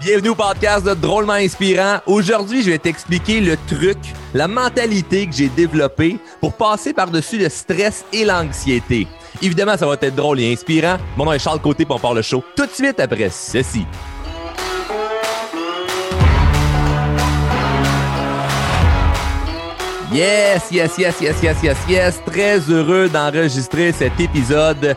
Bienvenue 0.00 0.30
au 0.30 0.34
podcast 0.34 0.86
de 0.86 0.94
Drôlement 0.94 1.34
Inspirant. 1.34 1.98
Aujourd'hui, 2.06 2.62
je 2.62 2.70
vais 2.70 2.78
t'expliquer 2.78 3.40
le 3.40 3.56
truc, 3.66 3.98
la 4.32 4.48
mentalité 4.48 5.26
que 5.26 5.34
j'ai 5.34 5.48
développée 5.48 6.18
pour 6.40 6.54
passer 6.54 6.94
par-dessus 6.94 7.36
le 7.36 7.48
stress 7.50 8.04
et 8.12 8.24
l'anxiété. 8.24 9.06
Évidemment, 9.42 9.76
ça 9.76 9.86
va 9.86 9.94
être 10.00 10.14
drôle 10.14 10.40
et 10.40 10.50
inspirant. 10.50 10.96
Mon 11.16 11.26
nom 11.26 11.32
est 11.32 11.38
Charles 11.38 11.60
Côté 11.60 11.84
pour 11.84 11.96
on 11.96 11.98
part 11.98 12.14
le 12.14 12.22
show 12.22 12.42
tout 12.56 12.64
de 12.64 12.70
suite 12.70 13.00
après 13.00 13.28
ceci. 13.28 13.84
Yes, 20.12 20.70
yes, 20.70 20.98
yes, 20.98 21.20
yes, 21.20 21.42
yes, 21.42 21.56
yes, 21.62 21.78
yes. 21.88 22.22
Très 22.24 22.58
heureux 22.70 23.08
d'enregistrer 23.08 23.92
cet 23.92 24.20
épisode 24.20 24.96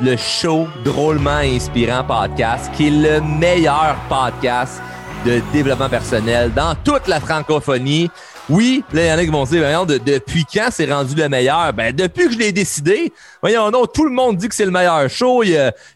le 0.00 0.16
show 0.16 0.68
drôlement 0.84 1.38
inspirant 1.38 2.04
podcast, 2.04 2.70
qui 2.74 2.88
est 2.88 2.90
le 2.90 3.20
meilleur 3.20 3.96
podcast 4.08 4.80
de 5.24 5.40
développement 5.52 5.88
personnel 5.88 6.52
dans 6.52 6.74
toute 6.84 7.08
la 7.08 7.20
francophonie. 7.20 8.10
Oui, 8.48 8.84
là, 8.92 9.02
il 9.02 9.08
y 9.08 9.12
en 9.12 9.18
a 9.18 9.24
qui 9.24 9.30
vont 9.30 9.44
dire, 9.44 9.60
voyons, 9.60 9.84
depuis 9.84 10.44
quand 10.44 10.68
c'est 10.70 10.90
rendu 10.90 11.16
le 11.16 11.28
meilleur? 11.28 11.72
Ben, 11.72 11.92
depuis 11.92 12.26
que 12.26 12.32
je 12.32 12.38
l'ai 12.38 12.52
décidé, 12.52 13.12
voyons, 13.42 13.72
non, 13.72 13.86
tout 13.86 14.04
le 14.04 14.12
monde 14.12 14.36
dit 14.36 14.48
que 14.48 14.54
c'est 14.54 14.64
le 14.64 14.70
meilleur 14.70 15.10
show. 15.10 15.42
Il 15.42 15.50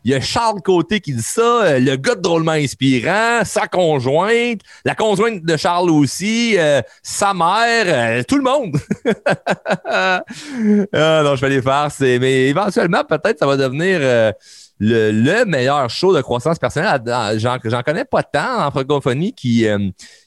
y, 0.05 0.15
a, 0.15 0.21
Charles 0.21 0.61
Côté 0.61 1.01
qui 1.01 1.13
dit 1.13 1.23
ça, 1.23 1.63
euh, 1.63 1.79
le 1.79 1.95
gars 1.95 2.17
de 2.17 2.21
drôlement 2.21 2.53
inspirant, 2.53 3.43
sa 3.45 3.69
conjointe, 3.69 4.63
la 4.85 4.97
conjointe 4.97 5.45
de 5.45 5.57
Charles 5.57 5.91
aussi, 5.91 6.57
euh, 6.59 6.83
sa 7.05 7.35
mère, 7.35 7.85
euh, 7.87 8.23
tout 8.27 8.37
le 8.37 8.43
monde. 8.43 8.77
ah, 9.85 10.25
non, 11.23 11.37
je 11.37 11.41
vais 11.41 11.51
les 11.51 11.63
faire, 11.63 11.89
mais 12.01 12.49
éventuellement, 12.49 13.05
peut-être, 13.05 13.39
ça 13.39 13.47
va 13.47 13.57
devenir 13.57 14.01
le, 14.81 15.45
meilleur 15.45 15.89
show 15.91 16.17
de 16.17 16.23
croissance 16.23 16.59
personnelle. 16.59 17.03
J'en 17.37 17.83
connais 17.83 18.05
pas 18.05 18.23
tant 18.23 18.67
en 18.67 18.71
francophonie 18.71 19.35
qui, 19.35 19.67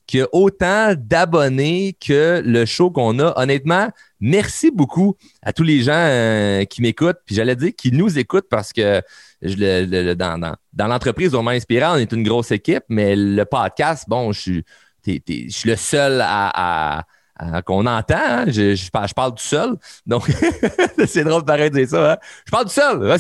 qui 0.06 0.22
a 0.22 0.28
autant 0.32 0.94
d'abonnés 0.96 1.98
que 2.00 2.42
le 2.46 2.66
show 2.66 2.92
qu'on 2.92 3.18
a. 3.20 3.34
Honnêtement, 3.42 3.90
merci 4.20 4.70
beaucoup 4.72 5.18
à 5.42 5.54
tous 5.54 5.64
les 5.64 5.82
gens 5.82 5.92
euh, 5.94 6.66
qui 6.66 6.82
m'écoutent. 6.82 7.20
Puis 7.26 7.36
j'allais 7.36 7.56
dire 7.56 7.72
qui 7.76 7.92
nous 7.92 8.18
écoutent 8.18 8.48
parce 8.50 8.72
que 8.72 9.02
dans, 9.42 10.38
dans, 10.38 10.56
dans 10.72 10.88
l'entreprise 10.88 11.32
vraiment 11.32 11.52
inspirant, 11.52 11.96
on 11.96 11.98
est 11.98 12.12
une 12.12 12.24
grosse 12.24 12.52
équipe, 12.52 12.84
mais 12.90 13.16
le 13.16 13.44
podcast, 13.46 14.06
bon, 14.08 14.32
je 14.32 14.40
suis, 14.40 14.64
je 15.06 15.50
suis 15.50 15.70
le 15.70 15.76
seul 15.76 16.22
à 16.24 17.06
euh, 17.44 17.62
qu'on 17.62 17.86
entend. 17.86 18.16
Hein? 18.16 18.46
Je, 18.48 18.90
parle 19.14 19.32
tout 19.32 19.44
seul. 19.44 19.76
Donc, 20.06 20.24
c'est 21.08 21.24
drôle 21.24 21.44
de 21.44 21.68
dire 21.70 21.90
ça. 21.90 22.14
Hein? 22.14 22.18
Je 22.46 22.52
parle 22.52 22.66
tout 22.66 22.72
seul. 22.72 23.20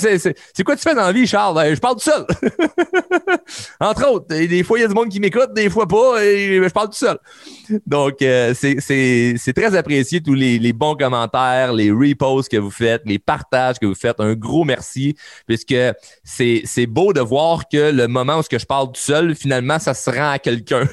C'est 0.54 0.64
quoi 0.64 0.76
tu 0.76 0.82
fais 0.82 0.96
dans 0.96 1.02
la 1.04 1.12
vie, 1.12 1.28
Charles? 1.28 1.56
Ben, 1.56 1.74
je 1.74 1.80
parle 1.80 1.96
tout 1.96 2.02
seul. 2.02 2.26
Entre 3.80 4.10
autres, 4.10 4.28
des 4.28 4.64
fois, 4.64 4.80
il 4.80 4.82
y 4.82 4.86
a 4.86 4.88
du 4.88 4.94
monde 4.94 5.10
qui 5.10 5.20
m'écoute, 5.20 5.54
des 5.54 5.70
fois 5.70 5.88
pas, 5.88 6.24
et 6.24 6.62
je 6.64 6.70
parle 6.70 6.88
tout 6.88 6.98
seul. 6.98 7.18
Donc, 7.86 8.22
euh, 8.22 8.54
c'est 8.54 9.54
très 9.56 9.76
apprécié, 9.76 10.22
tous 10.22 10.34
les, 10.34 10.74
bons 10.74 10.96
commentaires, 10.96 11.74
les 11.74 11.92
reposts 11.92 12.50
que 12.50 12.58
vous 12.58 12.72
faites, 12.72 13.02
les 13.06 13.20
partages 13.20 13.80
que 13.80 13.86
vous 13.86 13.96
faites. 13.96 14.20
Un 14.20 14.34
gros 14.34 14.64
merci, 14.64 15.16
puisque 15.48 15.76
c'est 16.24 16.88
beau 16.88 17.14
de 17.14 17.22
voir 17.22 17.68
que 17.68 17.92
le 17.92 18.08
moment 18.08 18.40
où 18.40 18.44
je 18.52 18.66
parle 18.66 18.88
tout 18.88 19.02
seul, 19.02 19.36
finalement, 19.36 19.80
ça 19.80 19.94
se 19.94 20.10
rend 20.10 20.32
à 20.32 20.40
quelqu'un. 20.40 20.88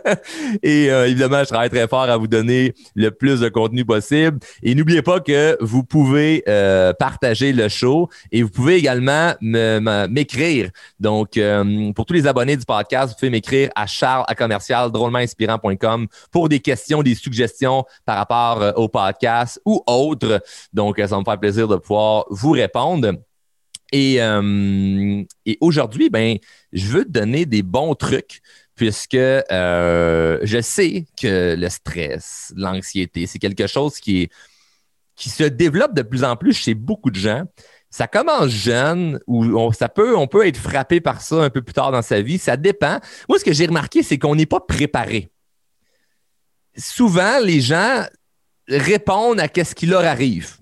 et 0.62 0.90
euh, 0.90 1.06
évidemment, 1.06 1.40
je 1.40 1.48
travaille 1.48 1.70
très 1.70 1.88
fort 1.88 2.02
à 2.02 2.16
vous 2.16 2.26
donner 2.26 2.65
le 2.94 3.10
plus 3.10 3.40
de 3.40 3.48
contenu 3.48 3.84
possible. 3.84 4.38
Et 4.62 4.74
n'oubliez 4.74 5.02
pas 5.02 5.20
que 5.20 5.56
vous 5.60 5.82
pouvez 5.82 6.42
euh, 6.48 6.92
partager 6.92 7.52
le 7.52 7.68
show 7.68 8.08
et 8.32 8.42
vous 8.42 8.50
pouvez 8.50 8.76
également 8.76 9.34
m'écrire. 9.40 10.70
Donc, 11.00 11.36
euh, 11.36 11.92
pour 11.92 12.06
tous 12.06 12.14
les 12.14 12.26
abonnés 12.26 12.56
du 12.56 12.64
podcast, 12.64 13.10
vous 13.10 13.18
pouvez 13.18 13.30
m'écrire 13.30 13.70
à 13.74 13.86
charles 13.86 14.24
à 14.28 14.34
commercial 14.34 14.90
drôlementinspirant.com 14.90 16.06
pour 16.30 16.48
des 16.48 16.60
questions, 16.60 17.02
des 17.02 17.14
suggestions 17.14 17.84
par 18.04 18.16
rapport 18.16 18.62
euh, 18.62 18.72
au 18.76 18.88
podcast 18.88 19.60
ou 19.64 19.82
autres. 19.86 20.42
Donc, 20.72 21.00
ça 21.06 21.18
me 21.18 21.24
fait 21.24 21.36
plaisir 21.38 21.68
de 21.68 21.76
pouvoir 21.76 22.24
vous 22.30 22.52
répondre. 22.52 23.12
Et, 23.92 24.16
et 24.16 25.58
aujourd'hui, 25.60 26.10
ben, 26.10 26.38
je 26.72 26.86
veux 26.88 27.04
te 27.04 27.10
donner 27.10 27.46
des 27.46 27.62
bons 27.62 27.94
trucs 27.94 28.42
puisque 28.76 29.14
euh, 29.14 30.38
je 30.42 30.60
sais 30.60 31.06
que 31.20 31.56
le 31.58 31.68
stress, 31.70 32.52
l'anxiété, 32.56 33.26
c'est 33.26 33.38
quelque 33.38 33.66
chose 33.66 33.98
qui, 33.98 34.28
se 35.16 35.44
développe 35.44 35.94
de 35.94 36.02
plus 36.02 36.22
en 36.24 36.36
plus 36.36 36.52
chez 36.52 36.74
beaucoup 36.74 37.10
de 37.10 37.16
gens. 37.16 37.44
Ça 37.88 38.06
commence 38.06 38.50
jeune 38.50 39.18
ou 39.26 39.44
on, 39.44 39.72
ça 39.72 39.88
peut, 39.88 40.14
on 40.16 40.26
peut 40.26 40.46
être 40.46 40.58
frappé 40.58 41.00
par 41.00 41.22
ça 41.22 41.36
un 41.36 41.50
peu 41.50 41.62
plus 41.62 41.72
tard 41.72 41.90
dans 41.90 42.02
sa 42.02 42.20
vie. 42.20 42.36
Ça 42.36 42.58
dépend. 42.58 43.00
Moi, 43.28 43.38
ce 43.38 43.44
que 43.44 43.54
j'ai 43.54 43.66
remarqué, 43.66 44.02
c'est 44.02 44.18
qu'on 44.18 44.34
n'est 44.34 44.46
pas 44.46 44.60
préparé. 44.60 45.30
Souvent, 46.76 47.38
les 47.40 47.62
gens 47.62 48.04
répondent 48.68 49.40
à 49.40 49.48
ce 49.48 49.74
qui 49.74 49.86
leur 49.86 50.04
arrive. 50.04 50.58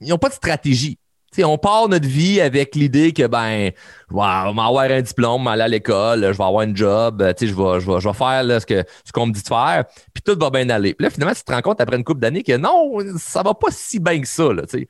Ils 0.00 0.08
n'ont 0.08 0.18
pas 0.18 0.28
de 0.28 0.34
stratégie 0.34 0.98
on 1.44 1.58
part 1.58 1.88
notre 1.88 2.06
vie 2.06 2.40
avec 2.40 2.74
l'idée 2.74 3.12
que, 3.12 3.26
ben, 3.26 3.70
je 4.10 4.14
vais 4.14 4.20
avoir 4.22 4.90
un 4.90 5.02
diplôme, 5.02 5.46
aller 5.46 5.62
à 5.62 5.68
l'école, 5.68 6.20
je 6.20 6.38
vais 6.38 6.44
avoir 6.44 6.60
un 6.60 6.74
job, 6.74 7.22
je 7.40 7.46
vais, 7.46 7.80
je, 7.80 7.90
vais, 7.90 8.00
je 8.00 8.08
vais 8.08 8.14
faire 8.14 8.60
ce, 8.60 8.66
que, 8.66 8.84
ce 9.04 9.12
qu'on 9.12 9.26
me 9.26 9.32
dit 9.32 9.42
de 9.42 9.48
faire, 9.48 9.84
puis 10.12 10.22
tout 10.22 10.38
va 10.38 10.50
bien 10.50 10.68
aller. 10.70 10.94
Puis 10.94 11.04
là, 11.04 11.10
finalement, 11.10 11.34
tu 11.34 11.42
te 11.42 11.52
rends 11.52 11.62
compte 11.62 11.80
après 11.80 11.96
une 11.96 12.04
couple 12.04 12.20
d'années 12.20 12.42
que 12.42 12.56
non, 12.56 12.98
ça 13.18 13.42
va 13.42 13.54
pas 13.54 13.68
si 13.70 13.98
bien 14.00 14.20
que 14.20 14.28
ça. 14.28 14.52
Là, 14.52 14.62
Puis 14.70 14.86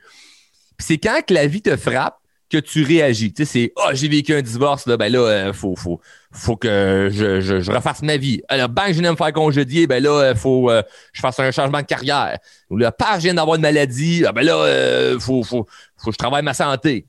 c'est 0.78 0.98
quand 0.98 1.20
que 1.26 1.34
la 1.34 1.46
vie 1.46 1.62
te 1.62 1.76
frappe 1.76 2.18
que 2.50 2.58
tu 2.58 2.82
réagis. 2.82 3.32
Tu 3.32 3.44
sais, 3.44 3.52
c'est 3.52 3.72
oh, 3.76 3.90
j'ai 3.92 4.08
vécu 4.08 4.34
un 4.34 4.42
divorce, 4.42 4.86
là, 4.86 4.96
ben 4.96 5.12
là, 5.12 5.18
euh, 5.18 5.52
faut, 5.52 6.56
que 6.56 7.08
je, 7.12 7.40
je, 7.40 7.70
refasse 7.70 8.02
ma 8.02 8.16
vie. 8.16 8.40
Alors, 8.48 8.68
ben, 8.68 8.86
je 8.88 8.92
viens 8.92 9.02
de 9.02 9.10
me 9.10 9.16
faire 9.16 9.32
congédier, 9.32 9.86
ben 9.86 10.02
là, 10.02 10.28
il 10.28 10.32
euh, 10.32 10.34
faut 10.34 10.70
euh, 10.70 10.82
je 11.12 11.20
fasse 11.20 11.38
un 11.40 11.50
changement 11.50 11.80
de 11.80 11.86
carrière. 11.86 12.38
Ou 12.70 12.76
là, 12.76 12.92
pas, 12.92 13.16
je 13.16 13.24
viens 13.24 13.34
d'avoir 13.34 13.56
une 13.56 13.62
maladie, 13.62 14.24
ah, 14.26 14.32
ben 14.32 14.42
là, 14.42 15.12
il 15.12 15.20
faut, 15.20 15.42
que 15.42 16.10
je 16.10 16.16
travaille 16.16 16.42
ma 16.42 16.54
santé. 16.54 17.06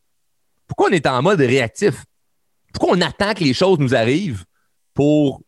Pourquoi 0.67 0.89
on 0.89 0.93
est 0.93 1.07
en 1.07 1.21
mode 1.21 1.39
réactif? 1.39 2.03
Pourquoi 2.73 2.95
on 2.95 3.01
attend 3.01 3.33
que 3.33 3.43
les 3.43 3.53
choses 3.53 3.79
nous 3.79 3.95
arrivent 3.95 4.43
pour 4.93 5.41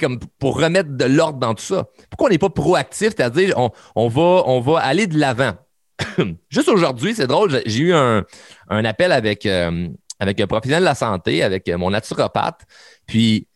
comme 0.00 0.18
pour 0.38 0.60
remettre 0.60 0.90
de 0.90 1.04
l'ordre 1.04 1.38
dans 1.38 1.54
tout 1.54 1.62
ça? 1.62 1.86
Pourquoi 2.10 2.28
on 2.28 2.30
n'est 2.30 2.38
pas 2.38 2.48
proactif, 2.48 3.10
c'est-à-dire 3.10 3.54
on, 3.94 4.08
va, 4.08 4.42
on 4.46 4.60
va 4.60 4.78
aller 4.78 5.06
de 5.06 5.18
l'avant? 5.18 5.52
Juste 6.50 6.68
aujourd'hui, 6.68 7.14
c'est 7.14 7.26
drôle, 7.26 7.62
j'ai 7.66 7.80
eu 7.80 7.92
un, 7.92 8.24
appel 8.68 9.12
avec, 9.12 9.46
euh, 9.46 9.88
avec 10.18 10.40
un 10.40 10.46
professionnel 10.46 10.82
de 10.82 10.86
la 10.86 10.94
santé, 10.94 11.42
avec 11.42 11.68
mon 11.68 11.90
naturopathe. 11.90 12.62
Puis, 13.06 13.46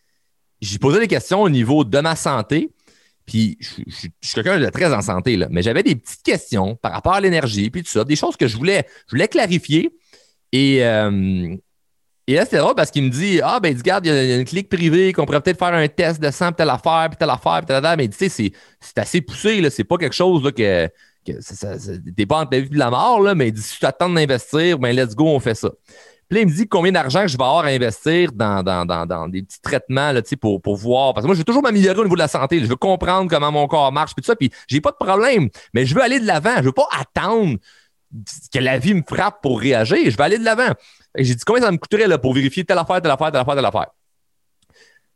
j'ai 0.61 0.79
posé 0.79 1.01
des 1.01 1.09
questions 1.09 1.43
au 1.43 1.51
niveau 1.51 1.85
de 1.85 2.01
ma 2.01 2.17
santé. 2.17 2.71
Puis, 3.27 3.59
je, 3.61 3.83
suis 3.91 4.13
quelqu'un 4.35 4.59
de 4.59 4.69
très 4.69 4.93
en 4.95 5.03
santé, 5.03 5.37
là, 5.37 5.49
mais 5.51 5.63
j'avais 5.63 5.83
des 5.83 5.97
petites 5.97 6.23
questions 6.23 6.77
par 6.77 6.93
rapport 6.93 7.15
à 7.15 7.21
l'énergie, 7.21 7.71
puis 7.71 7.83
tout 7.83 7.91
ça, 7.91 8.05
des 8.05 8.17
choses 8.17 8.37
que 8.37 8.47
je 8.47 8.57
voulais, 8.57 8.87
je 9.07 9.17
voulais 9.17 9.29
clarifier. 9.29 9.91
Et, 10.53 10.85
euh, 10.85 11.57
et 12.29 12.35
là, 12.35 12.45
c'était 12.45 12.59
drôle 12.59 12.75
parce 12.75 12.91
qu'il 12.91 13.05
me 13.05 13.11
dit 13.11 13.41
Ah, 13.43 13.61
ben, 13.61 13.77
regarde, 13.77 14.07
il 14.07 14.13
y, 14.13 14.33
a 14.33 14.37
une 14.37 14.45
clique 14.45 14.69
privée 14.69 15.13
qu'on 15.13 15.27
pourrait 15.27 15.41
peut-être 15.41 15.59
faire 15.59 15.75
un 15.75 15.87
test 15.87 16.21
de 16.21 16.31
sang, 16.31 16.47
puis 16.47 16.57
telle 16.57 16.71
affaire, 16.71 17.07
puis 17.09 17.17
telle 17.17 17.31
affaire, 17.31 17.59
puis 17.59 17.67
telle 17.67 17.77
affaire. 17.77 17.97
Mais 17.97 18.09
tu 18.09 18.29
sais, 18.29 18.53
c'est 18.81 18.99
assez 18.99 19.21
poussé. 19.21 19.69
C'est 19.71 19.85
pas 19.85 19.97
quelque 19.97 20.15
chose 20.15 20.51
que 20.57 20.89
t'es 22.17 22.27
pas 22.27 22.41
entre 22.41 22.53
la 22.53 22.61
vie 22.61 22.69
et 22.73 22.77
la 22.77 22.91
mort, 22.91 23.21
là, 23.21 23.35
mais 23.35 23.53
si 23.55 23.79
tu 23.79 23.87
attends 23.87 24.09
d'investir, 24.09 24.79
ben 24.79 24.95
let's 24.95 25.15
go, 25.15 25.27
on 25.27 25.41
fait 25.41 25.55
ça. 25.55 25.71
Puis 26.29 26.37
là, 26.37 26.43
il 26.43 26.49
me 26.49 26.53
dit 26.53 26.67
combien 26.67 26.91
d'argent 26.91 27.27
je 27.27 27.37
vais 27.37 27.45
avoir 27.45 27.65
à 27.65 27.69
investir 27.69 28.33
dans, 28.33 28.63
dans, 28.63 29.29
des 29.29 29.43
petits 29.43 29.61
traitements 29.61 30.11
là, 30.11 30.23
pour, 30.41 30.61
pour 30.61 30.77
voir. 30.77 31.15
Parce 31.15 31.25
que 31.25 31.28
moi, 31.28 31.34
je 31.34 31.41
veux 31.41 31.45
toujours 31.45 31.63
m'améliorer 31.63 31.99
au 32.01 32.03
niveau 32.03 32.17
de 32.17 32.21
la 32.21 32.28
santé. 32.28 32.59
Je 32.59 32.67
veux 32.67 32.77
comprendre 32.77 33.31
comment 33.31 33.53
mon 33.53 33.69
corps 33.69 33.93
marche, 33.93 34.13
puis 34.15 34.23
tout 34.23 34.27
ça. 34.27 34.34
Puis 34.34 34.51
j'ai 34.67 34.81
pas 34.81 34.91
de 34.91 34.97
problème. 34.97 35.49
Mais 35.73 35.87
je 35.87 35.95
veux 35.95 36.03
aller 36.03 36.19
de 36.19 36.27
l'avant. 36.27 36.57
Je 36.59 36.65
veux 36.65 36.73
pas 36.73 36.89
attendre 36.99 37.57
que 38.53 38.59
la 38.59 38.79
vie 38.79 38.95
me 38.95 39.03
frappe 39.07 39.41
pour 39.41 39.61
réagir. 39.61 40.11
Je 40.11 40.17
veux 40.17 40.25
aller 40.25 40.39
de 40.39 40.45
l'avant. 40.45 40.72
J'ai 41.17 41.34
dit 41.34 41.45
combien 41.47 41.63
ça 41.63 41.71
me 41.71 41.77
coûterait 41.77 42.09
là, 42.09 42.19
pour 42.19 42.34
vérifier 42.34 42.65
telle 42.65 42.79
affaire, 42.79 43.01
telle 43.01 43.13
affaire, 43.13 43.31
telle 43.31 43.41
affaire, 43.41 43.55
telle 43.55 43.65
affaire? 43.65 43.87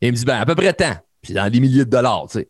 Et 0.01 0.09
il 0.09 0.13
me 0.13 0.17
dit 0.17 0.25
ben 0.25 0.41
à 0.41 0.47
peu 0.47 0.55
près 0.55 0.73
tant. 0.73 0.95
Puis 1.23 1.35
dans 1.35 1.51
des 1.51 1.59
milliers 1.59 1.85
de 1.85 1.91
dollars, 1.91 2.27
tu 2.31 2.39
sais. 2.39 2.49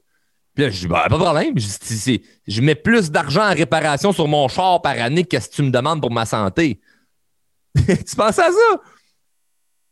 Je 0.68 0.80
dis, 0.80 0.86
ben, 0.86 1.02
pas 1.08 1.18
problème. 1.18 1.54
Je, 1.56 2.60
mets 2.60 2.74
plus 2.74 3.10
d'argent 3.10 3.50
en 3.50 3.54
réparation 3.54 4.12
sur 4.12 4.28
mon 4.28 4.48
char 4.48 4.82
par 4.82 4.98
année 5.00 5.24
que 5.24 5.40
ce 5.40 5.48
que 5.48 5.54
tu 5.54 5.62
me 5.62 5.70
demandes 5.70 6.00
pour 6.00 6.10
ma 6.10 6.26
santé. 6.26 6.80
tu 7.74 8.16
penses 8.16 8.38
à 8.38 8.50
ça? 8.50 8.80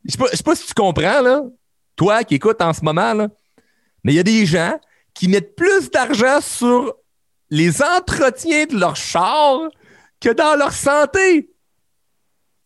Je 0.04 0.12
sais, 0.12 0.18
pas, 0.18 0.28
sais 0.28 0.42
pas 0.42 0.54
si 0.54 0.66
tu 0.66 0.74
comprends, 0.74 1.20
là. 1.22 1.42
Toi 1.96 2.24
qui 2.24 2.36
écoutes 2.36 2.60
en 2.60 2.72
ce 2.72 2.82
moment. 2.82 3.14
Mais 4.04 4.12
il 4.12 4.16
y 4.16 4.20
a 4.20 4.24
des 4.24 4.46
gens 4.46 4.78
qui 5.14 5.28
mettent 5.28 5.56
plus 5.56 5.90
d'argent 5.90 6.40
sur 6.40 6.94
les 7.50 7.82
entretiens 7.82 8.66
de 8.66 8.78
leur 8.78 8.96
char 8.96 9.60
que 10.20 10.30
dans 10.30 10.56
leur 10.56 10.72
santé. 10.72 11.50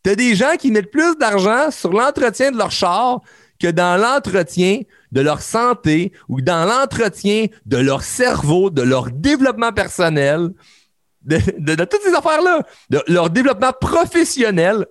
Tu 0.05 0.11
as 0.11 0.17
des 0.17 0.35
gens 0.35 0.57
qui 0.59 0.71
mettent 0.71 0.91
plus 0.91 1.17
d'argent 1.17 1.71
sur 1.71 1.93
l'entretien 1.93 2.51
de 2.51 2.59
leur 2.59 2.71
char 2.71 3.21
que 3.61 3.69
dans 3.69 4.01
l'entretien 4.01 4.81
de 5.13 5.21
leur 5.21 5.43
santé 5.43 6.13
ou 6.29 6.41
dans 6.41 6.65
l'entretien 6.65 7.47
de 7.67 7.77
leur 7.77 8.03
cerveau, 8.03 8.71
de 8.71 8.83
leur 8.83 9.11
développement 9.11 9.73
personnel, 9.73 10.51
de, 11.23 11.85
toutes 11.85 12.03
ces 12.03 12.15
affaires-là, 12.15 12.63
de 12.91 13.03
leur 13.07 13.31
développement 13.31 13.73
professionnel. 13.79 14.87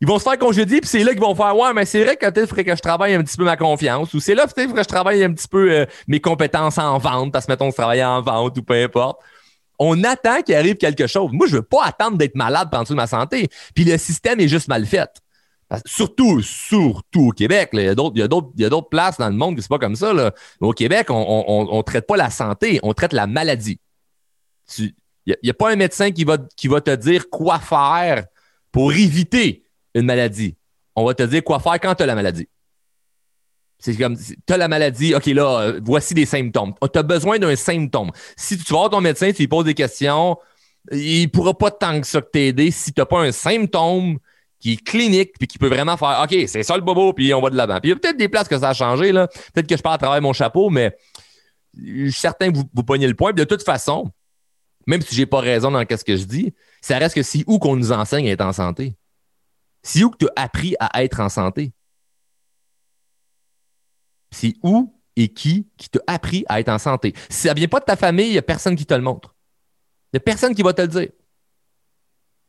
ils 0.00 0.08
vont 0.08 0.18
se 0.18 0.24
faire 0.24 0.38
congédier, 0.38 0.80
puis 0.80 0.90
c'est 0.90 1.04
là 1.04 1.12
qu'ils 1.12 1.22
vont 1.22 1.34
faire 1.34 1.56
Ouais, 1.56 1.72
mais 1.72 1.86
c'est 1.86 2.02
vrai 2.02 2.16
que 2.16 2.28
peut-être 2.28 2.48
faudrait 2.48 2.64
que 2.64 2.76
je 2.76 2.82
travaille 2.82 3.14
un 3.14 3.22
petit 3.22 3.36
peu 3.36 3.44
ma 3.44 3.56
confiance, 3.56 4.12
ou 4.12 4.20
c'est 4.20 4.34
là 4.34 4.46
peut-être 4.46 4.74
que 4.74 4.82
je 4.82 4.88
travaille 4.88 5.24
un 5.24 5.32
petit 5.32 5.48
peu 5.48 5.70
euh, 5.70 5.86
mes 6.08 6.20
compétences 6.20 6.78
en 6.78 6.98
vente, 6.98 7.32
parce 7.32 7.46
que 7.46 7.52
mettons, 7.52 7.70
je 7.70 7.76
travaille 7.76 8.04
en 8.04 8.20
vente 8.20 8.58
ou 8.58 8.62
peu 8.62 8.74
importe. 8.74 9.20
On 9.78 10.04
attend 10.04 10.42
qu'il 10.42 10.54
arrive 10.54 10.76
quelque 10.76 11.06
chose. 11.06 11.30
Moi, 11.32 11.46
je 11.46 11.56
veux 11.56 11.62
pas 11.62 11.84
attendre 11.84 12.16
d'être 12.16 12.36
malade 12.36 12.68
pour 12.70 12.84
de 12.84 12.94
ma 12.94 13.06
santé. 13.06 13.48
Puis 13.74 13.84
le 13.84 13.98
système 13.98 14.38
est 14.38 14.46
juste 14.46 14.68
mal 14.68 14.86
fait. 14.86 15.10
Surtout, 15.86 16.42
surtout 16.42 17.28
au 17.28 17.30
Québec. 17.32 17.70
Il 17.72 17.82
y 17.82 17.88
a 17.88 17.94
d'autres 17.94 18.88
places 18.88 19.18
dans 19.18 19.28
le 19.28 19.34
monde 19.34 19.56
qui 19.56 19.62
c'est 19.62 19.68
pas 19.68 19.78
comme 19.78 19.96
ça. 19.96 20.32
Au 20.60 20.72
Québec, 20.72 21.08
on 21.10 21.76
ne 21.76 21.82
traite 21.82 22.06
pas 22.06 22.16
la 22.16 22.30
santé, 22.30 22.80
on 22.82 22.92
traite 22.94 23.12
la 23.12 23.26
maladie. 23.26 23.80
Il 24.78 24.92
n'y 25.26 25.50
a, 25.50 25.54
pas 25.54 25.70
un 25.70 25.76
médecin 25.76 26.10
qui 26.10 26.24
va, 26.24 26.38
te 26.38 26.94
dire 26.96 27.30
quoi 27.30 27.58
faire 27.58 28.24
pour 28.70 28.92
éviter 28.92 29.64
une 29.94 30.06
maladie. 30.06 30.56
On 30.96 31.04
va 31.04 31.14
te 31.14 31.22
dire 31.22 31.44
quoi 31.44 31.60
faire 31.60 31.78
quand 31.80 31.94
tu 31.94 32.02
as 32.02 32.06
la 32.06 32.14
maladie. 32.14 32.48
C'est 33.78 33.96
comme, 33.96 34.16
tu 34.16 34.52
as 34.52 34.56
la 34.56 34.68
maladie, 34.68 35.14
OK, 35.14 35.26
là, 35.26 35.74
voici 35.84 36.14
des 36.14 36.26
symptômes. 36.26 36.74
Tu 36.92 36.98
as 36.98 37.02
besoin 37.02 37.38
d'un 37.38 37.56
symptôme. 37.56 38.10
Si 38.36 38.56
tu 38.56 38.72
vas 38.72 38.80
voir 38.80 38.90
ton 38.90 39.00
médecin, 39.00 39.32
tu 39.32 39.42
lui 39.42 39.48
poses 39.48 39.64
des 39.64 39.74
questions, 39.74 40.36
il 40.90 41.22
ne 41.22 41.26
pourra 41.28 41.56
pas 41.56 41.70
tant 41.70 42.00
que 42.00 42.06
ça 42.06 42.22
t'aider 42.22 42.70
si 42.70 42.92
tu 42.92 43.00
n'as 43.00 43.06
pas 43.06 43.20
un 43.20 43.32
symptôme 43.32 44.18
qui 44.62 44.74
est 44.74 44.76
clinique 44.76 45.32
puis 45.36 45.48
qui 45.48 45.58
peut 45.58 45.66
vraiment 45.66 45.96
faire 45.96 46.20
OK, 46.22 46.44
c'est 46.46 46.62
ça 46.62 46.76
le 46.76 46.82
bobo, 46.82 47.12
puis 47.12 47.34
on 47.34 47.40
va 47.40 47.50
de 47.50 47.56
l'avant. 47.56 47.80
Puis 47.80 47.90
il 47.90 47.94
y 47.94 47.94
a 47.94 47.96
peut-être 47.96 48.16
des 48.16 48.28
places 48.28 48.46
que 48.46 48.56
ça 48.56 48.68
a 48.68 48.74
changé, 48.74 49.10
là. 49.10 49.26
Peut-être 49.52 49.66
que 49.66 49.76
je 49.76 49.82
pars 49.82 49.94
à 49.94 49.98
travers 49.98 50.22
mon 50.22 50.32
chapeau, 50.32 50.70
mais 50.70 50.96
je 51.76 52.10
suis 52.10 52.20
certain 52.20 52.52
que 52.52 52.56
vous, 52.56 52.64
vous 52.72 52.84
pognez 52.84 53.08
le 53.08 53.14
point. 53.14 53.32
de 53.32 53.42
toute 53.42 53.64
façon, 53.64 54.12
même 54.86 55.02
si 55.02 55.16
j'ai 55.16 55.26
pas 55.26 55.40
raison 55.40 55.72
dans 55.72 55.80
ce 55.80 56.04
que 56.04 56.16
je 56.16 56.24
dis, 56.24 56.54
ça 56.80 56.96
reste 56.98 57.16
que 57.16 57.24
si 57.24 57.42
où 57.48 57.58
qu'on 57.58 57.74
nous 57.74 57.90
enseigne 57.90 58.28
à 58.28 58.32
être 58.32 58.44
en 58.44 58.52
santé. 58.52 58.94
Si 59.82 60.04
où 60.04 60.10
que 60.10 60.18
tu 60.18 60.26
as 60.36 60.42
appris 60.42 60.76
à 60.78 61.02
être 61.02 61.18
en 61.18 61.28
santé. 61.28 61.72
C'est 64.30 64.54
où 64.62 64.94
et 65.16 65.28
qui 65.28 65.66
qui 65.76 65.88
t'a 65.88 66.00
appris 66.06 66.44
à 66.48 66.60
être 66.60 66.68
en 66.68 66.78
santé. 66.78 67.14
Si 67.28 67.48
ça 67.48 67.54
vient 67.54 67.66
pas 67.66 67.80
de 67.80 67.84
ta 67.84 67.96
famille, 67.96 68.28
il 68.28 68.32
n'y 68.32 68.38
a 68.38 68.42
personne 68.42 68.76
qui 68.76 68.86
te 68.86 68.94
le 68.94 69.02
montre. 69.02 69.34
Il 70.12 70.16
n'y 70.16 70.18
a 70.18 70.20
personne 70.20 70.54
qui 70.54 70.62
va 70.62 70.72
te 70.72 70.82
le 70.82 70.88
dire. 70.88 71.08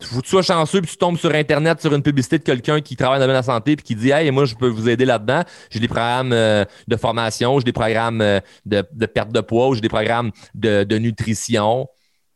Tu 0.04 0.30
sois 0.30 0.42
chanceux 0.42 0.82
puis 0.82 0.92
tu 0.92 0.98
tombes 0.98 1.18
sur 1.18 1.34
Internet 1.34 1.82
sur 1.82 1.94
une 1.94 2.02
publicité 2.02 2.38
de 2.38 2.44
quelqu'un 2.44 2.82
qui 2.82 2.96
travaille 2.96 3.20
dans 3.20 3.28
la 3.28 3.44
santé 3.44 3.76
puis 3.76 3.84
qui 3.84 3.96
dit 3.96 4.12
Hey, 4.12 4.30
moi, 4.32 4.46
je 4.46 4.56
peux 4.56 4.68
vous 4.68 4.90
aider 4.90 5.06
là-dedans. 5.06 5.44
J'ai 5.70 5.80
des 5.80 5.88
programmes 5.88 6.34
euh, 6.34 6.66
de 6.88 6.96
formation, 6.96 7.60
j'ai 7.60 7.66
des 7.66 7.74
programmes 7.74 8.22
euh, 8.22 8.40
de, 8.66 8.82
perte 9.06 9.32
de 9.32 9.42
poids, 9.42 9.74
j'ai 9.74 9.82
des 9.82 9.90
programmes 9.90 10.32
de, 10.56 10.98
nutrition. 10.98 11.88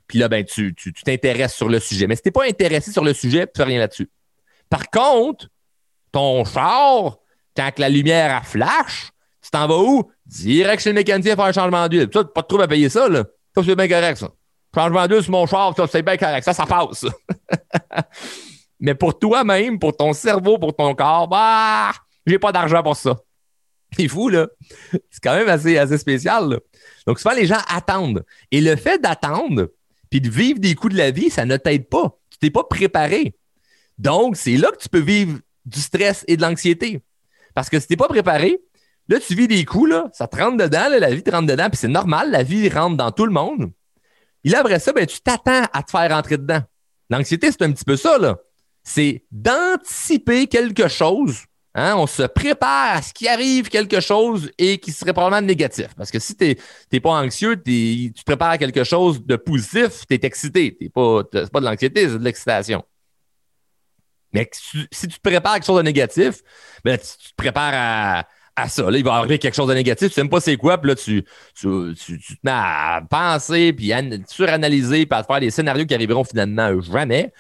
Puis 0.08 0.20
là, 0.20 0.30
ben, 0.30 0.44
tu 0.46 0.74
t'intéresses 1.06 1.56
sur 1.56 1.70
le 1.70 1.80
sujet. 1.80 2.08
Mais 2.08 2.16
si 2.16 2.22
tu 2.22 2.30
n'es 2.30 2.32
pas 2.32 2.46
intéressé 2.46 2.92
sur 2.92 3.04
le 3.04 3.14
sujet, 3.14 3.46
tu 3.46 3.54
fais 3.58 3.64
rien 3.64 3.80
là-dessus. 3.80 4.10
Par 4.70 4.90
contre, 4.90 5.48
ton 6.12 6.46
char, 6.46 7.18
quand 7.56 7.80
la 7.80 7.90
lumière 7.90 8.36
a 8.36 8.42
flash, 8.42 9.12
tu 9.42 9.52
t'en 9.52 9.68
vas 9.68 9.78
où? 9.78 10.10
Direct 10.26 10.82
chez 10.82 10.90
le 10.90 10.96
mécanicien 10.96 11.36
faire 11.36 11.46
un 11.46 11.52
changement 11.52 11.88
d'huile. 11.88 12.10
Tu 12.10 12.20
pas 12.34 12.42
de 12.42 12.48
trouble 12.48 12.64
à 12.64 12.68
payer 12.68 12.90
ça, 12.90 13.08
là. 13.08 13.26
Ça, 13.56 13.64
c'est 13.64 13.76
bien 13.76 13.88
correct, 13.88 14.18
ça. 14.18 14.30
Changement 14.78 15.08
d'huile 15.08 15.24
sur 15.24 15.32
mon 15.32 15.48
char, 15.48 15.74
c'est 15.90 16.04
bien 16.04 16.18
correct. 16.18 16.44
Ça, 16.44 16.54
ça 16.54 16.68
passe. 16.68 17.04
Mais 18.80 18.94
pour 18.94 19.18
toi-même, 19.18 19.80
pour 19.80 19.98
ton 19.98 20.14
cerveau, 20.14 20.60
pour 20.60 20.76
ton 20.76 20.94
corps, 20.94 21.28
bah, 21.28 21.94
j'ai 22.28 22.38
pas 22.38 22.52
d'argent 22.52 22.84
pour 22.84 22.96
ça. 22.96 23.16
C'est 23.98 24.08
fou, 24.08 24.30
là. 24.30 24.48
C'est 25.10 25.24
quand 25.24 25.34
même 25.34 25.50
assez, 25.50 25.80
assez 25.80 25.98
spécial, 25.98 26.50
là. 26.50 26.60
Donc, 27.08 27.20
souvent, 27.20 27.34
les 27.34 27.48
gens 27.48 27.58
attendent. 27.68 28.24
Et 28.52 28.62
le 28.62 28.76
fait 28.76 29.02
d'attendre, 29.02 29.70
puis 30.12 30.22
de 30.22 30.30
vivre 30.30 30.60
des 30.60 30.76
coups 30.76 30.94
de 30.94 31.00
la 31.00 31.10
vie, 31.10 31.32
ça 31.32 31.46
ne 31.46 31.58
t'aide 31.58 31.90
pas. 31.90 32.16
Tu 32.30 32.38
t'es 32.38 32.52
pas 32.52 32.64
préparé. 32.64 33.34
Donc, 33.98 34.36
c'est 34.36 34.58
là 34.58 34.70
que 34.70 34.78
tu 34.78 34.90
peux 34.90 35.00
vivre 35.00 35.40
du 35.66 35.80
stress 35.80 36.24
et 36.28 36.38
de 36.38 36.44
l'anxiété. 36.44 37.02
Parce 37.56 37.72
que 37.72 37.80
si 37.80 37.88
tu 37.88 37.94
n'es 37.94 37.98
pas 37.98 38.10
préparé, 38.10 38.60
là, 39.08 39.20
tu 39.20 39.34
vis 39.34 39.48
des 39.48 39.66
coups, 39.66 39.90
là, 39.90 40.08
ça 40.14 40.28
te 40.28 40.38
rentre 40.38 40.58
dedans, 40.58 40.88
la 41.00 41.10
vie 41.10 41.24
te 41.24 41.32
rentre 41.32 41.48
dedans, 41.48 41.68
puis 41.68 41.80
c'est 41.80 41.88
normal, 41.88 42.30
la 42.30 42.44
vie 42.44 42.70
rentre 42.70 42.96
dans 42.96 43.12
tout 43.12 43.26
le 43.26 43.32
monde. 43.32 43.72
Et 44.48 44.50
là, 44.50 44.62
après 44.62 44.80
ça, 44.80 44.94
ben, 44.94 45.06
tu 45.06 45.20
t'attends 45.20 45.66
à 45.74 45.84
te 45.84 45.92
faire 45.92 46.10
rentrer 46.10 46.38
dedans. 46.38 46.62
L'anxiété, 47.10 47.52
c'est 47.52 47.64
un 47.64 47.72
petit 47.74 47.84
peu 47.84 47.98
ça, 47.98 48.18
là. 48.18 48.38
C'est 48.82 49.26
d'anticiper 49.30 50.48
quelque 50.48 50.88
chose. 50.88 51.44
Hein? 51.76 51.96
On 51.98 52.08
se 52.08 52.24
prépare 52.24 52.96
à 52.96 53.02
ce 53.02 53.12
qui 53.12 53.28
arrive 53.28 53.68
quelque 53.68 54.00
chose 54.00 54.50
et 54.58 54.78
qui 54.78 54.94
serait 54.94 55.12
probablement 55.12 55.46
négatif. 55.46 55.88
Parce 55.98 56.12
que 56.12 56.20
si 56.20 56.34
tu 56.38 56.56
n'es 56.94 57.00
pas 57.02 57.10
anxieux, 57.10 57.62
tu 57.62 58.14
te 58.14 58.24
prépares 58.24 58.52
à 58.52 58.58
quelque 58.58 58.86
chose 58.86 59.22
de 59.26 59.36
positif, 59.36 60.06
tu 60.10 60.16
es 60.16 60.20
excité. 60.24 60.78
Ce 60.82 60.88
pas, 60.88 61.26
pas 61.26 61.60
de 61.60 61.66
l'anxiété, 61.66 62.08
c'est 62.08 62.18
de 62.18 62.24
l'excitation. 62.24 62.86
Mais 64.32 64.50
si 64.54 65.10
tu 65.10 65.18
te 65.18 65.22
prépares 65.22 65.52
à 65.52 65.56
quelque 65.56 65.66
chose 65.66 65.80
de 65.80 65.84
négatif, 65.84 66.42
ben, 66.86 66.98
tu, 66.98 67.32
te 67.32 67.36
prépares 67.36 67.74
à, 67.74 68.28
ça. 68.68 68.90
Là, 68.90 68.98
il 68.98 69.04
va 69.04 69.14
arriver 69.14 69.38
quelque 69.38 69.56
chose 69.56 69.68
de 69.68 69.74
négatif, 69.74 70.12
tu 70.14 70.20
ne 70.20 70.26
sais 70.26 70.30
pas 70.30 70.40
c'est 70.40 70.58
quoi, 70.58 70.78
puis 70.80 70.90
là, 70.90 70.96
tu, 70.96 71.24
tu, 71.54 71.96
te 71.96 72.34
mets 72.44 72.52
à 72.52 73.02
penser, 73.10 73.74
puis 73.74 73.94
à 73.94 74.02
suranalyser, 74.28 75.06
puis 75.06 75.18
à 75.18 75.22
te 75.22 75.28
faire 75.28 75.40
des 75.40 75.52
scénarios 75.52 75.86
qui 75.86 75.94
arriveront 75.94 76.24
finalement 76.24 76.82
jamais. 76.82 77.32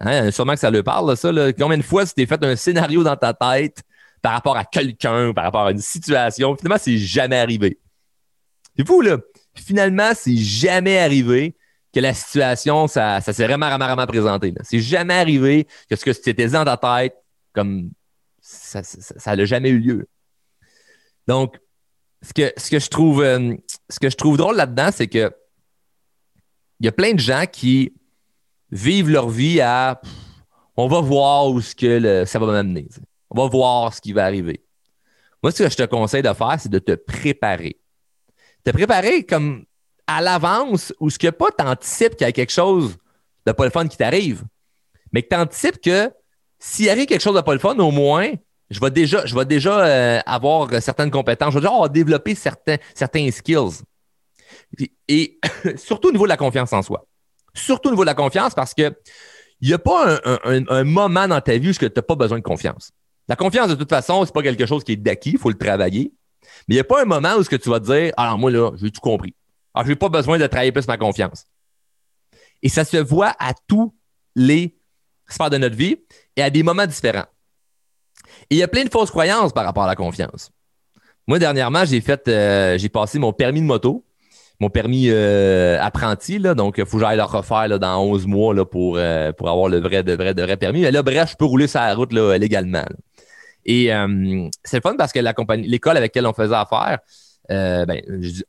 Hein, 0.00 0.30
sûrement 0.30 0.54
que 0.54 0.60
ça 0.60 0.70
le 0.70 0.82
parle, 0.82 1.16
ça. 1.16 1.30
Combien 1.58 1.78
de 1.78 1.82
fois 1.82 2.06
tu 2.06 2.12
t'es 2.14 2.26
fait 2.26 2.42
un 2.44 2.54
scénario 2.54 3.02
dans 3.02 3.16
ta 3.16 3.32
tête 3.32 3.82
par 4.22 4.32
rapport 4.32 4.56
à 4.56 4.64
quelqu'un, 4.64 5.32
par 5.32 5.44
rapport 5.44 5.66
à 5.66 5.70
une 5.72 5.80
situation, 5.80 6.56
finalement, 6.56 6.78
c'est 6.80 6.98
jamais 6.98 7.38
arrivé. 7.38 7.78
C'est 8.76 8.86
fou, 8.86 9.00
là. 9.00 9.18
Finalement, 9.54 10.12
c'est 10.14 10.36
jamais 10.36 10.98
arrivé 10.98 11.56
que 11.92 12.00
la 12.00 12.14
situation, 12.14 12.86
ça, 12.86 13.20
ça 13.20 13.32
s'est 13.32 13.44
vraiment, 13.44 13.68
vraiment, 13.68 13.86
vraiment 13.86 14.06
présenté. 14.06 14.54
C'est 14.62 14.80
jamais 14.80 15.14
arrivé 15.14 15.66
que 15.88 15.96
ce 15.96 16.04
que 16.04 16.10
tu 16.10 16.30
étais 16.30 16.48
dans 16.48 16.64
ta 16.64 16.76
tête, 16.76 17.16
comme 17.52 17.90
ça 18.40 19.36
n'a 19.36 19.44
jamais 19.44 19.70
eu 19.70 19.78
lieu. 19.78 20.08
Donc, 21.28 21.56
ce 22.22 22.32
que, 22.32 22.52
ce 22.56 22.70
que, 22.70 22.78
je, 22.78 22.88
trouve, 22.88 23.22
euh, 23.22 23.54
ce 23.88 24.00
que 24.00 24.10
je 24.10 24.16
trouve 24.16 24.38
drôle 24.38 24.56
là-dedans, 24.56 24.88
c'est 24.92 25.06
que 25.06 25.30
il 26.80 26.86
y 26.86 26.88
a 26.88 26.92
plein 26.92 27.12
de 27.12 27.20
gens 27.20 27.44
qui 27.50 27.92
vivent 28.70 29.10
leur 29.10 29.28
vie 29.28 29.60
à 29.60 30.00
on 30.76 30.86
va 30.86 31.00
voir 31.00 31.48
où 31.48 31.60
ce 31.60 31.74
que 31.74 32.24
ça 32.24 32.38
va 32.38 32.46
m'amener. 32.46 32.88
On 33.30 33.42
va 33.42 33.48
voir 33.48 33.92
ce 33.92 34.00
qui 34.00 34.12
va 34.12 34.24
arriver. 34.24 34.64
Moi, 35.42 35.52
ce 35.52 35.64
que 35.64 35.70
je 35.70 35.76
te 35.76 35.82
conseille 35.84 36.22
de 36.22 36.32
faire, 36.32 36.56
c'est 36.58 36.68
de 36.68 36.78
te 36.78 36.92
préparer. 36.92 37.80
Te 38.64 38.70
préparer 38.70 39.24
comme 39.24 39.64
à 40.06 40.22
l'avance 40.22 40.94
ou 41.00 41.10
ce 41.10 41.18
que 41.18 41.28
pas, 41.28 41.50
tu 41.50 41.64
anticipes 41.64 42.16
qu'il 42.16 42.26
y 42.26 42.30
a 42.30 42.32
quelque 42.32 42.52
chose 42.52 42.96
de 43.44 43.52
pas 43.52 43.64
le 43.64 43.70
fun 43.70 43.86
qui 43.86 43.96
t'arrive, 43.96 44.44
mais 45.12 45.22
que 45.22 45.28
tu 45.28 45.36
anticipes 45.36 45.80
que 45.80 46.10
s'il 46.58 46.88
arrive 46.88 47.06
quelque 47.06 47.22
chose 47.22 47.36
de 47.36 47.40
pas 47.40 47.52
le 47.52 47.60
fun, 47.60 47.76
au 47.78 47.90
moins, 47.90 48.32
je 48.70 48.80
vais 48.80 48.90
déjà, 48.90 49.24
je 49.24 49.34
vais 49.34 49.44
déjà 49.44 49.84
euh, 49.84 50.20
avoir 50.26 50.70
certaines 50.82 51.10
compétences. 51.10 51.54
Je 51.54 51.58
vais 51.58 51.66
déjà 51.66 51.88
développer 51.88 52.34
certains, 52.34 52.76
certains 52.94 53.30
skills. 53.30 53.82
Et, 55.08 55.38
surtout 55.76 56.08
au 56.08 56.12
niveau 56.12 56.24
de 56.24 56.28
la 56.28 56.36
confiance 56.36 56.72
en 56.72 56.82
soi. 56.82 57.06
Surtout 57.54 57.88
au 57.88 57.92
niveau 57.92 58.04
de 58.04 58.08
la 58.08 58.14
confiance 58.14 58.54
parce 58.54 58.74
que 58.74 58.94
il 59.60 59.68
n'y 59.68 59.74
a 59.74 59.78
pas 59.78 60.20
un, 60.44 60.84
moment 60.84 61.26
dans 61.26 61.40
ta 61.40 61.56
vie 61.58 61.70
où 61.70 61.72
tu 61.72 61.84
n'as 61.84 62.02
pas 62.02 62.14
besoin 62.14 62.38
de 62.38 62.44
confiance. 62.44 62.92
La 63.26 63.34
confiance, 63.34 63.68
de 63.68 63.74
toute 63.74 63.88
façon, 63.88 64.24
c'est 64.24 64.32
pas 64.32 64.42
quelque 64.42 64.66
chose 64.66 64.84
qui 64.84 64.92
est 64.92 64.96
d'acquis, 64.96 65.32
il 65.32 65.38
faut 65.38 65.50
le 65.50 65.58
travailler. 65.58 66.12
Mais 66.68 66.74
il 66.74 66.76
n'y 66.76 66.80
a 66.80 66.84
pas 66.84 67.02
un 67.02 67.04
moment 67.04 67.34
où 67.34 67.42
ce 67.42 67.50
que 67.50 67.56
tu 67.56 67.68
vas 67.68 67.80
te 67.80 67.86
dire, 67.86 68.12
alors 68.16 68.34
ah, 68.34 68.36
moi, 68.36 68.50
là, 68.52 68.70
j'ai 68.76 68.90
tout 68.90 69.00
compris. 69.00 69.34
Alors, 69.74 69.84
je 69.84 69.90
n'ai 69.90 69.96
pas 69.96 70.08
besoin 70.08 70.38
de 70.38 70.46
travailler 70.46 70.70
plus 70.70 70.86
ma 70.86 70.96
confiance. 70.96 71.44
Et 72.62 72.68
ça 72.68 72.84
se 72.84 72.96
voit 72.98 73.34
à 73.40 73.52
tous 73.66 73.94
les 74.36 74.78
sphères 75.28 75.50
de 75.50 75.58
notre 75.58 75.76
vie 75.76 75.96
et 76.36 76.42
à 76.42 76.50
des 76.50 76.62
moments 76.62 76.86
différents. 76.86 77.26
Et 78.50 78.56
il 78.56 78.58
y 78.58 78.62
a 78.62 78.68
plein 78.68 78.84
de 78.84 78.90
fausses 78.90 79.10
croyances 79.10 79.52
par 79.52 79.64
rapport 79.64 79.84
à 79.84 79.88
la 79.88 79.94
confiance. 79.94 80.50
Moi, 81.26 81.38
dernièrement, 81.38 81.84
j'ai 81.84 82.00
fait, 82.00 82.26
euh, 82.28 82.78
j'ai 82.78 82.88
passé 82.88 83.18
mon 83.18 83.32
permis 83.32 83.60
de 83.60 83.66
moto, 83.66 84.04
mon 84.60 84.70
permis 84.70 85.08
euh, 85.08 85.78
apprenti, 85.80 86.38
là, 86.38 86.54
donc 86.54 86.76
il 86.78 86.86
faut 86.86 86.96
que 86.96 87.04
j'aille 87.04 87.18
le 87.18 87.22
refaire 87.22 87.78
dans 87.78 88.02
11 88.02 88.26
mois 88.26 88.54
là, 88.54 88.64
pour, 88.64 88.96
euh, 88.96 89.32
pour 89.32 89.50
avoir 89.50 89.68
le 89.68 89.78
vrai, 89.78 90.02
de 90.02 90.14
vrai, 90.14 90.34
de 90.34 90.42
vrai 90.42 90.56
permis. 90.56 90.80
Mais 90.80 90.90
là, 90.90 91.02
bref, 91.02 91.32
je 91.32 91.36
peux 91.36 91.44
rouler 91.44 91.66
sur 91.66 91.80
la 91.80 91.94
route 91.94 92.12
là, 92.12 92.38
légalement. 92.38 92.84
Et 93.66 93.90
c'est 94.64 94.82
fun 94.82 94.94
parce 94.96 95.12
que 95.12 95.18
la 95.18 95.34
compagnie, 95.34 95.68
l'école 95.68 95.98
avec 95.98 96.14
laquelle 96.14 96.26
on 96.26 96.32
faisait 96.32 96.54
affaire, 96.54 97.00
euh, 97.50 97.86
ben, 97.86 98.02
je 98.06 98.28
dis 98.28 98.44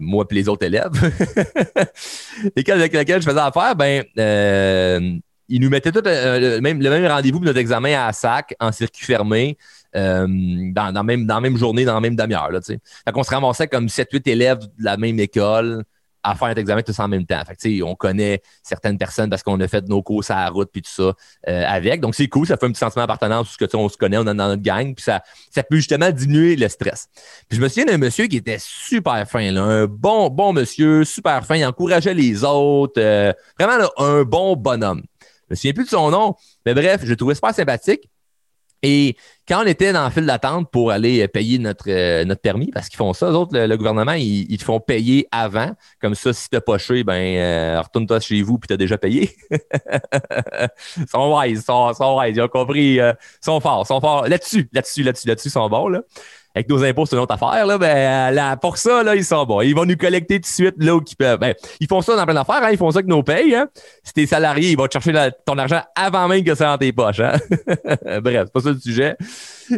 moi 0.00 0.24
et 0.30 0.34
les 0.34 0.48
autres 0.48 0.64
élèves, 0.64 0.92
lesquels 2.56 2.78
avec 2.78 2.92
lesquels 2.92 3.20
je 3.20 3.28
faisais 3.28 3.40
affaire, 3.40 3.74
ben, 3.74 4.04
euh, 4.16 5.18
ils 5.48 5.60
nous 5.60 5.70
mettaient 5.70 5.92
tout 5.92 6.06
euh, 6.06 6.56
le 6.56 6.60
même, 6.60 6.78
même 6.78 7.06
rendez-vous 7.06 7.38
pour 7.38 7.46
notre 7.46 7.58
examen 7.58 8.06
à 8.06 8.12
SAC 8.12 8.54
en 8.60 8.72
circuit 8.72 9.04
fermé. 9.04 9.56
Euh, 9.94 10.26
dans, 10.26 10.90
dans, 10.90 11.04
même, 11.04 11.26
dans 11.26 11.34
la 11.34 11.40
même 11.42 11.58
journée, 11.58 11.84
dans 11.84 11.92
la 11.92 12.00
même 12.00 12.16
demi-heure. 12.16 12.48
Fait 12.64 13.12
qu'on 13.12 13.22
se 13.22 13.30
ramassait 13.30 13.68
comme 13.68 13.88
7-8 13.88 14.26
élèves 14.30 14.60
de 14.60 14.84
la 14.84 14.96
même 14.96 15.20
école 15.20 15.84
à 16.22 16.34
faire 16.34 16.48
un 16.48 16.54
examen 16.54 16.82
tous 16.82 16.98
en 16.98 17.08
même 17.08 17.26
temps. 17.26 17.42
On 17.84 17.94
connaît 17.94 18.40
certaines 18.62 18.96
personnes 18.96 19.28
parce 19.28 19.42
qu'on 19.42 19.60
a 19.60 19.68
fait 19.68 19.86
nos 19.88 20.02
courses 20.02 20.30
à 20.30 20.36
la 20.36 20.48
route 20.48 20.70
puis 20.72 20.82
tout 20.82 20.90
ça 20.90 21.12
euh, 21.48 21.64
avec. 21.66 22.00
Donc, 22.00 22.14
c'est 22.14 22.28
cool, 22.28 22.46
ça 22.46 22.56
fait 22.56 22.66
un 22.66 22.70
petit 22.70 22.78
sentiment 22.78 23.02
d'appartenance 23.02 23.48
parce 23.48 23.56
que 23.56 23.76
on 23.76 23.88
se 23.88 23.96
connaît, 23.96 24.16
on 24.16 24.22
est 24.22 24.26
dans 24.26 24.34
notre 24.34 24.62
gang, 24.62 24.94
puis 24.94 25.02
ça, 25.02 25.22
ça 25.50 25.62
peut 25.62 25.76
justement 25.76 26.10
diminuer 26.10 26.56
le 26.56 26.68
stress. 26.68 27.08
Puis 27.48 27.58
je 27.58 27.62
me 27.62 27.68
souviens 27.68 27.86
d'un 27.86 27.98
monsieur 27.98 28.26
qui 28.26 28.36
était 28.36 28.58
super 28.60 29.28
fin, 29.28 29.50
là, 29.50 29.62
un 29.62 29.86
bon, 29.86 30.30
bon 30.30 30.52
monsieur, 30.52 31.04
super 31.04 31.44
fin, 31.44 31.56
il 31.56 31.64
encourageait 31.64 32.14
les 32.14 32.44
autres, 32.44 33.00
vraiment 33.58 33.88
un 33.98 34.22
bon 34.22 34.56
bonhomme. 34.56 35.02
Me 35.52 35.56
souviens 35.56 35.72
plus 35.72 35.84
de 35.84 35.90
son 35.90 36.10
nom. 36.10 36.34
Mais 36.66 36.74
bref, 36.74 37.00
je 37.04 37.10
le 37.10 37.16
trouvais 37.16 37.34
super 37.34 37.54
sympathique. 37.54 38.08
Et 38.84 39.16
quand 39.46 39.62
on 39.62 39.66
était 39.66 39.92
dans 39.92 40.02
la 40.02 40.10
file 40.10 40.26
d'attente 40.26 40.68
pour 40.72 40.90
aller 40.90 41.26
payer 41.28 41.58
notre, 41.58 41.88
euh, 41.88 42.24
notre 42.24 42.40
permis, 42.40 42.72
parce 42.72 42.88
qu'ils 42.88 42.96
font 42.96 43.12
ça, 43.12 43.30
eux 43.30 43.34
autres, 43.34 43.56
le, 43.56 43.76
gouvernement, 43.76 44.14
ils, 44.14 44.58
te 44.58 44.64
font 44.64 44.80
payer 44.80 45.28
avant. 45.30 45.70
Comme 46.00 46.16
ça, 46.16 46.32
si 46.32 46.48
pas 46.48 46.78
payé, 46.78 47.04
ben, 47.04 47.14
euh, 47.14 47.80
retourne-toi 47.80 48.18
chez 48.18 48.42
vous 48.42 48.58
puis 48.58 48.66
tu 48.66 48.74
as 48.74 48.76
déjà 48.76 48.98
payé. 48.98 49.36
ils 50.96 51.08
sont 51.08 51.38
wise, 51.38 51.60
ils 51.60 51.62
sont, 51.62 51.94
sont 51.94 52.18
wise, 52.18 52.36
ils 52.36 52.42
ont 52.42 52.48
compris, 52.48 52.98
euh, 52.98 53.12
ils 53.40 53.44
sont 53.44 53.60
forts, 53.60 53.84
ils 53.84 53.88
sont 53.88 54.00
forts. 54.00 54.26
Là-dessus, 54.26 54.68
là-dessus, 54.72 55.04
là-dessus, 55.04 55.28
là-dessus, 55.28 55.48
ils 55.48 55.52
sont 55.52 55.68
bons. 55.68 55.86
Là 55.86 56.00
avec 56.54 56.68
nos 56.68 56.82
impôts, 56.84 57.06
c'est 57.06 57.16
une 57.16 57.22
autre 57.22 57.34
affaire. 57.34 57.66
Là, 57.66 57.78
ben, 57.78 58.34
là, 58.34 58.56
pour 58.56 58.76
ça, 58.76 59.02
là, 59.02 59.16
ils 59.16 59.24
sont 59.24 59.44
bons. 59.44 59.62
Ils 59.62 59.74
vont 59.74 59.86
nous 59.86 59.96
collecter 59.96 60.36
tout 60.36 60.42
de 60.42 60.46
suite 60.46 60.74
là 60.78 60.94
où 60.96 61.02
ils 61.06 61.16
peuvent. 61.16 61.38
Ben, 61.38 61.54
ils 61.80 61.86
font 61.86 62.02
ça 62.02 62.14
dans 62.14 62.24
plein 62.24 62.34
d'affaires. 62.34 62.62
Hein, 62.62 62.70
ils 62.70 62.78
font 62.78 62.90
ça 62.90 62.98
avec 62.98 63.08
nos 63.08 63.22
payes. 63.22 63.54
Hein. 63.54 63.68
Si 64.02 64.12
t'es 64.12 64.26
salarié, 64.26 64.70
ils 64.70 64.76
vont 64.76 64.86
te 64.86 64.92
chercher 64.92 65.30
ton 65.46 65.56
argent 65.56 65.82
avant 65.94 66.28
même 66.28 66.44
que 66.44 66.54
ça 66.54 66.66
dans 66.66 66.78
tes 66.78 66.92
poches. 66.92 67.20
Hein? 67.20 67.36
Bref, 68.20 68.44
c'est 68.46 68.52
pas 68.52 68.60
ça 68.60 68.70
le 68.70 68.80
sujet. 68.80 69.16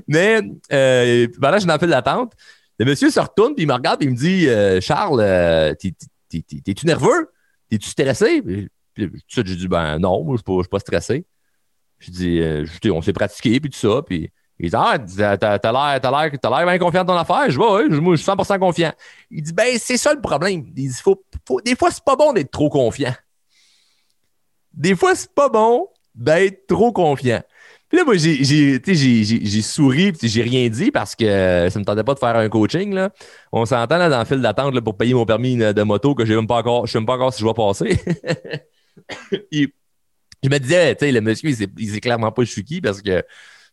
Mais 0.08 0.40
euh, 0.72 1.28
là, 1.40 1.52
je 1.54 1.58
suis 1.58 1.66
dans 1.66 1.74
le 1.74 1.78
fil 1.78 1.88
d'attente. 1.88 2.32
Le 2.78 2.86
monsieur 2.86 3.10
se 3.10 3.20
retourne, 3.20 3.54
puis 3.54 3.64
il 3.64 3.68
me 3.68 3.72
regarde, 3.72 4.02
et 4.02 4.06
il 4.06 4.10
me 4.10 4.16
dit 4.16 4.48
euh, 4.48 4.80
Charles, 4.80 5.20
euh, 5.20 5.74
t'es-tu 5.74 6.86
nerveux? 6.86 7.30
T'es-tu 7.70 7.88
stressé? 7.88 8.42
Puis, 8.42 8.68
j'ai 9.28 9.42
dit 9.42 9.68
Ben 9.68 9.98
non, 9.98 10.24
moi, 10.24 10.36
je 10.36 10.42
suis 10.62 10.68
pas, 10.68 10.78
stressé. 10.80 11.24
Je 11.98 12.10
dis 12.10 12.40
euh, 12.40 12.66
On 12.86 13.00
s'est 13.00 13.12
pratiqué, 13.12 13.60
puis 13.60 13.70
tout 13.70 13.78
ça. 13.78 14.02
Puis 14.02 14.30
il 14.58 14.70
dit 14.70 14.76
Ah, 14.76 14.98
t'as 14.98 15.72
l'air, 15.72 16.00
t'as 16.00 16.50
l'air, 16.50 16.66
bien 16.66 16.78
confiant 16.78 17.04
dans 17.04 17.14
ton 17.14 17.18
affaire. 17.18 17.50
Je 17.50 17.56
vois, 17.56 17.82
oui, 17.82 17.86
je 17.90 17.96
suis 17.96 18.30
100% 18.30 18.58
confiant. 18.58 18.92
Il 19.30 19.42
dit 19.42 19.52
Ben, 19.52 19.76
c'est 19.78 19.96
ça 19.96 20.14
le 20.14 20.20
problème. 20.20 20.64
Il 20.76 20.88
dit 20.88 21.00
faut, 21.02 21.22
Des 21.64 21.76
fois, 21.76 21.90
c'est 21.90 22.04
pas 22.04 22.16
bon 22.16 22.32
d'être 22.32 22.50
trop 22.50 22.70
confiant. 22.70 23.14
Des 24.72 24.94
fois, 24.94 25.14
c'est 25.14 25.32
pas 25.32 25.48
bon 25.48 25.88
d'être 26.14 26.66
trop 26.66 26.92
confiant. 26.92 27.42
Puis 27.88 27.98
là, 27.98 28.04
moi, 28.04 28.16
j'ai, 28.16 29.62
souri, 29.62 30.12
puis 30.12 30.28
j'ai 30.28 30.42
rien 30.42 30.68
dit 30.68 30.90
parce 30.90 31.14
que 31.14 31.68
ça 31.70 31.78
me 31.78 31.84
tentait 31.84 32.02
pas 32.02 32.14
de 32.14 32.18
faire 32.18 32.36
un 32.36 32.48
coaching. 32.48 32.92
Là. 32.92 33.10
On 33.52 33.66
s'entend 33.66 34.08
dans 34.08 34.18
le 34.18 34.24
fil 34.24 34.40
d'attente 34.40 34.78
pour 34.80 34.96
payer 34.96 35.14
mon 35.14 35.26
permis 35.26 35.56
de 35.56 35.82
moto 35.82 36.14
que 36.14 36.24
je 36.24 36.30
sais 36.30 36.36
même 36.36 36.46
pas 36.46 36.56
encore 36.56 36.86
si 36.88 37.40
je 37.40 37.46
vais 37.46 37.54
passer. 37.54 38.00
je 39.52 40.48
me 40.48 40.58
disais, 40.58 40.96
tu 40.96 41.04
sais, 41.04 41.12
le 41.12 41.20
monsieur, 41.20 41.50
il 41.50 41.56
sait, 41.56 41.68
sait 41.92 42.00
clairement 42.00 42.32
pas 42.32 42.42
je 42.42 42.50
suis 42.50 42.64
qui 42.64 42.80
parce 42.80 43.00
que 43.00 43.22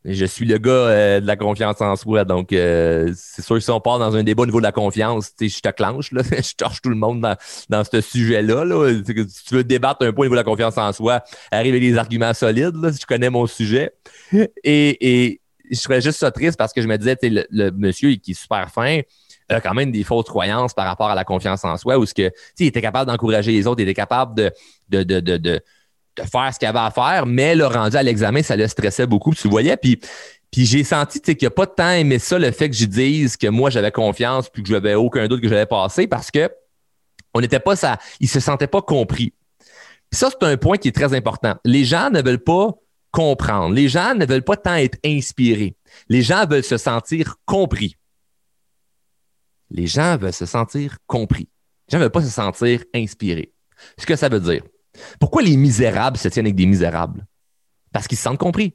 je 0.04 0.26
suis 0.26 0.46
le 0.46 0.58
gars 0.58 0.72
euh, 0.72 1.20
de 1.20 1.28
la 1.28 1.36
confiance 1.36 1.80
en 1.82 1.96
soi. 1.96 2.26
Donc, 2.26 2.54
euh, 2.54 3.12
c'est 3.16 3.44
sûr 3.44 3.56
que 3.56 3.62
si 3.62 3.70
on 3.70 3.80
part 3.80 4.00
dans 4.00 4.16
un 4.16 4.24
débat 4.24 4.44
au 4.44 4.46
niveau 4.46 4.60
de 4.60 4.64
la 4.64 4.72
confiance, 4.72 5.32
je 5.40 5.60
te 5.60 5.70
clenche, 5.70 6.12
là, 6.12 6.24
je 6.32 6.56
torche 6.56 6.82
tout 6.82 6.90
le 6.90 6.96
monde 6.96 7.22
dans, 7.22 7.36
dans 7.70 7.84
ce 7.84 8.02
sujet-là. 8.02 8.66
Là. 8.66 9.02
Si 9.06 9.46
tu 9.46 9.56
veux 9.56 9.64
débattre 9.64 10.06
un 10.06 10.12
peu 10.12 10.22
au 10.22 10.26
niveau 10.26 10.36
de 10.36 10.40
la 10.40 10.44
confiance 10.44 10.78
en 10.78 10.92
soi, 10.92 11.24
arrive 11.52 11.74
avec 11.74 11.84
des 11.84 11.98
arguments 11.98 12.34
solides, 12.34 12.76
là, 12.76 12.92
si 12.92 13.00
tu 13.00 13.06
connais 13.06 13.30
mon 13.30 13.46
sujet. 13.48 13.92
Et, 14.64 15.30
et 15.30 15.42
je 15.70 15.78
serais 15.78 16.02
juste 16.02 16.20
ça 16.20 16.32
triste 16.32 16.58
parce 16.58 16.74
que 16.74 16.82
je 16.82 16.88
me 16.88 16.98
disais, 16.98 17.18
le, 17.24 17.46
le 17.50 17.72
monsieur 17.72 18.14
qui 18.16 18.32
est 18.32 18.34
super 18.34 18.70
fin, 18.72 19.02
a 19.50 19.62
quand 19.62 19.74
même 19.74 19.92
des 19.92 20.04
fausses 20.04 20.28
croyances 20.28 20.74
par 20.74 20.86
rapport 20.86 21.10
à 21.10 21.16
la 21.16 21.24
confiance 21.24 21.64
en 21.66 21.78
soi, 21.78 21.98
où 21.98 22.06
ce 22.06 22.14
que, 22.14 22.32
il 22.60 22.68
était 22.68 22.82
capable 22.82 23.10
d'encourager 23.10 23.52
les 23.52 23.68
autres, 23.68 23.82
il 23.82 23.84
était 23.84 23.94
capable 23.94 24.36
de, 24.36 24.52
de, 24.90 25.04
de, 25.04 25.20
de 25.20 25.38
de 25.38 25.62
faire 26.26 26.54
ce 26.54 26.60
qu'il 26.60 26.68
avait 26.68 26.80
à 26.80 26.92
faire, 26.92 27.26
mais 27.26 27.56
le 27.56 27.66
rendu 27.66 27.98
à 27.98 28.04
l'examen, 28.04 28.42
ça 28.42 28.56
le 28.56 28.68
stressait 28.68 29.08
beaucoup, 29.08 29.34
tu 29.34 29.48
voyais. 29.48 29.78
Puis, 29.78 30.00
puis 30.52 30.66
j'ai 30.66 30.84
senti 30.84 31.22
qu'il 31.22 31.38
n'y 31.42 31.48
a 31.48 31.52
pas 31.52 31.66
de 31.66 31.72
temps 31.72 31.92
aimé 31.92 32.20
ça, 32.20 32.38
le 32.38 32.52
fait 32.52 32.70
que 32.70 32.76
je 32.76 32.86
dise 32.86 33.38
que 33.38 33.48
moi, 33.48 33.70
j'avais 33.70 33.92
confiance 33.92 34.50
puis 34.50 34.64
que 34.64 34.70
je 34.70 34.74
n'avais 34.74 34.96
aucun 34.96 35.28
doute 35.28 35.42
que 35.42 35.48
j'avais 35.48 35.66
passé 35.66 36.08
parce 36.08 36.30
que 36.32 36.50
on 37.34 37.40
n'était 37.40 37.60
pas 37.60 37.76
ça, 37.76 37.98
ils 38.20 38.28
se 38.28 38.40
sentaient 38.40 38.68
pas 38.68 38.82
compris. 38.82 39.34
Ça, 40.12 40.30
c'est 40.30 40.46
un 40.46 40.58
point 40.58 40.78
qui 40.78 40.90
est 40.90 40.96
très 40.96 41.14
important. 41.14 41.56
Les 41.64 41.86
gens 41.86 42.10
ne 42.10 42.22
veulent 42.22 42.44
pas 42.44 42.72
comprendre. 43.12 43.74
Les 43.74 43.88
gens 43.88 44.16
ne 44.16 44.26
veulent 44.26 44.44
pas 44.44 44.58
tant 44.58 44.76
être 44.76 44.98
inspirés. 45.06 45.76
Les 46.10 46.22
gens 46.22 46.46
veulent 46.46 46.64
se 46.64 46.78
sentir 46.78 47.36
compris. 47.46 47.96
Les 49.70 49.88
gens 49.88 50.18
veulent 50.18 50.34
se 50.34 50.46
sentir 50.46 50.98
compris. 51.08 51.48
Les 51.88 51.94
gens 51.94 51.98
ne 52.00 52.04
veulent 52.04 52.12
pas 52.12 52.22
se 52.22 52.30
sentir 52.30 52.84
inspirés. 52.94 53.54
Ce 53.98 54.06
que 54.06 54.16
ça 54.16 54.28
veut 54.28 54.40
dire. 54.40 54.64
Pourquoi 55.20 55.42
les 55.42 55.58
misérables 55.58 56.18
se 56.18 56.28
tiennent 56.28 56.46
avec 56.46 56.56
des 56.56 56.66
misérables? 56.66 57.26
Parce 57.92 58.08
qu'ils 58.08 58.18
se 58.18 58.24
sentent 58.24 58.38
compris. 58.38 58.74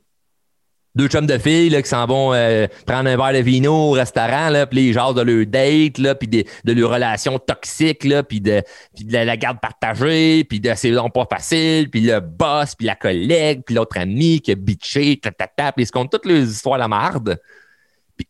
Deux 0.96 1.08
chums 1.08 1.26
de 1.26 1.36
filles 1.36 1.68
là, 1.68 1.82
qui 1.82 1.90
s'en 1.90 2.06
vont 2.06 2.32
euh, 2.32 2.66
prendre 2.86 3.10
un 3.10 3.18
verre 3.18 3.34
de 3.34 3.44
vino 3.44 3.70
au 3.70 3.90
restaurant, 3.90 4.50
puis 4.70 4.86
les 4.86 4.92
genres 4.94 5.12
de 5.12 5.20
leur 5.20 5.44
date, 5.44 6.18
puis 6.18 6.26
de, 6.26 6.44
de 6.64 6.72
leurs 6.72 6.90
relations 6.90 7.38
toxiques, 7.38 8.04
là, 8.04 8.22
puis 8.22 8.40
de, 8.40 8.62
de 9.02 9.12
la, 9.12 9.36
garde 9.36 9.60
partagée, 9.60 10.44
puis 10.44 10.58
de 10.58 10.72
c'est 10.74 10.92
pas 11.12 11.26
facile, 11.30 11.90
puis 11.90 12.00
le 12.00 12.20
boss, 12.20 12.74
puis 12.74 12.86
la 12.86 12.94
collègue, 12.94 13.62
puis 13.66 13.74
l'autre 13.74 13.98
ami 13.98 14.40
qui 14.40 14.52
a 14.52 14.54
bitché, 14.54 15.18
tatata, 15.18 15.72
puis 15.72 15.82
ils 15.82 15.86
se 15.86 15.92
comptent 15.92 16.10
toutes 16.10 16.24
les 16.24 16.50
histoires 16.50 16.76
à 16.76 16.78
la 16.78 16.88
marde. 16.88 17.38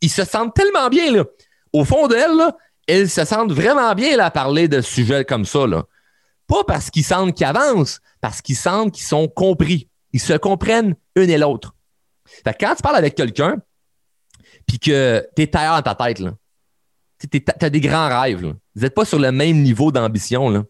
Ils 0.00 0.10
se 0.10 0.24
sentent 0.24 0.54
tellement 0.54 0.88
bien, 0.88 1.12
là. 1.12 1.24
Au 1.72 1.84
fond 1.84 2.08
d'elles, 2.08 2.36
là, 2.36 2.56
elles 2.88 3.08
se 3.08 3.24
sentent 3.24 3.52
vraiment 3.52 3.94
bien 3.94 4.18
à 4.18 4.32
parler 4.32 4.66
de 4.66 4.80
sujets 4.80 5.24
comme 5.24 5.44
ça. 5.44 5.68
Là. 5.68 5.84
Pas 6.46 6.64
parce 6.64 6.90
qu'ils 6.90 7.04
sentent 7.04 7.34
qu'ils 7.34 7.46
avancent, 7.46 8.00
parce 8.20 8.40
qu'ils 8.40 8.56
sentent 8.56 8.92
qu'ils 8.92 9.04
sont 9.04 9.28
compris. 9.28 9.88
Ils 10.12 10.20
se 10.20 10.34
comprennent 10.34 10.94
une 11.16 11.30
et 11.30 11.38
l'autre. 11.38 11.74
quand 12.44 12.74
tu 12.74 12.82
parles 12.82 12.96
avec 12.96 13.14
quelqu'un, 13.14 13.56
puis 14.66 14.78
que 14.78 15.26
tu 15.36 15.42
es 15.42 15.56
ailleurs 15.56 15.82
dans 15.82 15.94
ta 15.94 16.06
tête, 16.06 16.22
tu 17.30 17.44
as 17.60 17.70
des 17.70 17.80
grands 17.80 18.08
rêves, 18.08 18.40
vous 18.40 18.82
n'êtes 18.82 18.94
pas 18.94 19.04
sur 19.04 19.18
le 19.18 19.32
même 19.32 19.62
niveau 19.62 19.90
d'ambition, 19.90 20.48
là. 20.50 20.64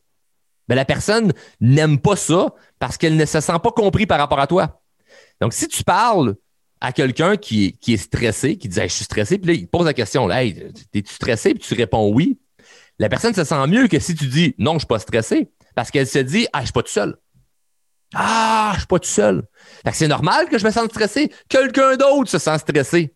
Ben, 0.69 0.75
la 0.75 0.85
personne 0.85 1.33
n'aime 1.61 1.99
pas 1.99 2.17
ça 2.17 2.53
parce 2.79 2.97
qu'elle 2.97 3.17
ne 3.17 3.25
se 3.25 3.41
sent 3.41 3.59
pas 3.63 3.71
compris 3.71 4.07
par 4.07 4.19
rapport 4.19 4.41
à 4.41 4.47
toi. 4.47 4.83
Donc, 5.41 5.53
si 5.53 5.69
tu 5.69 5.85
parles 5.85 6.35
à 6.81 6.93
quelqu'un 6.93 7.37
qui, 7.37 7.79
est 7.87 7.97
stressé, 7.97 8.57
qui 8.57 8.69
dit 8.69 8.81
Je 8.81 8.87
suis 8.89 9.05
stressé, 9.05 9.39
puis 9.39 9.47
là, 9.49 9.55
il 9.55 9.69
pose 9.69 9.87
la 9.87 9.95
question 9.95 10.31
Hey, 10.31 10.73
es-tu 10.93 11.15
stressé? 11.15 11.55
Puis 11.55 11.63
tu 11.67 11.75
réponds 11.75 12.11
oui. 12.13 12.39
La 12.99 13.09
personne 13.09 13.35
se 13.35 13.45
sent 13.45 13.67
mieux 13.69 13.89
que 13.89 13.99
si 13.99 14.15
tu 14.15 14.27
dis 14.27 14.55
Non, 14.59 14.73
je 14.73 14.77
ne 14.77 14.79
suis 14.81 14.87
pas 14.87 14.99
stressé. 14.99 15.51
Parce 15.77 15.93
qu'elle 15.93 16.09
se 16.09 16.19
dit 16.19 16.49
Ah, 16.53 16.61
je 16.61 16.65
suis 16.65 16.73
pas 16.73 16.83
tout 16.83 16.91
seul. 16.91 17.17
Ah, 18.15 18.71
je 18.75 18.79
suis 18.79 18.87
pas 18.87 18.99
tout 18.99 19.09
seul. 19.09 19.45
c'est 19.93 20.09
normal 20.09 20.49
que 20.49 20.59
je 20.59 20.67
me 20.67 20.73
sente 20.73 20.91
stressé. 20.91 21.31
Quelqu'un 21.49 21.97
d'autre 21.97 22.31
se 22.31 22.39
sent 22.39 22.59
stressé. 22.59 23.15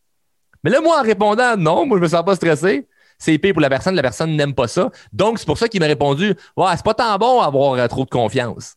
Mais 0.63 0.71
là, 0.71 0.81
moi, 0.81 1.01
en 1.01 1.03
répondant 1.03 1.57
non, 1.57 1.87
moi, 1.87 1.99
je 1.99 2.03
me 2.03 2.09
sens 2.09 2.25
pas 2.25 2.37
stressé, 2.37 2.87
c'est 3.19 3.35
épais 3.35 3.53
pour 3.53 3.63
la 3.63 3.71
personne, 3.71 3.95
la 3.95 4.03
personne 4.03 4.37
n'aime 4.37 4.55
pas 4.55 4.69
ça. 4.69 4.91
Donc, 5.13 5.39
c'est 5.39 5.47
pour 5.47 5.57
ça 5.57 5.69
qu'il 5.69 5.81
m'a 5.81 5.87
répondu 5.87 6.35
Ouais, 6.57 6.73
c'est 6.77 6.85
pas 6.85 6.95
tant 6.95 7.17
bon 7.17 7.41
avoir 7.41 7.75
euh, 7.75 7.89
trop 7.89 8.05
de 8.05 8.11
confiance. 8.11 8.75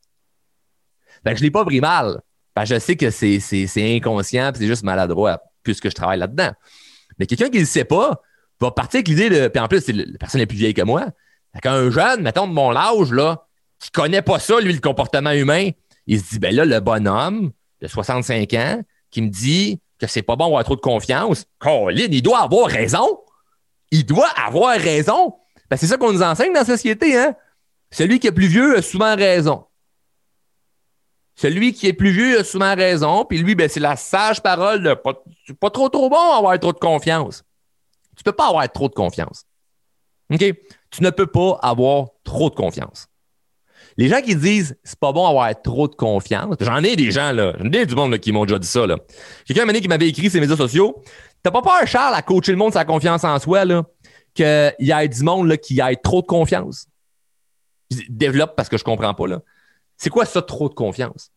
Fait 1.26 1.34
que 1.34 1.40
je 1.40 1.44
l'ai 1.44 1.52
pas 1.52 1.66
pris 1.66 1.82
mal. 1.82 2.22
je 2.64 2.80
sais 2.80 2.96
que 2.96 3.10
c'est, 3.10 3.40
inconscient 3.78 4.52
c'est 4.56 4.68
juste 4.68 4.84
maladroit 4.84 5.42
puisque 5.62 5.90
je 5.90 5.96
travaille 5.96 6.20
là-dedans. 6.20 6.52
Mais 7.20 7.26
quelqu'un 7.26 7.50
qui 7.50 7.60
ne 7.60 7.66
sait 7.66 7.86
pas 7.86 8.22
va 8.62 8.72
partir 8.72 9.00
avec 9.00 9.10
l'idée 9.10 9.30
de. 9.30 9.48
Puis 9.50 9.62
en 9.62 9.68
plus, 9.68 9.86
la 9.90 10.18
personne 10.18 10.40
est 10.40 10.46
plus 10.46 10.58
vieille 10.58 10.74
que 10.74 10.84
moi. 10.84 11.08
Fait 11.54 11.68
un 11.68 11.90
jeune, 11.92 12.22
mettons 12.22 12.48
de 12.48 12.54
mon 12.54 12.76
âge, 12.76 13.12
là, 13.12 13.46
qui 13.84 13.92
connaît 13.92 14.22
pas 14.22 14.40
ça, 14.40 14.60
lui, 14.60 14.74
le 14.74 14.80
comportement 14.80 15.32
humain, 15.32 15.70
il 16.08 16.20
se 16.20 16.32
dit, 16.32 16.40
ben 16.40 16.56
là, 16.56 16.66
le 16.66 16.80
bonhomme 16.80 17.52
de 17.82 17.88
65 17.88 18.54
ans 18.54 18.82
qui 19.10 19.22
me 19.22 19.30
dit 19.30 19.80
que 20.00 20.08
c'est 20.08 20.22
pas 20.22 20.36
bon 20.36 20.46
d'avoir 20.46 20.64
trop 20.64 20.76
de 20.76 20.82
confiance, 20.82 21.46
Colin, 21.60 22.08
il 22.10 22.22
doit 22.22 22.40
avoir 22.40 22.68
raison. 22.68 23.20
Il 23.92 24.06
doit 24.06 24.30
avoir 24.30 24.78
raison. 24.78 25.36
Ben, 25.70 25.78
c'est 25.78 25.88
ça 25.88 25.98
qu'on 25.98 26.12
nous 26.12 26.24
enseigne 26.24 26.54
dans 26.54 26.62
la 26.62 26.66
société, 26.66 27.18
hein? 27.18 27.36
Celui 27.92 28.20
qui 28.20 28.28
est 28.28 28.32
plus 28.32 28.48
vieux 28.48 28.78
a 28.78 28.82
souvent 28.82 29.16
raison. 29.16 29.66
Celui 31.36 31.74
qui 31.74 31.88
est 31.88 31.94
plus 31.94 32.12
vieux 32.12 32.40
a 32.40 32.44
souvent 32.44 32.76
raison, 32.76 33.26
puis 33.26 33.38
lui, 33.40 33.56
ben, 33.56 33.70
c'est 33.70 33.80
la 33.80 33.96
sage 33.96 34.42
parole 34.42 34.84
de 34.84 34.94
pas, 34.94 35.14
pas 35.60 35.70
trop 35.70 35.90
trop 35.90 36.10
bon 36.10 36.32
avoir 36.32 36.60
trop 36.60 36.74
de 36.74 36.80
confiance. 36.80 37.44
Tu 38.16 38.24
peux 38.24 38.32
pas 38.32 38.48
avoir 38.48 38.72
trop 38.72 38.90
de 38.90 38.94
confiance. 38.94 39.46
OK? 40.32 40.44
Tu 40.92 41.04
ne 41.04 41.10
peux 41.10 41.28
pas 41.28 41.60
avoir 41.62 42.08
trop 42.24 42.50
de 42.50 42.56
confiance. 42.56 43.08
Les 43.98 44.08
gens 44.08 44.22
qui 44.22 44.36
disent 44.36 44.78
c'est 44.84 45.00
pas 45.00 45.12
bon 45.12 45.28
avoir 45.28 45.50
trop 45.62 45.88
de 45.88 45.96
confiance, 45.96 46.56
j'en 46.60 46.84
ai 46.84 46.96
des 46.96 47.12
gens, 47.12 47.32
là, 47.32 47.54
j'en 47.60 47.72
ai 47.72 47.86
du 47.86 47.96
monde 47.96 48.18
qui 48.18 48.32
m'ont 48.32 48.46
déjà 48.46 48.60
dit 48.60 48.68
ça. 48.68 48.88
Là. 48.88 48.98
Quelqu'un 49.46 49.68
qui 49.74 49.88
m'avait 49.88 50.10
écrit 50.10 50.30
sur 50.30 50.36
les 50.36 50.48
médias 50.48 50.58
sociaux 50.58 51.02
T'as 51.44 51.52
pas 51.52 51.62
peur, 51.62 51.86
Charles, 51.86 52.16
à 52.16 52.22
coacher 52.22 52.54
le 52.54 52.58
monde 52.58 52.72
sa 52.72 52.86
confiance 52.86 53.26
en 53.26 53.38
soi, 53.38 53.66
là, 53.66 53.84
qu'il 54.34 54.74
y 54.80 54.92
ait 54.92 55.08
du 55.10 55.24
monde 55.24 55.48
là, 55.50 55.58
qui 55.58 55.80
ait 55.80 55.96
trop 55.98 56.22
de 56.22 56.28
confiance? 56.28 56.88
développe 58.10 58.56
parce 58.56 58.70
que 58.70 58.78
je 58.78 58.84
comprends 58.84 59.14
pas. 59.14 59.28
là. 59.28 59.42
C'est 59.98 60.10
quoi 60.10 60.26
ça, 60.26 60.42
trop 60.42 60.70
de 60.70 60.74
confiance? 60.74 61.32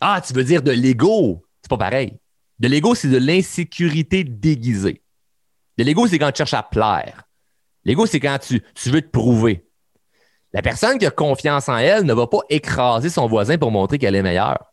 Ah, 0.00 0.20
tu 0.24 0.32
veux 0.34 0.44
dire 0.44 0.62
de 0.62 0.72
l'ego? 0.72 1.44
C'est 1.62 1.70
pas 1.70 1.78
pareil. 1.78 2.18
De 2.58 2.68
l'ego, 2.68 2.94
c'est 2.94 3.08
de 3.08 3.18
l'insécurité 3.18 4.24
déguisée. 4.24 5.02
De 5.78 5.84
l'ego, 5.84 6.06
c'est 6.06 6.18
quand 6.18 6.30
tu 6.32 6.38
cherches 6.38 6.54
à 6.54 6.62
plaire. 6.62 7.22
L'ego, 7.84 8.06
c'est 8.06 8.20
quand 8.20 8.38
tu, 8.38 8.62
tu 8.74 8.90
veux 8.90 9.00
te 9.02 9.08
prouver. 9.08 9.65
La 10.56 10.62
personne 10.62 10.96
qui 10.96 11.04
a 11.04 11.10
confiance 11.10 11.68
en 11.68 11.76
elle 11.76 12.04
ne 12.04 12.14
va 12.14 12.26
pas 12.26 12.40
écraser 12.48 13.10
son 13.10 13.26
voisin 13.26 13.58
pour 13.58 13.70
montrer 13.70 13.98
qu'elle 13.98 14.14
est 14.14 14.22
meilleure. 14.22 14.72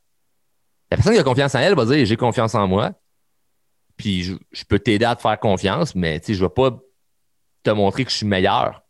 La 0.90 0.96
personne 0.96 1.14
qui 1.14 1.20
a 1.20 1.24
confiance 1.24 1.56
en 1.56 1.60
elle 1.60 1.76
va 1.76 1.84
dire 1.84 2.06
J'ai 2.06 2.16
confiance 2.16 2.56
en 2.56 2.70
moi, 2.70 2.94
puis 3.98 4.24
je, 4.24 4.64
peux 4.64 4.80
t'aider 4.80 5.04
à 5.04 5.18
te 5.18 5.22
faire 5.22 5.38
confiance, 5.38 5.94
mais 5.94 6.22
je 6.26 6.32
ne 6.32 6.40
vais 6.40 6.50
pas 6.50 6.70
te 7.64 7.70
montrer 7.72 8.06
que 8.06 8.12
je 8.12 8.16
suis 8.16 8.26
meilleur. 8.26 8.86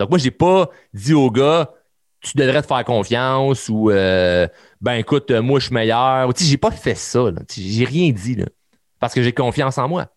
Donc, 0.00 0.10
moi, 0.10 0.18
je 0.18 0.24
n'ai 0.24 0.32
pas 0.32 0.68
dit 0.92 1.14
au 1.14 1.30
gars 1.30 1.72
tu 2.20 2.36
devrais 2.36 2.62
te 2.62 2.66
faire 2.66 2.84
confiance 2.84 3.68
ou 3.68 3.92
euh, 3.92 4.48
ben 4.80 4.94
écoute, 4.94 5.30
moi 5.30 5.60
je 5.60 5.66
suis 5.66 5.74
meilleur. 5.74 6.34
Tu 6.34 6.42
sais, 6.42 6.50
j'ai 6.50 6.56
pas 6.56 6.72
fait 6.72 6.96
ça. 6.96 7.30
J'ai 7.56 7.84
rien 7.84 8.10
dit 8.10 8.34
là, 8.34 8.46
parce 8.98 9.14
que 9.14 9.22
j'ai 9.22 9.32
confiance 9.32 9.78
en 9.78 9.86
moi. 9.86 10.08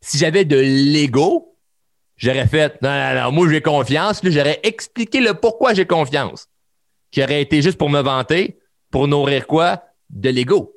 Si 0.00 0.18
j'avais 0.18 0.44
de 0.44 0.56
l'ego, 0.56 1.51
j'aurais 2.22 2.46
fait 2.46 2.80
non, 2.82 2.90
non, 2.90 3.22
non, 3.22 3.32
moi 3.32 3.48
j'ai 3.50 3.60
confiance, 3.60 4.20
j'aurais 4.22 4.60
expliqué 4.62 5.20
le 5.20 5.34
pourquoi 5.34 5.74
j'ai 5.74 5.86
confiance. 5.86 6.48
Qui 7.10 7.22
aurait 7.22 7.42
été 7.42 7.60
juste 7.60 7.76
pour 7.76 7.90
me 7.90 8.00
vanter, 8.00 8.58
pour 8.90 9.08
nourrir 9.08 9.46
quoi? 9.46 9.82
De 10.08 10.30
l'ego. 10.30 10.72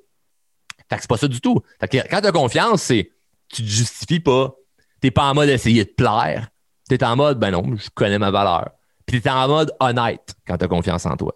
Fait 0.89 0.97
que 0.97 1.01
c'est 1.01 1.09
pas 1.09 1.17
ça 1.17 1.27
du 1.27 1.39
tout. 1.39 1.61
Fait 1.79 1.87
que 1.87 1.97
quand 2.09 2.21
tu 2.21 2.27
as 2.27 2.31
confiance, 2.31 2.81
c'est 2.83 3.11
tu 3.47 3.63
te 3.63 3.67
justifies 3.67 4.19
pas. 4.19 4.55
T'es 4.99 5.11
pas 5.11 5.23
en 5.23 5.33
mode 5.33 5.49
essayer 5.49 5.85
de 5.85 5.89
plaire. 5.89 6.49
Tu 6.89 6.95
es 6.95 7.03
en 7.03 7.15
mode 7.15 7.39
ben 7.39 7.51
non, 7.51 7.75
je 7.75 7.89
connais 7.93 8.19
ma 8.19 8.31
valeur. 8.31 8.71
Puis 9.05 9.21
tu 9.21 9.27
es 9.27 9.31
en 9.31 9.47
mode 9.47 9.73
honnête 9.79 10.35
quand 10.47 10.57
tu 10.57 10.65
as 10.65 10.67
confiance 10.67 11.05
en 11.05 11.15
toi. 11.15 11.33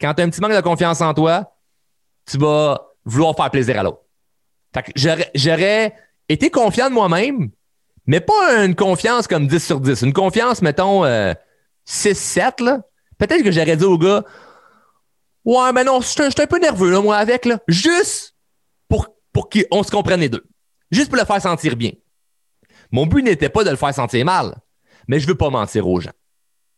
Quand 0.00 0.12
tu 0.14 0.22
as 0.22 0.24
un 0.24 0.30
petit 0.30 0.40
manque 0.40 0.52
de 0.52 0.60
confiance 0.60 1.00
en 1.00 1.14
toi, 1.14 1.56
tu 2.26 2.38
vas 2.38 2.80
vouloir 3.04 3.34
faire 3.36 3.50
plaisir 3.50 3.78
à 3.78 3.82
l'autre. 3.82 4.02
Fait 4.72 4.82
que 4.82 4.92
j'aurais 5.34 5.94
été 6.28 6.50
confiant 6.50 6.88
de 6.88 6.94
moi-même, 6.94 7.50
mais 8.06 8.20
pas 8.20 8.64
une 8.64 8.74
confiance 8.74 9.26
comme 9.26 9.46
10 9.46 9.64
sur 9.64 9.80
10. 9.80 10.02
Une 10.02 10.12
confiance, 10.12 10.62
mettons, 10.62 11.04
6-7, 11.86 12.62
euh, 12.62 12.78
Peut-être 13.18 13.42
que 13.42 13.52
j'aurais 13.52 13.76
dit 13.76 13.84
au 13.84 13.96
gars, 13.96 14.24
ouais, 15.44 15.72
mais 15.72 15.84
non, 15.84 16.00
je 16.00 16.06
suis 16.06 16.22
un 16.22 16.46
peu 16.46 16.58
nerveux, 16.58 16.90
là, 16.90 17.00
moi, 17.00 17.16
avec, 17.16 17.44
là. 17.44 17.58
Juste 17.68 18.34
pour, 18.88 19.08
pour 19.32 19.48
qu'on 19.48 19.82
se 19.82 19.90
comprenne 19.90 20.20
les 20.20 20.28
deux. 20.28 20.44
Juste 20.90 21.08
pour 21.08 21.18
le 21.18 21.24
faire 21.24 21.40
sentir 21.40 21.76
bien. 21.76 21.92
Mon 22.90 23.06
but 23.06 23.22
n'était 23.22 23.48
pas 23.48 23.64
de 23.64 23.70
le 23.70 23.76
faire 23.76 23.94
sentir 23.94 24.24
mal, 24.24 24.54
mais 25.08 25.20
je 25.20 25.26
veux 25.26 25.34
pas 25.36 25.50
mentir 25.50 25.88
aux 25.88 26.00
gens. 26.00 26.12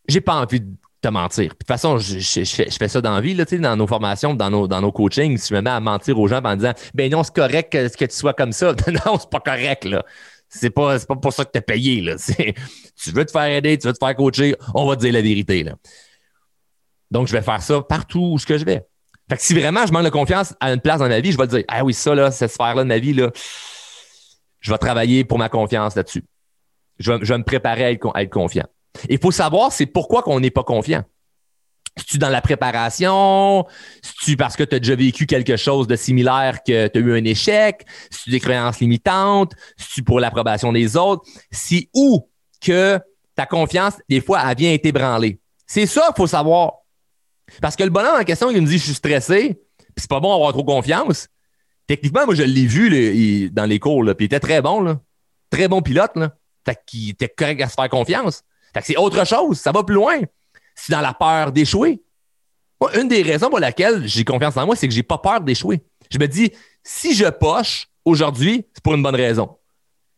J'ai 0.08 0.20
pas 0.20 0.34
envie 0.34 0.60
de 0.60 0.72
te 1.02 1.08
mentir. 1.08 1.50
de 1.50 1.54
toute 1.54 1.66
façon, 1.66 1.98
je, 1.98 2.18
fais, 2.44 2.88
ça 2.88 3.00
dans 3.00 3.14
la 3.14 3.20
vie, 3.20 3.34
là, 3.34 3.44
dans 3.44 3.76
nos 3.76 3.86
formations, 3.86 4.34
dans 4.34 4.50
nos, 4.50 4.68
dans 4.68 4.80
nos 4.80 4.92
coachings. 4.92 5.36
Si 5.36 5.48
je 5.48 5.54
me 5.54 5.60
mets 5.62 5.70
à 5.70 5.80
mentir 5.80 6.18
aux 6.18 6.28
gens 6.28 6.40
en 6.42 6.56
disant 6.56 6.72
Ben 6.94 7.10
non, 7.10 7.22
c'est 7.22 7.34
correct 7.34 7.72
que, 7.72 7.88
que, 7.88 8.04
tu 8.04 8.16
sois 8.16 8.34
comme 8.34 8.52
ça. 8.52 8.72
non, 9.06 9.18
c'est 9.18 9.30
pas 9.30 9.40
correct, 9.40 9.84
là. 9.84 10.04
C'est 10.48 10.70
pas, 10.70 10.98
pas 10.98 11.16
pour 11.16 11.32
ça 11.32 11.44
que 11.44 11.50
tu 11.52 11.58
es 11.58 11.62
payé. 11.62 12.00
Là. 12.00 12.16
Tu 12.98 13.10
veux 13.10 13.26
te 13.26 13.30
faire 13.30 13.44
aider, 13.44 13.76
tu 13.76 13.86
veux 13.86 13.92
te 13.92 13.98
faire 13.98 14.16
coacher, 14.16 14.56
on 14.74 14.86
va 14.86 14.96
te 14.96 15.02
dire 15.02 15.12
la 15.12 15.20
vérité. 15.20 15.62
Là. 15.62 15.74
Donc, 17.10 17.26
je 17.28 17.32
vais 17.32 17.42
faire 17.42 17.60
ça 17.60 17.82
partout 17.82 18.32
où 18.32 18.38
je 18.38 18.64
vais. 18.64 18.86
Fait 19.28 19.36
que 19.36 19.42
si 19.42 19.54
vraiment 19.54 19.84
je 19.86 19.92
manque 19.92 20.04
de 20.04 20.10
confiance 20.10 20.54
à 20.60 20.72
une 20.72 20.80
place 20.80 21.00
dans 21.00 21.08
ma 21.08 21.20
vie, 21.20 21.32
je 21.32 21.36
vais 21.36 21.46
te 21.46 21.56
dire 21.56 21.64
Ah 21.68 21.84
oui, 21.84 21.92
ça, 21.92 22.14
là, 22.14 22.30
cette 22.30 22.52
sphère-là 22.52 22.84
de 22.84 22.88
ma 22.88 22.98
vie, 22.98 23.12
là, 23.12 23.30
je 24.60 24.72
vais 24.72 24.78
travailler 24.78 25.24
pour 25.24 25.38
ma 25.38 25.48
confiance 25.48 25.94
là-dessus. 25.96 26.24
Je 26.98 27.12
vais, 27.12 27.38
me 27.38 27.44
préparer 27.44 27.84
à 27.84 27.90
être, 27.92 28.30
confiant. 28.30 28.66
Il 29.08 29.18
faut 29.18 29.30
savoir, 29.30 29.72
c'est 29.72 29.86
pourquoi 29.86 30.22
qu'on 30.22 30.40
n'est 30.40 30.50
pas 30.50 30.64
confiant. 30.64 31.04
Si 31.98 32.04
tu 32.04 32.18
dans 32.18 32.28
la 32.28 32.42
préparation, 32.42 33.64
si 34.02 34.12
tu 34.24 34.36
parce 34.36 34.54
que 34.54 34.62
tu 34.64 34.76
as 34.76 34.78
déjà 34.78 34.94
vécu 34.94 35.24
quelque 35.26 35.56
chose 35.56 35.86
de 35.86 35.96
similaire 35.96 36.58
que 36.62 36.88
tu 36.88 36.98
as 36.98 37.00
eu 37.00 37.12
un 37.18 37.24
échec, 37.24 37.86
si 38.10 38.24
tu 38.24 38.30
des 38.30 38.40
croyances 38.40 38.80
limitantes, 38.80 39.52
si 39.78 39.88
tu 39.94 40.02
pour 40.02 40.20
l'approbation 40.20 40.72
des 40.72 40.96
autres, 40.96 41.24
si 41.50 41.88
où 41.94 42.28
que 42.60 43.00
ta 43.34 43.46
confiance, 43.46 43.94
des 44.08 44.20
fois, 44.20 44.42
elle 44.46 44.56
vient 44.56 44.72
être 44.72 44.86
ébranlée. 44.86 45.40
C'est 45.66 45.86
ça 45.86 46.02
qu'il 46.08 46.16
faut 46.16 46.26
savoir. 46.26 46.74
Parce 47.60 47.76
que 47.76 47.84
le 47.84 47.90
bonhomme 47.90 48.20
en 48.20 48.24
question, 48.24 48.50
il 48.50 48.60
me 48.60 48.66
dit 48.66 48.78
Je 48.78 48.84
suis 48.84 48.94
stressé, 48.94 49.54
puis 49.78 49.94
c'est 49.96 50.10
pas 50.10 50.20
bon 50.20 50.32
d'avoir 50.32 50.52
trop 50.52 50.64
confiance. 50.64 51.28
Techniquement, 51.86 52.26
moi, 52.26 52.34
je 52.34 52.42
l'ai 52.42 52.66
vu 52.66 53.50
dans 53.50 53.64
les 53.64 53.78
cours, 53.78 54.04
puis 54.04 54.24
il 54.24 54.24
était 54.24 54.40
très 54.40 54.60
bon, 54.60 54.80
là. 54.80 55.00
Très 55.50 55.68
bon 55.68 55.80
pilote, 55.80 56.12
là. 56.16 56.34
Fait 56.64 56.76
qu'il 56.84 57.10
était 57.10 57.28
correct 57.28 57.62
à 57.62 57.68
se 57.68 57.74
faire 57.74 57.88
confiance. 57.88 58.42
Fait 58.74 58.80
que 58.80 58.86
c'est 58.86 58.96
autre 58.96 59.24
chose, 59.24 59.58
ça 59.60 59.70
va 59.70 59.84
plus 59.84 59.94
loin. 59.94 60.18
C'est 60.76 60.92
dans 60.92 61.00
la 61.00 61.14
peur 61.14 61.50
d'échouer. 61.50 62.02
une 62.94 63.08
des 63.08 63.22
raisons 63.22 63.48
pour 63.50 63.58
laquelle 63.58 64.06
j'ai 64.06 64.24
confiance 64.24 64.56
en 64.56 64.66
moi, 64.66 64.76
c'est 64.76 64.86
que 64.86 64.94
j'ai 64.94 65.02
pas 65.02 65.18
peur 65.18 65.40
d'échouer. 65.40 65.82
Je 66.10 66.18
me 66.18 66.28
dis, 66.28 66.52
si 66.84 67.16
je 67.16 67.26
poche 67.26 67.88
aujourd'hui, 68.04 68.66
c'est 68.72 68.84
pour 68.84 68.94
une 68.94 69.02
bonne 69.02 69.16
raison. 69.16 69.56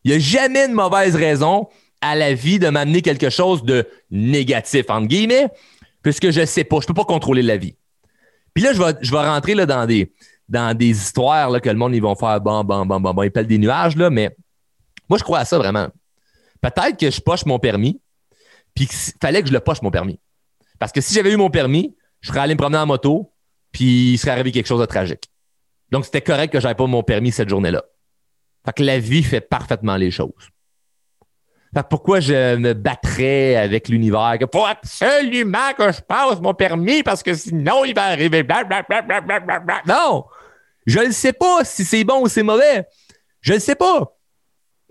Il 0.03 0.11
n'y 0.11 0.17
a 0.17 0.19
jamais 0.19 0.65
une 0.65 0.73
mauvaise 0.73 1.15
raison 1.15 1.67
à 2.01 2.15
la 2.15 2.33
vie 2.33 2.59
de 2.59 2.69
m'amener 2.69 3.01
quelque 3.01 3.29
chose 3.29 3.63
de 3.63 3.87
négatif, 4.11 4.85
entre 4.89 5.07
guillemets, 5.07 5.49
puisque 6.01 6.29
je 6.29 6.45
sais 6.45 6.63
pas, 6.63 6.79
je 6.81 6.87
peux 6.87 6.93
pas 6.93 7.05
contrôler 7.05 7.41
la 7.41 7.57
vie. 7.57 7.75
Puis 8.53 8.63
là, 8.63 8.73
je 8.73 8.81
vais, 8.81 8.93
je 9.01 9.11
vais 9.11 9.19
rentrer 9.19 9.55
là, 9.55 9.65
dans 9.65 9.85
des, 9.85 10.13
dans 10.47 10.75
des 10.77 10.89
histoires 10.89 11.49
là, 11.49 11.59
que 11.59 11.69
le 11.69 11.75
monde, 11.75 11.95
ils 11.95 12.01
vont 12.01 12.15
faire 12.15 12.39
bon, 12.39 12.63
bon, 12.63 12.85
bon, 12.85 12.99
bon, 12.99 13.13
bon, 13.13 13.23
ils 13.23 13.31
pèlent 13.31 13.47
des 13.47 13.57
nuages, 13.57 13.95
là, 13.95 14.09
mais 14.09 14.35
moi, 15.09 15.17
je 15.17 15.23
crois 15.23 15.39
à 15.39 15.45
ça 15.45 15.57
vraiment. 15.57 15.87
Peut-être 16.61 16.97
que 16.97 17.09
je 17.09 17.19
poche 17.21 17.45
mon 17.45 17.59
permis, 17.59 17.99
puis 18.75 18.87
qu'il 18.87 18.97
fallait 19.21 19.41
que 19.41 19.47
je 19.47 19.53
le 19.53 19.59
poche 19.59 19.81
mon 19.81 19.91
permis. 19.91 20.19
Parce 20.79 20.91
que 20.91 21.01
si 21.01 21.13
j'avais 21.13 21.31
eu 21.31 21.37
mon 21.37 21.49
permis, 21.49 21.95
je 22.21 22.29
serais 22.29 22.39
allé 22.39 22.55
me 22.55 22.59
promener 22.59 22.79
en 22.79 22.85
moto, 22.85 23.33
puis 23.71 24.13
il 24.13 24.17
serait 24.17 24.31
arrivé 24.31 24.51
quelque 24.51 24.67
chose 24.67 24.79
de 24.79 24.85
tragique. 24.85 25.29
Donc, 25.91 26.05
c'était 26.05 26.21
correct 26.21 26.51
que 26.51 26.59
je 26.59 26.67
pas 26.67 26.87
mon 26.87 27.03
permis 27.03 27.31
cette 27.31 27.49
journée-là. 27.49 27.83
Fait 28.65 28.73
que 28.73 28.83
la 28.83 28.99
vie 28.99 29.23
fait 29.23 29.41
parfaitement 29.41 29.95
les 29.95 30.11
choses. 30.11 30.49
Fait 31.73 31.83
que 31.83 31.87
pourquoi 31.87 32.19
je 32.19 32.55
me 32.55 32.73
battrais 32.73 33.55
avec 33.55 33.89
l'univers? 33.89 34.37
Il 34.39 34.47
faut 34.51 34.65
absolument 34.65 35.73
que 35.77 35.91
je 35.91 36.01
passe 36.01 36.39
mon 36.41 36.53
permis 36.53 37.03
parce 37.03 37.21
que 37.21 37.33
sinon 37.33 37.85
il 37.85 37.93
va 37.93 38.05
arriver. 38.05 38.45
Non! 39.87 40.25
Je 40.85 40.99
ne 40.99 41.11
sais 41.11 41.33
pas 41.33 41.63
si 41.63 41.85
c'est 41.85 42.03
bon 42.03 42.23
ou 42.23 42.27
c'est 42.27 42.43
mauvais. 42.43 42.87
Je 43.41 43.53
ne 43.53 43.59
sais 43.59 43.75
pas. 43.75 44.15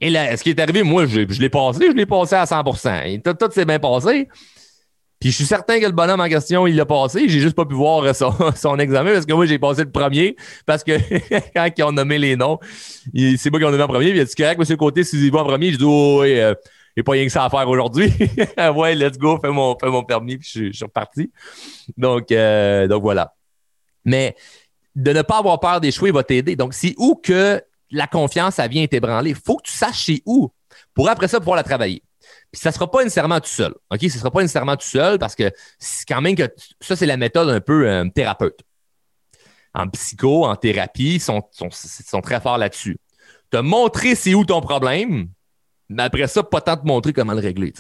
Et 0.01 0.11
là, 0.11 0.37
ce 0.37 0.45
qui 0.45 0.51
est 0.51 0.61
arrivé, 0.61 0.85
moi, 0.85 1.07
je, 1.07 1.21
l'ai 1.21 1.49
passé, 1.49 1.87
je 1.89 1.97
l'ai 1.97 2.07
passé 2.07 2.37
à 2.37 2.47
100 2.47 2.63
Et 3.05 3.21
tout, 3.21 3.35
tout 3.35 3.51
s'est 3.51 3.65
bien 3.65 3.81
passé. 3.81 4.29
Puis 5.21 5.31
je 5.31 5.37
suis 5.37 5.47
certain 5.47 5.81
que 5.81 5.87
le 5.87 5.93
bonhomme 5.93 6.21
en 6.21 6.29
question, 6.29 6.67
il 6.67 6.77
l'a 6.77 6.87
passé. 6.87 7.29
J'ai 7.29 7.41
juste 7.41 7.57
pas 7.57 7.65
pu 7.65 7.75
voir 7.75 8.15
son, 8.15 8.33
son, 8.57 8.79
examen 8.79 9.13
parce 9.13 9.27
que 9.27 9.33
moi, 9.33 9.47
j'ai 9.47 9.59
passé 9.59 9.83
le 9.85 9.91
premier. 9.91 10.37
Parce 10.65 10.85
que 10.85 10.93
quand 11.55 11.69
ils 11.77 11.85
ont 11.85 11.93
nommé 11.93 12.19
les 12.19 12.37
noms, 12.37 12.59
c'est 13.15 13.51
moi 13.51 13.59
qui 13.59 13.65
ont 13.65 13.71
nommé 13.71 13.83
en 13.83 13.89
premier. 13.89 14.11
il 14.11 14.21
a 14.21 14.25
dit 14.25 14.35
correct, 14.35 14.59
monsieur 14.59 14.77
Côté, 14.77 15.03
si 15.03 15.29
vous 15.29 15.37
en 15.37 15.45
premier, 15.45 15.73
je 15.73 15.79
dis 15.79 15.85
oh, 15.85 16.21
oui, 16.23 16.39
euh, 16.39 16.55
j'ai 16.97 17.03
pas 17.03 17.13
rien 17.13 17.25
que 17.25 17.33
ça 17.33 17.45
à 17.45 17.51
faire 17.51 17.69
aujourd'hui. 17.69 18.13
ouais, 18.75 18.95
let's 18.95 19.19
go, 19.19 19.39
fais 19.41 19.51
mon, 19.51 19.77
fais 19.79 19.89
mon 19.89 20.05
permis, 20.05 20.39
puis 20.39 20.49
je, 20.53 20.73
suis 20.73 20.85
reparti. 20.85 21.33
Donc, 21.97 22.31
euh, 22.31 22.87
donc 22.87 23.03
voilà. 23.03 23.35
Mais 24.05 24.37
de 24.95 25.13
ne 25.13 25.23
pas 25.23 25.39
avoir 25.39 25.61
peur 25.61 25.81
d'échouer 25.81 26.11
va 26.11 26.23
t'aider. 26.23 26.57
Donc, 26.57 26.75
c'est 26.75 26.95
où 26.97 27.15
que 27.15 27.63
la 27.91 28.07
confiance, 28.07 28.57
ça 28.57 28.67
vient 28.69 28.87
t'ébranler. 28.87 29.31
Il 29.31 29.37
faut 29.37 29.57
que 29.57 29.69
tu 29.69 29.73
saches 29.73 30.05
chez 30.05 30.23
où 30.27 30.51
pour 30.95 31.09
après 31.09 31.29
ça 31.29 31.39
pouvoir 31.39 31.57
la 31.57 31.63
travailler. 31.63 32.03
Ça 32.59 32.71
ne 32.71 32.75
sera 32.75 32.91
pas 32.91 33.03
nécessairement 33.05 33.41
tout 33.41 33.49
seul. 33.49 33.75
OK? 33.91 34.01
Ce 34.01 34.05
ne 34.07 34.11
sera 34.11 34.31
pas 34.31 34.43
nécessairement 34.43 34.77
tout 34.77 34.87
seul 34.87 35.19
parce 35.19 35.35
que 35.35 35.51
c'est 35.79 36.07
quand 36.07 36.21
même 36.21 36.35
que 36.35 36.49
ça, 36.81 36.97
c'est 36.97 37.07
la 37.07 37.17
méthode 37.17 37.49
un 37.49 37.61
peu 37.61 37.89
euh, 37.89 38.09
thérapeute. 38.15 38.61
En 39.75 39.89
psycho, 39.89 40.45
en 40.47 40.57
thérapie, 40.57 41.15
ils 41.15 41.21
sont, 41.21 41.43
sont, 41.53 42.21
très 42.21 42.41
forts 42.41 42.59
là-dessus. 42.59 42.99
Te 43.51 43.59
montrer 43.59 44.15
c'est 44.15 44.35
où 44.35 44.45
ton 44.45 44.61
problème, 44.61 45.29
mais 45.89 46.03
après 46.03 46.27
ça, 46.27 46.43
pas 46.43 46.61
tant 46.61 46.77
te 46.77 46.87
montrer 46.87 47.13
comment 47.13 47.35
le 47.35 47.41
régler, 47.41 47.73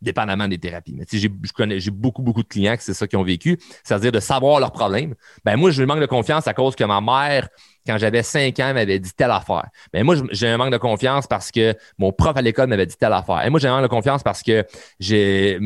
dépendamment 0.00 0.48
des 0.48 0.58
thérapies. 0.58 0.94
Mais 0.96 1.04
j'ai 1.10 1.90
beaucoup, 1.90 2.22
beaucoup 2.22 2.42
de 2.42 2.48
clients 2.48 2.76
que 2.76 2.82
c'est 2.82 2.94
ça 2.94 3.06
qu'ils 3.06 3.18
ont 3.18 3.24
vécu, 3.24 3.58
c'est-à-dire 3.84 4.12
de 4.12 4.20
savoir 4.20 4.60
leurs 4.60 4.72
problèmes. 4.72 5.14
Ben 5.44 5.56
moi, 5.56 5.70
je 5.70 5.82
manque 5.82 6.00
de 6.00 6.06
confiance 6.06 6.46
à 6.46 6.54
cause 6.54 6.74
que 6.74 6.84
ma 6.84 7.00
mère 7.00 7.48
quand 7.86 7.98
j'avais 7.98 8.22
5 8.22 8.58
ans, 8.60 8.74
m'avait 8.74 8.98
dit 8.98 9.12
telle 9.12 9.30
affaire. 9.30 9.68
Mais 9.92 10.02
moi, 10.02 10.16
j'ai 10.30 10.48
un 10.48 10.56
manque 10.56 10.72
de 10.72 10.78
confiance 10.78 11.26
parce 11.26 11.50
que 11.50 11.74
mon 11.98 12.12
prof 12.12 12.36
à 12.36 12.42
l'école 12.42 12.68
m'avait 12.68 12.86
dit 12.86 12.96
telle 12.96 13.12
affaire. 13.12 13.44
Et 13.44 13.50
moi, 13.50 13.58
j'ai 13.58 13.68
un 13.68 13.72
manque 13.74 13.82
de 13.82 13.88
confiance 13.88 14.22
parce 14.22 14.42
que 14.42 14.64
j'ai 15.00 15.58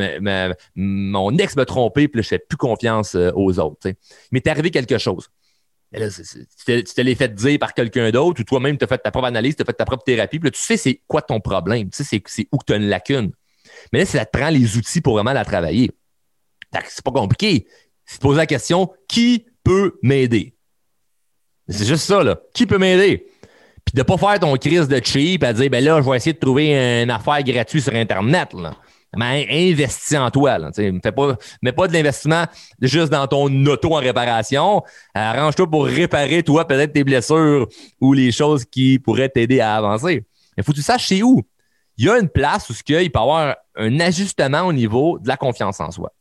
mon 0.75 1.39
ex 1.39 1.57
me 1.57 1.65
trompé, 1.65 2.09
puis 2.09 2.23
je 2.23 2.29
fais 2.29 2.39
plus 2.39 2.57
confiance 2.57 3.15
euh, 3.15 3.31
aux 3.35 3.59
autres. 3.59 3.79
Mais 3.85 3.95
Il 3.95 4.29
m'est 4.33 4.47
arrivé 4.49 4.71
quelque 4.71 4.99
chose. 4.99 5.29
Là, 5.93 6.09
tu 6.11 6.85
te 6.85 7.01
l'es 7.01 7.15
fait 7.15 7.33
dire 7.33 7.59
par 7.59 7.73
quelqu'un 7.73 8.11
d'autre 8.11 8.41
ou 8.41 8.45
toi-même, 8.45 8.77
tu 8.77 8.85
as 8.85 8.89
fait 8.89 8.99
ta 8.99 9.11
propre 9.11 9.29
analyse, 9.29 9.57
tu 9.57 9.63
as 9.63 9.65
fait 9.65 9.73
ta 9.73 9.85
propre 9.85 10.03
thérapie, 10.05 10.39
puis 10.39 10.49
là, 10.49 10.51
tu 10.51 10.61
sais 10.61 10.77
c'est 10.77 11.01
quoi 11.07 11.23
ton 11.23 11.41
problème, 11.41 11.91
tu 11.91 12.05
sais 12.05 12.21
c'est 12.27 12.49
où 12.53 12.59
tu 12.67 12.73
as 12.73 12.77
une 12.77 12.89
lacune. 12.89 13.31
Mais 13.93 14.01
là, 14.01 14.07
ça 14.07 14.25
te 14.25 14.37
prend 14.37 14.51
les 14.51 14.77
outils 14.77 15.01
pour 15.01 15.15
vraiment 15.15 15.33
la 15.33 15.45
travailler. 15.45 15.91
C'est 16.89 17.05
pas 17.05 17.13
compliqué. 17.13 17.67
Si 18.05 18.19
tu 18.19 18.21
poses 18.21 18.37
la 18.37 18.47
question, 18.47 18.93
qui 19.09 19.47
peut 19.63 19.99
m'aider? 20.03 20.56
C'est 21.69 21.87
juste 21.87 22.05
ça, 22.05 22.23
là. 22.23 22.39
Qui 22.53 22.67
peut 22.67 22.79
m'aider? 22.79 23.27
Puis 23.85 23.95
de 23.95 24.03
pas 24.03 24.17
faire 24.17 24.39
ton 24.41 24.55
crise 24.57 24.89
de 24.89 25.01
cheap 25.03 25.45
à 25.45 25.53
dire, 25.53 25.71
ben 25.71 25.83
là, 25.83 26.01
je 26.03 26.09
vais 26.09 26.17
essayer 26.17 26.33
de 26.33 26.39
trouver 26.39 27.03
une 27.03 27.11
affaire 27.11 27.43
gratuite 27.43 27.85
sur 27.85 27.95
Internet, 27.95 28.53
là. 28.53 28.75
Mais 29.17 29.47
investis 29.51 30.19
en 30.19 30.31
toi, 30.31 30.59
là. 30.59 30.71
Fais 30.75 31.13
pas, 31.13 31.37
mets 31.63 31.73
pas 31.73 31.89
de 31.89 31.93
l'investissement 31.93 32.45
juste 32.83 33.11
dans 33.11 33.27
ton 33.27 33.49
auto 33.67 33.95
en 33.95 34.01
réparation. 34.01 34.83
Arrange-toi 35.15 35.71
pour 35.71 35.87
réparer, 35.87 36.43
toi, 36.43 36.67
peut-être 36.67 36.93
tes 36.93 37.05
blessures 37.05 37.67
ou 38.01 38.13
les 38.13 38.31
choses 38.31 38.65
qui 38.65 38.99
pourraient 38.99 39.29
t'aider 39.31 39.61
à 39.61 39.77
avancer. 39.77 40.27
Il 40.59 40.65
faut 40.65 40.73
que 40.73 40.77
tu 40.77 40.83
saches 40.83 41.07
chez 41.07 41.23
où. 41.23 41.43
Il 41.97 42.05
y 42.05 42.11
a 42.11 42.19
une 42.19 42.29
place 42.29 42.69
où 42.69 42.75
il 42.75 42.83
peut 42.85 43.03
y 43.03 43.11
avoir 43.15 43.57
un 43.77 44.01
ajustement 44.01 44.63
au 44.63 44.73
niveau 44.73 45.19
de 45.19 45.29
la 45.29 45.39
confiance 45.39 45.81
en 45.81 45.91
soi. 45.91 46.13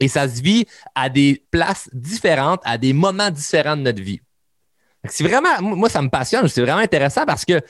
Et 0.00 0.08
ça 0.08 0.26
se 0.28 0.40
vit 0.40 0.64
à 0.94 1.10
des 1.10 1.44
places 1.50 1.90
différentes, 1.92 2.60
à 2.64 2.78
des 2.78 2.94
moments 2.94 3.30
différents 3.30 3.76
de 3.76 3.82
notre 3.82 4.02
vie. 4.02 4.20
C'est 5.10 5.24
vraiment, 5.24 5.60
moi, 5.60 5.88
ça 5.88 6.02
me 6.02 6.08
passionne, 6.08 6.48
c'est 6.48 6.62
vraiment 6.62 6.80
intéressant 6.80 7.24
parce 7.24 7.44
que 7.44 7.60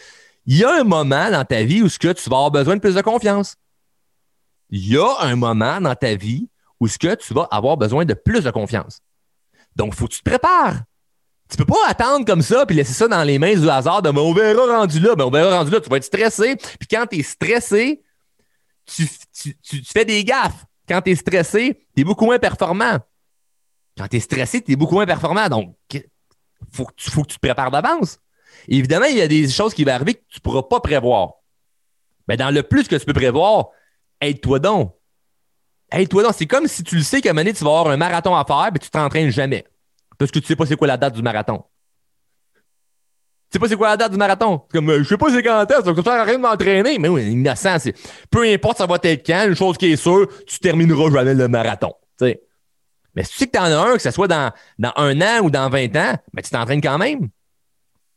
il 0.47 0.57
y 0.57 0.65
a 0.65 0.73
un 0.81 0.85
moment 0.85 1.31
dans 1.31 1.45
ta 1.45 1.65
vie 1.65 1.83
où 1.83 1.89
ce 1.89 1.99
que 1.99 2.13
tu 2.13 2.31
vas 2.31 2.37
avoir 2.37 2.51
besoin 2.53 2.77
de 2.77 2.81
plus 2.81 2.95
de 2.95 3.03
confiance. 3.03 3.57
Il 4.71 4.87
y 4.87 4.97
a 4.97 5.21
un 5.21 5.37
moment 5.37 5.81
dans 5.81 5.95
ta 5.95 6.15
vie 6.15 6.49
où 6.81 6.89
ce 6.89 6.99
que 6.99 7.15
tu 7.15 7.35
vas 7.35 7.49
avoir 7.51 7.77
besoin 7.77 8.05
de 8.05 8.15
plus 8.15 8.45
de 8.45 8.51
confiance. 8.51 9.01
Donc, 9.75 9.93
il 9.95 9.97
faut 9.97 10.07
que 10.07 10.13
tu 10.13 10.23
te 10.23 10.31
prépares. 10.31 10.83
Tu 11.49 11.57
peux 11.57 11.65
pas 11.65 11.87
attendre 11.87 12.25
comme 12.25 12.43
ça 12.43 12.67
puis 12.67 12.75
laisser 12.75 12.93
ça 12.93 13.07
dans 13.07 13.23
les 13.23 13.39
mains 13.39 13.55
du 13.55 13.69
hasard 13.69 14.03
de 14.03 14.09
on 14.11 14.33
verra 14.33 14.79
rendu 14.79 14.99
là. 14.99 15.15
Ben, 15.15 15.25
on 15.25 15.31
verra 15.31 15.59
rendu 15.59 15.71
là, 15.71 15.81
tu 15.81 15.89
vas 15.89 15.97
être 15.97 16.05
stressé. 16.05 16.57
Puis 16.57 16.89
quand 16.91 17.07
tu 17.07 17.19
es 17.19 17.23
stressé, 17.23 18.03
tu, 18.85 19.07
fais 19.85 20.05
des 20.05 20.25
gaffes. 20.25 20.65
Quand 20.89 21.03
tu 21.03 21.11
es 21.11 21.15
stressé, 21.15 21.87
tu 21.95 22.01
es 22.01 22.05
beaucoup 22.05 22.25
moins 22.25 22.39
performant. 22.39 22.99
Quand 23.97 24.09
tu 24.09 24.17
es 24.17 24.21
stressé, 24.21 24.63
tu 24.63 24.73
es 24.73 24.77
beaucoup 24.77 24.95
moins 24.95 25.07
performant. 25.07 25.49
Donc, 25.49 25.77
faut, 26.77 26.87
faut 26.99 27.23
que 27.23 27.29
tu 27.29 27.37
te 27.37 27.41
prépares 27.41 27.71
d'avance. 27.71 28.19
Évidemment, 28.69 29.07
il 29.07 29.17
y 29.17 29.23
a 29.23 29.29
des 29.29 29.49
choses 29.49 29.75
qui 29.75 29.85
vont 29.85 29.93
arriver 29.93 30.15
que 30.15 30.25
tu 30.29 30.39
ne 30.39 30.43
pourras 30.43 30.63
pas 30.63 30.81
prévoir. 30.81 31.35
Mais 32.29 32.37
dans 32.37 32.51
le 32.51 32.63
plus 32.63 32.89
que 32.89 32.97
tu 32.97 33.05
peux 33.05 33.13
prévoir, 33.13 33.69
aide-toi 34.21 34.59
donc. 34.59 34.93
Aide-toi 35.93 36.25
donc. 36.25 36.35
C'est 36.37 36.47
comme 36.47 36.67
si 36.67 36.83
tu 36.83 36.97
le 36.97 37.03
sais 37.03 37.21
qu'à 37.21 37.31
un 37.31 37.33
moment 37.33 37.53
tu 37.53 37.65
vas 37.65 37.79
avoir 37.79 37.89
un 37.89 37.97
marathon 37.97 38.35
à 38.35 38.45
faire, 38.45 38.71
mais 38.73 38.79
tu 38.79 38.91
t'entraînes 38.91 39.31
jamais. 39.31 39.65
Parce 40.19 40.31
que 40.31 40.39
tu 40.39 40.47
sais 40.47 40.57
pas 40.57 40.67
c'est 40.67 40.77
quoi 40.77 40.89
la 40.89 40.97
date 40.97 41.15
du 41.15 41.23
marathon. 41.23 41.65
Tu 43.51 43.53
sais 43.53 43.59
pas 43.61 43.69
c'est 43.69 43.77
quoi 43.77 43.91
la 43.91 43.97
date 43.97 44.13
du 44.13 44.19
marathon. 44.19 44.63
Comme, 44.73 44.91
euh, 44.91 45.03
je 45.05 45.09
sais 45.09 45.17
pas 45.17 45.31
c'est 45.31 45.43
quand 45.43 45.71
est-ce, 45.71 45.83
donc 45.83 45.97
ça 45.99 46.03
sert 46.03 46.13
à 46.13 46.25
rien 46.25 46.37
de 46.37 46.43
m'entraîner. 46.43 46.99
Mais 46.99 47.09
oui, 47.09 47.31
innocent, 47.31 47.79
c'est, 47.79 47.95
peu 48.31 48.43
importe 48.43 48.79
ça 48.79 48.87
va 48.87 48.99
être 49.03 49.25
quand, 49.25 49.47
une 49.47 49.55
chose 49.55 49.79
qui 49.79 49.93
est 49.93 49.97
sûre, 49.97 50.27
tu 50.47 50.59
termineras 50.59 51.11
jamais 51.11 51.35
le 51.35 51.47
marathon. 51.47 51.93
Mais 53.17 53.25
si 53.25 53.33
tu 53.33 53.39
sais 53.39 53.47
que 53.47 53.53
tu 53.53 53.59
en 53.59 53.65
as 53.65 53.91
un, 53.91 53.95
que 53.95 54.03
ce 54.03 54.11
soit 54.11 54.29
dans, 54.29 54.53
un 54.79 55.21
an 55.21 55.41
ou 55.43 55.51
dans 55.51 55.69
20 55.71 55.97
ans, 55.97 56.15
ben, 56.35 56.43
tu 56.43 56.51
t'entraînes 56.51 56.83
quand 56.83 56.99
même. 56.99 57.29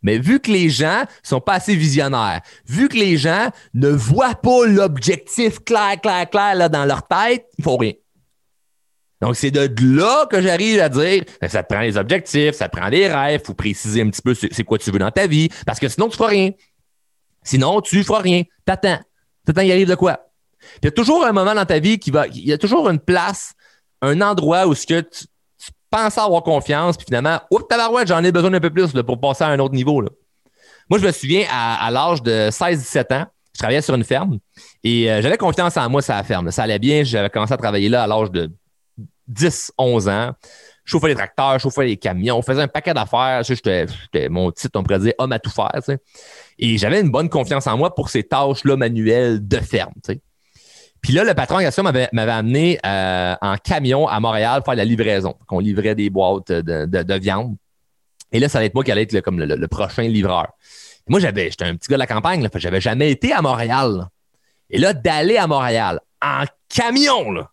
Mais 0.01 0.17
vu 0.17 0.39
que 0.39 0.51
les 0.51 0.69
gens 0.69 1.03
sont 1.23 1.41
pas 1.41 1.53
assez 1.53 1.75
visionnaires, 1.75 2.41
vu 2.67 2.89
que 2.89 2.97
les 2.97 3.17
gens 3.17 3.49
ne 3.73 3.89
voient 3.89 4.35
pas 4.35 4.65
l'objectif 4.65 5.59
clair, 5.63 5.99
clair, 6.01 6.29
clair 6.29 6.69
dans 6.69 6.85
leur 6.85 7.07
tête, 7.07 7.45
ils 7.57 7.63
font 7.63 7.77
rien. 7.77 7.93
Donc, 9.21 9.35
c'est 9.35 9.51
de 9.51 9.69
là 9.97 10.25
que 10.27 10.41
j'arrive 10.41 10.79
à 10.79 10.87
dire, 10.87 11.23
ben, 11.41 11.49
ça 11.49 11.63
te 11.63 11.73
prend 11.73 11.81
les 11.81 11.97
objectifs, 11.97 12.55
ça 12.55 12.69
te 12.69 12.77
prend 12.77 12.87
les 12.87 13.07
rêves, 13.07 13.41
faut 13.43 13.53
préciser 13.53 14.01
un 14.01 14.09
petit 14.09 14.21
peu 14.21 14.33
c'est 14.33 14.63
quoi 14.63 14.77
tu 14.77 14.91
veux 14.91 14.99
dans 14.99 15.11
ta 15.11 15.27
vie, 15.27 15.49
parce 15.65 15.79
que 15.79 15.89
sinon, 15.89 16.07
tu 16.07 16.17
feras 16.17 16.29
rien. 16.29 16.51
Sinon, 17.43 17.81
tu 17.81 18.03
feras 18.03 18.21
rien. 18.21 18.43
T'attends. 18.65 18.99
T'attends, 19.45 19.61
il 19.61 19.71
arrive 19.71 19.89
de 19.89 19.95
quoi? 19.95 20.29
Il 20.81 20.85
y 20.85 20.87
a 20.87 20.91
toujours 20.91 21.25
un 21.25 21.31
moment 21.31 21.53
dans 21.53 21.65
ta 21.65 21.79
vie 21.79 21.99
qui 21.99 22.11
va, 22.11 22.27
il 22.27 22.45
y 22.45 22.53
a 22.53 22.57
toujours 22.57 22.89
une 22.89 22.99
place, 22.99 23.53
un 24.01 24.21
endroit 24.21 24.67
où 24.67 24.73
ce 24.73 24.85
que 24.85 25.01
tu, 25.01 25.25
pense 25.89 26.17
à 26.17 26.25
avoir 26.25 26.43
confiance, 26.43 26.97
puis 26.97 27.05
finalement, 27.07 27.39
oups, 27.51 27.67
tabarouette, 27.67 28.07
j'en 28.07 28.23
ai 28.23 28.31
besoin 28.31 28.51
d'un 28.51 28.59
peu 28.59 28.69
plus 28.69 28.91
pour 28.91 29.19
passer 29.19 29.43
à 29.43 29.47
un 29.47 29.59
autre 29.59 29.73
niveau. 29.73 30.01
Là. 30.01 30.09
Moi, 30.89 30.99
je 30.99 31.05
me 31.05 31.11
souviens, 31.11 31.45
à, 31.51 31.89
l'âge 31.91 32.21
de 32.23 32.49
16-17 32.49 33.13
ans, 33.15 33.25
je 33.53 33.59
travaillais 33.59 33.81
sur 33.81 33.93
une 33.95 34.03
ferme 34.03 34.39
et 34.83 35.11
euh, 35.11 35.21
j'avais 35.21 35.37
confiance 35.37 35.75
en 35.77 35.89
moi, 35.89 36.01
ça 36.01 36.15
la 36.15 36.23
ferme. 36.23 36.49
Ça 36.49 36.63
allait 36.63 36.79
bien. 36.79 37.03
J'avais 37.03 37.29
commencé 37.29 37.53
à 37.53 37.57
travailler 37.57 37.89
là 37.89 38.03
à 38.03 38.07
l'âge 38.07 38.31
de 38.31 38.51
10-11 39.31 40.09
ans. 40.09 40.33
Je 40.85 40.91
chauffais 40.91 41.09
les 41.09 41.15
tracteurs, 41.15 41.53
je 41.53 41.63
chauffais 41.63 41.85
les 41.85 41.97
camions, 41.97 42.37
on 42.37 42.41
faisait 42.41 42.63
un 42.63 42.67
paquet 42.67 42.93
d'affaires. 42.93 43.43
J'étais 43.43 43.85
mon 44.29 44.51
titre, 44.51 44.79
on 44.79 44.83
pourrait 44.83 44.99
dire 44.99 45.13
homme 45.19 45.31
à 45.31 45.37
tout 45.37 45.51
faire. 45.51 45.81
Et 46.57 46.77
j'avais 46.77 47.01
une 47.01 47.11
bonne 47.11 47.29
confiance 47.29 47.67
en 47.67 47.77
moi 47.77 47.93
pour 47.93 48.09
ces 48.09 48.23
tâches-là 48.23 48.75
manuelles 48.75 49.45
de 49.47 49.57
ferme. 49.57 49.93
Puis 51.01 51.13
là, 51.13 51.23
le 51.23 51.33
patron 51.33 51.57
en 51.57 51.59
question 51.59 51.83
m'avait, 51.83 52.09
amené 52.13 52.79
euh, 52.85 53.35
en 53.41 53.55
camion 53.55 54.07
à 54.07 54.19
Montréal 54.19 54.61
faire 54.65 54.75
la 54.75 54.85
livraison. 54.85 55.35
On 55.49 55.59
livrait 55.59 55.95
des 55.95 56.09
boîtes 56.09 56.51
de, 56.51 57.19
viande. 57.19 57.55
Et 58.31 58.39
là, 58.39 58.49
ça 58.49 58.57
allait 58.57 58.67
être 58.67 58.75
moi 58.75 58.83
qui 58.83 58.91
allait 58.91 59.03
être 59.03 59.19
comme 59.21 59.39
le, 59.39 59.67
prochain 59.67 60.03
livreur. 60.03 60.47
moi, 61.07 61.19
j'avais, 61.19 61.49
j'étais 61.49 61.65
un 61.65 61.75
petit 61.75 61.89
gars 61.89 61.95
de 61.95 61.99
la 61.99 62.07
campagne, 62.07 62.43
là, 62.43 62.49
j'avais 62.55 62.81
jamais 62.81 63.11
été 63.11 63.33
à 63.33 63.41
Montréal. 63.41 64.07
Et 64.69 64.77
là, 64.77 64.93
d'aller 64.93 65.37
à 65.37 65.47
Montréal 65.47 65.99
en 66.21 66.43
camion, 66.67 67.31
là, 67.31 67.49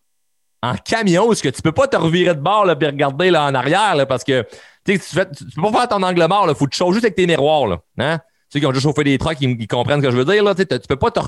en 0.63 0.75
camion, 0.75 1.31
est-ce 1.33 1.43
que 1.43 1.49
tu 1.49 1.63
peux 1.63 1.73
pas 1.73 1.87
te 1.87 1.97
revirer 1.97 2.35
de 2.35 2.41
bord 2.41 2.69
et 2.69 2.73
regarder 2.73 3.31
là, 3.31 3.47
en 3.47 3.55
arrière 3.55 4.07
parce 4.09 4.25
que 4.25 4.45
tu, 4.85 4.99
tu 4.99 5.15
peux 5.15 5.63
pas 5.63 5.73
faire 5.73 5.89
ton 5.89 6.03
angle 6.03 6.27
mort, 6.27 6.47
il 6.49 6.55
faut 6.55 6.67
que 6.67 6.71
tu 6.71 6.79
chauffer 6.79 6.95
juste 6.95 7.05
avec 7.05 7.15
tes 7.15 7.27
miroirs. 7.27 7.69
Là, 7.69 7.79
hein? 7.99 8.21
Ceux 8.53 8.61
qui 8.61 8.67
ont 8.67 8.71
déjà 8.71 8.83
chauffé 8.83 9.05
des 9.05 9.19
trucks, 9.19 9.41
ils, 9.41 9.67
comprennent 9.67 10.01
ce 10.01 10.07
que 10.07 10.13
je 10.13 10.17
veux 10.17 10.25
dire. 10.25 10.43
Là, 10.45 10.55
tu 10.55 10.65
peux 10.67 10.97
pas 10.97 11.11
te. 11.11 11.21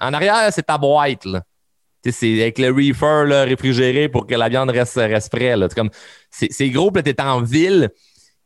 En 0.00 0.12
arrière, 0.12 0.48
c'est 0.52 0.64
ta 0.64 0.76
boîte. 0.76 1.24
Là 1.24 1.42
c'est 2.04 2.40
avec 2.40 2.58
le 2.58 2.70
reefer 2.70 3.24
réfrigéré 3.44 4.08
pour 4.08 4.26
que 4.26 4.34
la 4.34 4.48
viande 4.48 4.70
reste, 4.70 4.96
reste 4.96 5.34
frais. 5.34 5.54
C'est 6.30 6.70
gros, 6.70 6.90
puis 6.90 7.02
t'es 7.02 7.20
en 7.20 7.42
ville. 7.42 7.90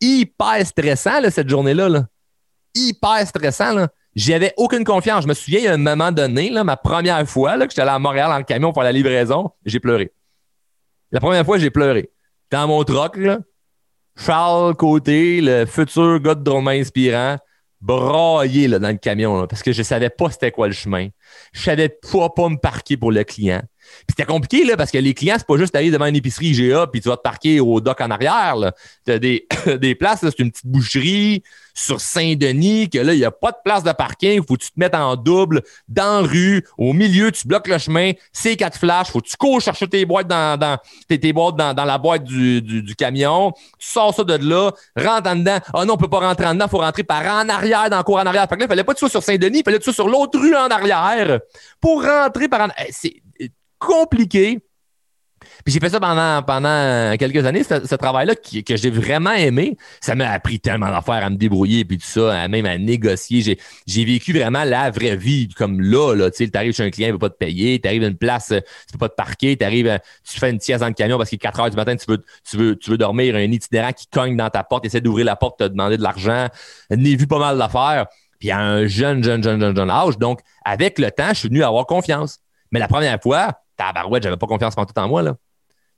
Hyper 0.01 0.67
stressant 0.67 1.31
cette 1.31 1.49
journée-là. 1.49 1.89
Là. 1.89 2.07
Hyper 2.75 3.27
stressant. 3.27 3.87
J'avais 4.15 4.53
aucune 4.57 4.85
confiance. 4.85 5.23
Je 5.23 5.29
me 5.29 5.35
souviens, 5.35 5.61
il 5.61 5.65
y 5.65 5.69
a 5.69 5.75
un 5.75 5.79
moment 5.79 6.13
donné, 6.13 6.51
ma 6.51 6.77
première 6.77 7.27
fois 7.29 7.57
là, 7.57 7.67
que 7.67 7.73
j'étais 7.73 7.83
allé 7.83 7.93
à 7.93 7.99
Montréal 7.99 8.31
en 8.33 8.43
camion 8.43 8.73
pour 8.73 8.83
la 8.83 8.93
livraison, 8.93 9.51
j'ai 9.65 9.81
pleuré. 9.81 10.13
La 11.13 11.21
première 11.21 11.45
fois, 11.45 11.59
j'ai 11.59 11.71
pleuré. 11.71 12.11
Dans 12.51 12.67
mon 12.67 12.83
troc, 12.85 13.17
là, 13.17 13.39
Charles 14.17 14.75
Côté, 14.75 15.41
le 15.41 15.67
futur 15.67 16.21
gars 16.21 16.35
de 16.35 16.43
drôme 16.43 16.69
inspirant, 16.69 17.39
braillé 17.83 18.69
là, 18.69 18.79
dans 18.79 18.89
le 18.91 18.99
camion 18.99 19.47
parce 19.47 19.63
que 19.63 19.73
je 19.73 19.83
savais 19.83 20.11
pas 20.11 20.31
c'était 20.31 20.53
quoi 20.53 20.69
le 20.69 20.73
chemin. 20.75 21.09
Je 21.53 21.63
savais 21.63 21.89
pas 21.89 22.31
pas 22.31 22.49
me 22.49 22.57
parquer 22.57 22.97
pour 22.97 23.13
le 23.13 23.25
client. 23.25 23.63
Puis 24.07 24.17
c'était 24.17 24.25
compliqué 24.25 24.65
là, 24.65 24.77
parce 24.77 24.91
que 24.91 24.99
les 24.99 25.15
clients, 25.15 25.37
c'est 25.39 25.47
pas 25.47 25.57
juste 25.57 25.75
aller 25.77 25.91
devant 25.91 26.07
une 26.07 26.17
épicerie 26.17 26.49
IGA 26.49 26.87
puis 26.87 27.01
tu 27.01 27.09
vas 27.09 27.17
te 27.17 27.23
parquer 27.23 27.61
au 27.61 27.81
dock 27.81 28.01
en 28.01 28.11
arrière. 28.11 28.57
Tu 29.05 29.13
as 29.13 29.19
des, 29.19 29.47
des 29.81 29.95
places, 29.95 30.21
c'est 30.21 30.39
une 30.39 30.51
petite 30.51 30.67
boucherie 30.67 31.43
sur 31.75 32.01
Saint-Denis, 32.01 32.91
que 32.91 32.99
là, 32.99 33.15
il 33.15 33.19
n'y 33.19 33.25
a 33.25 33.31
pas 33.31 33.51
de 33.51 33.57
place 33.65 33.83
de 33.83 33.93
parking, 33.93 34.43
faut 34.47 34.57
que 34.57 34.65
tu 34.65 34.71
te 34.71 34.79
mettes 34.79 34.95
en 34.95 35.17
double, 35.17 35.63
dans 35.89 36.23
la 36.23 36.29
rue, 36.29 36.67
au 36.77 36.93
milieu, 36.93 37.33
tu 37.33 37.47
bloques 37.47 37.69
le 37.69 37.79
chemin, 37.79 38.13
c'est 38.33 38.57
quatre 38.57 38.79
flashs, 38.79 39.09
faut 39.09 39.21
que 39.21 39.29
tu 39.29 39.37
cours 39.37 39.61
chercher 39.61 39.89
tes 39.89 40.05
boîtes 40.05 40.29
dans, 40.29 40.59
dans 40.59 40.79
tes, 41.09 41.33
boîtes 41.33 41.57
dans, 41.57 41.75
dans, 41.75 41.85
la 41.85 41.99
boîte 41.99 42.25
du, 42.25 42.61
du, 42.61 42.95
camion, 42.95 43.53
tu 43.79 43.89
sors 43.89 44.15
ça 44.15 44.25
de 44.25 44.35
là, 44.35 44.73
rentre 44.97 45.31
en 45.31 45.37
dedans. 45.37 45.59
Ah 45.73 45.85
non, 45.85 45.95
on 45.95 45.97
peut 45.97 46.09
pas 46.09 46.21
rentrer 46.21 46.47
en 46.47 46.55
dedans, 46.55 46.69
faut 46.69 46.79
rentrer 46.79 47.05
par 47.05 47.23
en 47.23 47.49
arrière, 47.49 47.89
dans 47.89 47.99
le 47.99 48.03
cours 48.03 48.19
en 48.19 48.27
arrière. 48.27 48.47
Fait 48.49 48.57
que 48.57 48.61
là, 48.61 48.69
fallait 48.69 48.85
pas 48.85 48.93
que 48.93 48.99
tu 48.99 49.07
sois 49.07 49.11
sur 49.11 49.23
Saint-Denis, 49.23 49.61
il 49.61 49.65
fallait 49.65 49.79
que 49.79 49.85
tu 49.85 49.93
sois 49.93 50.05
sur 50.05 50.09
l'autre 50.09 50.39
rue 50.39 50.55
en 50.55 50.69
arrière 50.69 51.41
pour 51.81 52.03
rentrer 52.03 52.49
par 52.49 52.63
en 52.63 52.69
C'est 52.91 53.23
compliqué. 53.83 54.61
Puis 55.65 55.75
j'ai 55.75 55.81
fait 55.81 55.91
ça 55.91 55.99
pendant, 55.99 56.43
pendant 56.43 57.17
quelques 57.17 57.45
années, 57.45 57.65
ce, 57.65 57.95
travail-là 57.95 58.35
que 58.37 58.77
j'ai 58.77 58.91
vraiment 58.91 59.33
aimé. 59.33 59.77
Ça 60.01 60.15
m'a 60.15 60.31
appris 60.31 60.61
tellement 60.61 60.89
d'affaires 60.89 61.25
à 61.25 61.31
me 61.31 61.37
débrouiller, 61.37 61.85
puis 61.85 61.99
tout 61.99 62.07
ça, 62.07 62.47
même 62.49 62.65
à 62.65 62.79
négocier. 62.79 63.59
J'ai 63.87 64.05
vécu 64.05 64.33
vraiment 64.33 64.63
la 64.63 64.91
vraie 64.91 65.17
vie, 65.17 65.49
comme 65.49 65.81
là. 65.81 66.15
là 66.15 66.31
tu 66.31 66.49
arrives 66.55 66.75
chez 66.75 66.85
un 66.85 66.91
client, 66.91 67.09
il 67.09 67.11
ne 67.11 67.15
veut 67.15 67.19
pas 67.19 67.31
te 67.31 67.37
payer. 67.37 67.81
Tu 67.81 67.89
arrives 67.89 68.05
à 68.05 68.07
une 68.07 68.17
place, 68.17 68.49
tu 68.49 68.55
ne 68.55 68.61
peux 68.93 68.99
pas 68.99 69.09
te 69.09 69.17
parquer. 69.17 69.59
Arrives, 69.61 69.99
tu 70.25 70.39
fais 70.39 70.51
une 70.51 70.61
sieste 70.61 70.81
dans 70.81 70.89
le 70.89 70.95
camion 70.95 71.19
parce 71.19 71.29
qu'il 71.29 71.37
est 71.37 71.41
4 71.41 71.61
heures 71.61 71.71
du 71.71 71.77
matin, 71.77 71.97
tu 71.97 72.07
veux, 72.09 72.25
tu 72.49 72.57
veux, 72.57 72.77
tu 72.77 72.91
veux 72.91 72.99
dormir. 72.99 73.35
Un 73.35 73.41
itinérant 73.41 73.93
qui 73.93 74.07
cogne 74.07 74.37
dans 74.37 74.51
ta 74.51 74.63
porte, 74.63 74.85
essaie 74.85 75.01
d'ouvrir 75.01 75.27
la 75.27 75.37
porte, 75.37 75.59
te 75.59 75.65
demander 75.65 75.97
de 75.97 76.03
l'argent. 76.03 76.47
N'ai 76.91 77.17
vu 77.17 77.27
pas 77.27 77.39
mal 77.39 77.59
d'affaires. 77.59 78.07
Puis 78.39 78.51
à 78.51 78.59
un 78.59 78.87
jeune, 78.87 79.23
jeune, 79.23 79.43
jeune, 79.43 79.61
jeune, 79.61 79.77
jeune 79.77 79.91
âge. 79.91 80.19
Donc, 80.19 80.41
avec 80.65 80.99
le 80.99 81.11
temps, 81.13 81.29
je 81.29 81.35
suis 81.35 81.49
venu 81.49 81.63
avoir 81.63 81.87
confiance. 81.87 82.41
Mais 82.73 82.81
la 82.81 82.89
première 82.89 83.21
fois, 83.23 83.53
tabarouette, 83.87 84.23
j'avais 84.23 84.37
pas 84.37 84.47
confiance 84.47 84.75
en 84.77 84.85
tout 84.85 84.99
en 84.99 85.09
moi. 85.09 85.23
Là. 85.23 85.37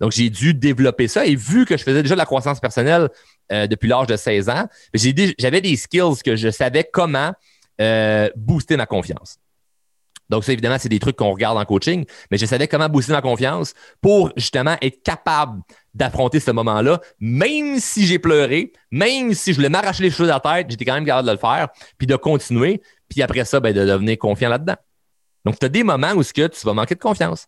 Donc, 0.01 0.13
j'ai 0.13 0.31
dû 0.31 0.55
développer 0.55 1.09
ça. 1.09 1.27
Et 1.27 1.37
vu 1.37 1.67
que 1.67 1.77
je 1.77 1.83
faisais 1.83 2.03
déjà 2.03 2.15
de 2.15 2.19
la 2.19 2.27
croissance 2.27 2.61
personnelle 2.61 3.09
euh, 3.53 3.67
depuis 3.67 3.89
l'âge 3.89 4.07
de 4.07 4.17
16 4.17 4.49
ans, 4.49 4.67
j'avais 4.95 5.61
des 5.61 5.77
skills 5.77 6.23
que 6.25 6.37
je 6.37 6.51
savais 6.51 6.85
comment 6.85 7.33
euh, 7.81 8.29
booster 8.37 8.77
ma 8.77 8.87
confiance. 8.87 9.39
Donc, 10.31 10.43
ça, 10.45 10.53
évidemment, 10.53 10.79
c'est 10.79 10.89
des 10.89 10.99
trucs 10.99 11.17
qu'on 11.17 11.33
regarde 11.33 11.59
en 11.59 11.65
coaching, 11.65 12.07
mais 12.31 12.39
je 12.39 12.47
savais 12.47 12.67
comment 12.67 12.89
booster 12.89 13.13
ma 13.13 13.21
confiance 13.21 13.75
pour 14.01 14.33
justement 14.37 14.77
être 14.81 15.03
capable 15.03 15.61
d'affronter 15.93 16.41
ce 16.41 16.51
moment-là, 16.51 17.01
même 17.21 17.79
si 17.79 18.07
j'ai 18.07 18.19
pleuré, 18.19 18.73
même 18.91 19.35
si 19.35 19.53
je 19.53 19.57
voulais 19.57 19.69
m'arracher 19.69 20.03
les 20.03 20.11
cheveux 20.11 20.25
de 20.25 20.33
la 20.33 20.41
tête, 20.41 20.67
j'étais 20.71 20.87
quand 20.87 20.95
même 20.95 21.05
capable 21.05 21.29
de 21.29 21.33
le 21.33 21.39
faire, 21.39 21.69
puis 21.99 22.07
de 22.07 22.17
continuer, 22.17 22.81
puis 23.09 23.23
après 23.23 23.45
ça, 23.45 23.61
ben, 23.61 23.75
de 23.75 23.85
devenir 23.85 24.17
confiant 24.19 24.49
là-dedans. 24.49 24.77
Donc, 25.45 25.59
tu 25.59 25.67
as 25.67 25.69
des 25.69 25.85
moments 25.85 26.13
où 26.13 26.23
ce 26.23 26.33
que 26.33 26.47
tu 26.47 26.67
vas 26.67 26.73
manquer 26.73 26.95
de 26.95 27.01
confiance 27.01 27.47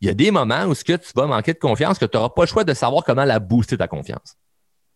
il 0.00 0.06
y 0.06 0.10
a 0.10 0.14
des 0.14 0.30
moments 0.30 0.64
où 0.64 0.74
ce 0.74 0.82
que 0.82 0.94
tu 0.94 1.10
vas 1.14 1.26
manquer 1.26 1.52
de 1.52 1.58
confiance, 1.58 1.98
que 1.98 2.06
tu 2.06 2.16
n'auras 2.16 2.30
pas 2.30 2.42
le 2.42 2.46
choix 2.46 2.64
de 2.64 2.72
savoir 2.72 3.04
comment 3.04 3.24
la 3.24 3.38
booster 3.38 3.76
ta 3.76 3.86
confiance. 3.86 4.36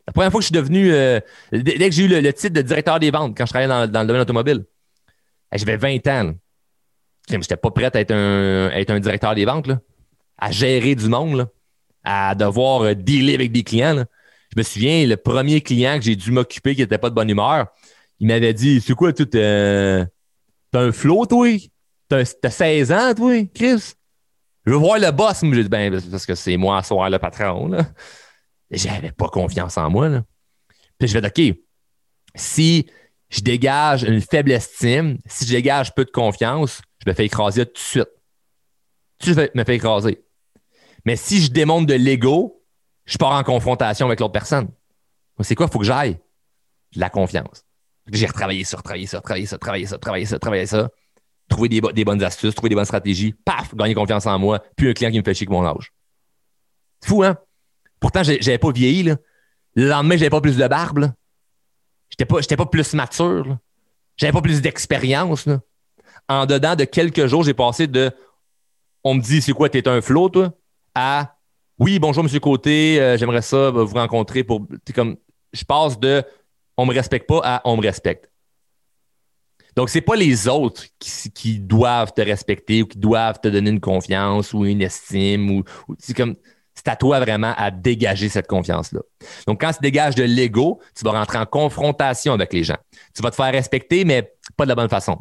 La 0.07 0.13
première 0.13 0.31
fois 0.31 0.41
que 0.41 0.45
je 0.45 0.49
suis 0.49 0.55
devenu, 0.55 0.93
euh, 0.93 1.21
dès 1.53 1.89
que 1.89 1.95
j'ai 1.95 2.05
eu 2.05 2.09
le, 2.09 2.33
titre 2.33 2.55
de 2.55 2.63
directeur 2.63 2.99
des 2.99 3.11
ventes, 3.11 3.37
quand 3.37 3.47
je 3.47 3.51
travaillais 3.51 3.89
dans, 3.89 4.01
le 4.01 4.07
domaine 4.07 4.23
automobile, 4.23 4.65
j'avais 5.53 5.77
20 5.77 6.07
ans. 6.09 6.35
Je 7.29 7.37
n'étais 7.37 7.57
pas 7.57 7.71
prêt 7.71 7.91
à 7.95 8.01
être 8.01 8.11
un, 8.11 8.71
être 8.71 8.91
un 8.91 9.01
directeur 9.01 9.35
des 9.35 9.45
ventes, 9.45 9.71
à 10.39 10.51
gérer 10.51 10.95
du 10.95 11.09
monde, 11.09 11.49
à 12.03 12.35
devoir 12.35 12.83
euh, 12.83 12.95
dealer 12.95 13.35
avec 13.35 13.53
des 13.53 13.63
clients. 13.63 14.05
Je 14.55 14.59
me 14.59 14.63
souviens, 14.63 15.07
le 15.07 15.17
premier 15.17 15.61
client 15.61 15.97
que 15.99 16.05
j'ai 16.05 16.17
dû 16.17 16.33
m'occuper 16.33 16.75
qui 16.75 16.83
n'était 16.83 16.99
pas 16.99 17.11
de 17.11 17.15
bonne 17.15 17.31
humeur, 17.31 17.67
il 18.21 18.27
m'avait 18.27 18.53
dit 18.53 18.81
C'est 18.81 18.95
quoi, 18.95 19.13
tu 19.13 19.27
t'as 19.27 20.07
un 20.73 20.93
flot, 20.93 21.27
toi? 21.27 21.49
T'as 22.09 22.25
16 22.25 22.93
ans, 22.93 23.15
toi, 23.15 23.35
Chris 23.55 23.95
je 24.67 24.73
veux 24.73 24.79
voir 24.79 24.99
le 24.99 25.11
boss. 25.11 25.41
J'ai 25.43 25.63
dit, 25.63 25.69
ben, 25.69 26.01
parce 26.11 26.27
que 26.27 26.35
c'est 26.35 26.57
moi 26.57 26.83
soir 26.83 27.11
le 27.11 27.19
patron. 27.19 27.71
J'avais 28.71 29.13
pas 29.13 29.29
confiance 29.29 29.77
en 29.77 29.91
moi. 29.91 30.23
Puis 30.99 31.09
je 31.09 31.19
vais 31.19 31.27
OK, 31.27 31.57
si 32.35 32.87
je 33.29 33.41
dégage 33.41 34.05
une 34.05 34.21
faible 34.21 34.53
estime, 34.53 35.19
si 35.27 35.45
je 35.47 35.53
dégage 35.53 35.95
peu 35.95 36.05
de 36.05 36.11
confiance, 36.11 36.81
je 37.05 37.11
me 37.11 37.15
fais 37.15 37.27
écraser 37.27 37.67
tout 37.67 37.73
de 37.73 37.79
suite. 37.79 38.09
Tu 39.19 39.35
me 39.35 39.65
fais 39.65 39.77
écraser. 39.77 40.25
Mais 41.05 41.17
si 41.17 41.43
je 41.43 41.51
démonte 41.51 41.87
de 41.87 41.95
l'ego, 41.95 42.63
je 43.05 43.19
pars 43.19 43.33
en 43.33 43.43
confrontation 43.43 44.07
avec 44.07 44.21
l'autre 44.21 44.33
personne. 44.33 44.69
C'est 45.41 45.55
quoi? 45.55 45.67
Il 45.67 45.73
faut 45.73 45.79
que 45.79 45.85
j'aille. 45.85 46.19
La 46.97 47.11
confiance. 47.11 47.65
J'ai 48.11 48.27
retravaillé 48.27 48.65
ça, 48.65 48.77
retravaillé 48.77 49.07
ça, 49.07 49.19
retravaillé 49.19 49.47
ça, 49.47 49.57
retravaillé 49.57 49.87
ça, 49.87 49.97
retravaillé 49.97 50.27
ça, 50.27 50.37
retravaillé 50.37 50.67
ça. 50.67 50.91
Trouver 51.49 51.69
des, 51.69 52.05
bonnes 52.05 52.23
astuces, 52.23 52.55
trouver 52.55 52.71
des 52.71 52.75
bonnes 52.75 52.85
stratégies. 52.85 53.35
Paf! 53.45 53.75
Gagner 53.75 53.95
confiance 53.95 54.27
en 54.27 54.39
moi. 54.39 54.63
Puis 54.77 54.89
un 54.89 54.93
client 54.93 55.11
qui 55.11 55.19
me 55.19 55.25
fait 55.25 55.35
chier 55.35 55.47
avec 55.47 55.57
mon 55.57 55.67
âge. 55.67 55.93
C'est 57.01 57.09
fou, 57.09 57.23
hein? 57.23 57.37
Pourtant, 58.01 58.23
j'avais 58.23 58.59
pas 58.59 58.73
vieilli, 58.73 59.03
là. 59.03 59.17
Le 59.75 59.89
lendemain, 59.89 60.17
j'avais 60.17 60.31
pas 60.31 60.41
plus 60.41 60.57
de 60.57 60.69
barbe, 60.69 61.13
J'étais 62.11 62.27
pas, 62.27 62.41
pas 62.41 62.67
plus 62.67 62.95
mature, 62.95 63.57
J'avais 64.17 64.33
pas 64.33 64.43
plus 64.43 64.61
d'expérience, 64.61 65.49
En 66.29 66.47
dedans 66.47 66.77
de 66.77 66.85
quelques 66.85 67.27
jours, 67.27 67.43
j'ai 67.43 67.55
passé 67.55 67.87
de 67.87 68.13
on 69.03 69.15
me 69.15 69.21
dit 69.21 69.43
c'est 69.43 69.53
quoi, 69.53 69.69
t'es 69.69 69.87
un 69.87 70.01
flot, 70.01 70.31
toi, 70.31 70.53
à 70.95 71.37
oui, 71.79 71.99
bonjour, 71.99 72.23
monsieur 72.23 72.39
Côté, 72.41 73.01
euh, 73.01 73.17
j'aimerais 73.17 73.43
ça 73.43 73.71
vous 73.71 73.87
rencontrer 73.87 74.45
pour. 74.45 74.67
comme 74.95 75.17
je 75.53 75.65
passe 75.65 75.99
de 75.99 76.23
on 76.77 76.87
me 76.87 76.95
respecte 76.95 77.29
pas 77.29 77.41
à 77.43 77.63
on 77.65 77.77
me 77.77 77.83
respecte. 77.83 78.31
Donc, 79.77 79.91
c'est 79.91 80.01
pas 80.01 80.17
les 80.17 80.49
autres 80.49 80.85
qui, 80.99 81.59
doivent 81.59 82.13
te 82.13 82.21
respecter 82.21 82.83
ou 82.83 82.87
qui 82.87 82.99
doivent 82.99 83.41
te 83.41 83.49
donner 83.49 83.71
une 83.71 83.81
confiance 83.81 84.53
ou 84.55 84.65
une 84.65 84.83
estime 84.83 85.51
ou, 85.51 85.65
c'est 85.99 86.15
comme 86.15 86.37
à 86.87 86.97
toi 86.97 87.19
vraiment 87.19 87.55
à 87.57 87.71
dégager 87.71 88.29
cette 88.29 88.47
confiance-là. 88.47 89.01
Donc, 89.47 89.61
quand 89.61 89.73
tu 89.73 89.81
dégages 89.81 90.15
de 90.15 90.23
l'ego, 90.23 90.81
tu 90.95 91.03
vas 91.05 91.13
rentrer 91.13 91.39
en 91.39 91.47
confrontation 91.47 92.35
avec 92.35 92.53
les 92.53 92.63
gens. 92.63 92.77
Tu 93.15 93.23
vas 93.23 93.31
te 93.31 93.37
faire 93.37 93.53
respecter, 93.53 94.05
mais 94.05 94.35
pas 94.57 94.65
de 94.65 94.69
la 94.69 94.75
bonne 94.75 94.91
façon. 94.91 95.19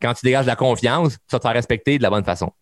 Quand 0.00 0.14
tu 0.14 0.24
dégages 0.24 0.46
de 0.46 0.50
la 0.50 0.56
confiance, 0.56 1.12
tu 1.12 1.32
vas 1.32 1.38
te 1.38 1.42
faire 1.42 1.52
respecter 1.52 1.98
de 1.98 2.02
la 2.02 2.08
bonne 2.08 2.24
façon. 2.24 2.52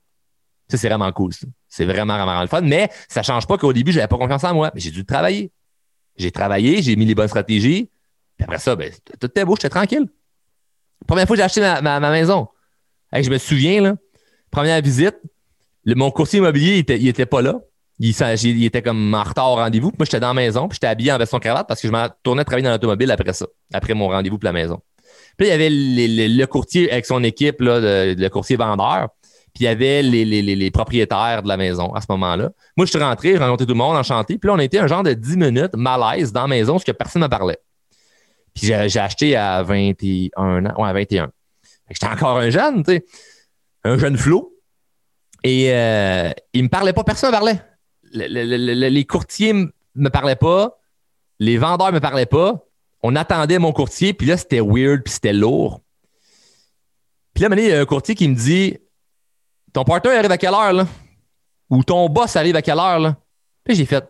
Ça, 0.69 0.77
c'est 0.77 0.89
vraiment 0.89 1.13
cool. 1.13 1.33
C'est 1.69 1.85
vraiment, 1.85 2.17
vraiment, 2.17 2.41
le 2.41 2.49
fun. 2.49 2.63
Mais 2.63 2.91
ça 3.09 3.21
ne 3.21 3.25
change 3.25 3.47
pas 3.47 3.57
qu'au 3.59 3.73
début, 3.73 3.93
je 3.93 3.99
n'avais 3.99 4.09
pas 4.09 4.19
confiance 4.19 4.43
en 4.43 4.55
moi. 4.55 4.73
Mais 4.75 4.81
j'ai 4.81 4.91
dû 4.91 5.05
travailler. 5.05 5.53
J'ai 6.17 6.33
travaillé, 6.33 6.83
j'ai 6.83 6.97
mis 6.97 7.05
les 7.05 7.15
bonnes 7.15 7.29
stratégies. 7.29 7.91
Puis 8.37 8.45
après 8.45 8.59
ça, 8.59 8.75
ben, 8.75 8.93
tout 9.21 9.27
était 9.27 9.45
beau, 9.45 9.55
j'étais 9.55 9.69
tranquille. 9.69 10.09
Première 11.07 11.27
fois 11.27 11.37
que 11.37 11.41
j'ai 11.41 11.45
acheté 11.45 11.61
ma, 11.61 12.01
maison. 12.01 12.49
je 13.13 13.31
me 13.31 13.39
souviens, 13.39 13.97
première 14.51 14.81
visite, 14.81 15.17
mon 15.87 16.11
courtier 16.11 16.39
immobilier, 16.39 16.85
il 16.89 17.09
était, 17.09 17.27
pas 17.27 17.43
là. 17.43 17.61
Il, 17.99 18.65
était 18.65 18.83
comme 18.83 19.15
en 19.15 19.23
retard 19.23 19.53
au 19.53 19.55
rendez-vous. 19.57 19.93
Moi, 19.99 20.05
j'étais 20.05 20.21
dans 20.21 20.29
la 20.29 20.35
maison, 20.35 20.69
puis 20.69 20.77
j'étais 20.77 20.89
habillé 20.89 21.13
en 21.13 21.19
veston 21.19 21.39
cravate 21.39 21.69
parce 21.69 21.81
que 21.81 21.89
je 21.89 21.93
m'en 21.93 22.09
tournais 22.23 22.45
travailler 22.45 22.65
dans 22.65 22.73
l'automobile 22.73 23.11
après 23.11 23.33
ça, 23.33 23.47
après 23.73 23.95
mon 23.95 24.09
rendez-vous 24.09 24.39
pour 24.39 24.47
la 24.47 24.53
maison. 24.53 24.81
Puis 25.37 25.47
il 25.47 25.51
y 25.51 25.53
avait 25.53 25.71
le 25.71 26.45
courtier 26.47 26.91
avec 26.91 27.07
son 27.07 27.23
équipe, 27.23 27.57
le, 27.61 28.29
courtier 28.29 28.57
vendeur. 28.57 29.09
Puis 29.55 29.65
il 29.65 29.69
y 29.69 29.69
avait 29.69 30.03
les, 30.03 30.71
propriétaires 30.71 31.43
de 31.43 31.49
la 31.49 31.57
maison 31.57 31.95
à 31.95 32.01
ce 32.01 32.07
moment-là. 32.11 32.51
Moi, 32.77 32.85
je 32.85 32.91
suis 32.91 32.99
rentré, 32.99 33.33
j'ai 33.33 33.39
rencontré 33.39 33.67
tout 33.67 33.73
le 33.73 33.79
monde, 33.79 33.97
enchanté. 33.97 34.39
Puis 34.39 34.49
là, 34.49 34.55
on 34.55 34.59
était 34.59 34.79
un 34.79 34.87
genre 34.87 35.03
de 35.03 35.13
10 35.13 35.37
minutes 35.37 35.75
malaise 35.75 36.33
dans 36.33 36.43
la 36.43 36.49
maison, 36.49 36.75
parce 36.75 36.85
que 36.85 36.93
personne 36.93 37.23
ne 37.23 37.29
parlait. 37.29 37.59
Puis 38.57 38.67
j'ai 38.69 38.99
acheté 38.99 39.37
à 39.37 39.63
21 39.63 40.65
ans. 40.65 40.83
Ouais, 40.83 40.89
à 40.89 40.93
21. 40.95 41.31
J'étais 41.91 42.07
encore 42.07 42.39
un 42.39 42.49
jeune, 42.49 42.83
tu 42.83 42.93
sais. 42.93 43.05
Un 43.85 43.99
jeune 43.99 44.17
flot. 44.17 44.53
Et 45.45 45.73
euh, 45.73 46.33
il 46.55 46.65
me 46.65 46.69
parlait 46.69 46.95
pas, 46.95 47.05
personne 47.05 47.31
ne 47.31 47.37
parlait. 47.37 47.61
les 48.13 49.05
courtiers 49.05 49.53
me 49.53 50.09
parlaient 50.09 50.37
pas. 50.37 50.79
Les 51.39 51.59
vendeurs 51.59 51.93
me 51.93 52.01
parlaient 52.01 52.27
pas. 52.27 52.65
On 53.03 53.15
attendait 53.15 53.59
mon 53.59 53.73
courtier, 53.73 54.15
puis 54.15 54.27
là, 54.27 54.39
c'était 54.39 54.61
weird, 54.61 55.03
puis 55.05 55.13
c'était 55.13 55.35
lourd. 55.35 55.83
Puis 57.35 57.45
là, 57.45 57.55
il 57.55 57.65
y 57.65 57.73
a 57.73 57.81
un 57.81 57.85
courtier 57.85 58.15
qui 58.15 58.27
me 58.27 58.35
dit 58.35 58.79
Ton 59.75 59.85
partenaire 59.85 60.19
arrive 60.19 60.33
à 60.33 60.39
quelle 60.39 60.55
heure, 60.55 60.73
là 60.73 60.87
Ou 61.69 61.85
ton 61.85 62.09
boss 62.09 62.35
arrive 62.37 62.57
à 62.57 62.63
quelle 62.63 62.79
heure, 62.79 62.99
là 62.99 63.17
Puis 63.63 63.77
j'ai 63.77 63.85
fait 63.85 64.03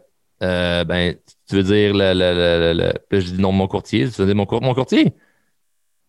euh, 0.43 0.85
Ben, 0.85 1.17
tu 1.49 1.57
veux 1.57 1.63
dire 1.63 1.95
le. 1.95 2.13
le, 2.15 2.73
le, 2.75 2.93
Puis 3.09 3.21
je 3.21 3.31
dis 3.33 3.41
non, 3.41 3.53
mon 3.53 3.67
courtier. 3.67 4.09
Tu 4.11 4.21
veux 4.23 4.27
dire 4.27 4.35
mon, 4.37 4.47
mon 4.61 4.75
courtier? 4.75 5.15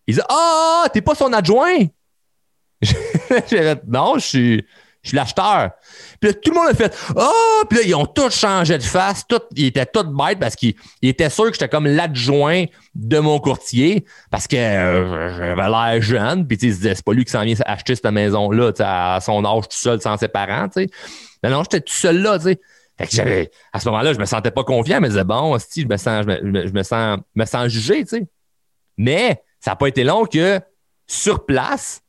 Il 0.08 0.16
dit 0.16 0.22
Ah, 0.30 0.86
t'es 0.94 1.02
pas 1.02 1.16
son 1.16 1.32
adjoint! 1.34 1.86
Non, 3.88 4.18
je 4.20 4.26
suis, 4.26 4.66
je 5.04 5.10
suis 5.10 5.16
l'acheteur. 5.18 5.72
Puis 6.20 6.30
là, 6.30 6.34
tout 6.34 6.52
le 6.52 6.56
monde 6.56 6.70
a 6.70 6.74
fait 6.74 6.96
Ah! 7.16 7.30
Oh! 7.32 7.64
Puis 7.70 7.80
là, 7.80 7.86
ils 7.86 7.96
ont 7.96 8.06
tous 8.06 8.30
changé 8.34 8.78
de 8.78 8.84
face. 8.84 9.26
Tout, 9.28 9.42
ils 9.56 9.66
étaient 9.68 9.86
tous 9.86 10.04
bêtes 10.04 10.40
parce 10.40 10.56
qu'ils 10.56 10.76
étaient 11.02 11.30
sûrs 11.30 11.46
que 11.48 11.54
j'étais 11.54 11.68
comme 11.70 11.88
l'adjoint 11.88 12.66
de 12.96 13.20
mon 13.20 13.40
courtier 13.40 14.06
parce 14.32 14.48
que 14.48 14.56
euh, 14.56 15.38
j'avais 15.38 15.70
l'air 15.70 16.02
jeune. 16.02 16.48
Puis 16.48 16.58
ils 16.62 16.72
se 16.74 16.78
disaient 16.78 16.96
C'est 16.96 17.06
pas 17.06 17.14
lui 17.14 17.26
qui 17.26 17.32
s'en 17.32 17.44
vient 17.44 17.56
acheter 17.66 17.96
cette 17.96 18.06
maison-là 18.06 18.72
à 18.80 19.20
son 19.22 19.44
âge 19.44 19.64
tout 19.64 19.78
seul 19.78 20.02
sans 20.02 20.18
ses 20.18 20.28
parents. 20.28 20.68
sais. 20.74 20.88
Mais 21.44 21.50
non, 21.50 21.64
j'étais 21.64 21.82
tout 21.82 21.94
seul 21.94 22.22
là. 22.22 22.40
sais. 22.40 22.60
Fait 22.98 23.08
que 23.08 23.14
j'avais, 23.14 23.52
à 23.74 23.80
ce 23.80 23.88
moment-là, 23.90 24.14
je 24.14 24.20
me 24.20 24.26
sentais 24.26 24.52
pas 24.52 24.64
confiant, 24.64 25.00
mais 25.00 25.08
je 25.08 25.14
disais, 25.14 25.24
bon, 25.24 25.58
si, 25.60 25.82
je 25.82 25.88
me 25.88 25.98
sens, 25.98 26.26
je 26.28 26.44
me, 26.44 26.68
je 26.68 26.74
me 26.74 26.84
sens, 26.84 27.20
me 27.36 27.46
sens 27.46 27.68
jugé, 27.68 28.04
tu 28.04 28.18
sais. 28.18 28.28
Mais 28.98 29.44
ça 29.60 29.72
n'a 29.72 29.76
pas 29.76 29.88
été 29.88 30.04
long 30.04 30.26
que, 30.26 30.60
sur 31.06 31.46
place, 31.46 32.02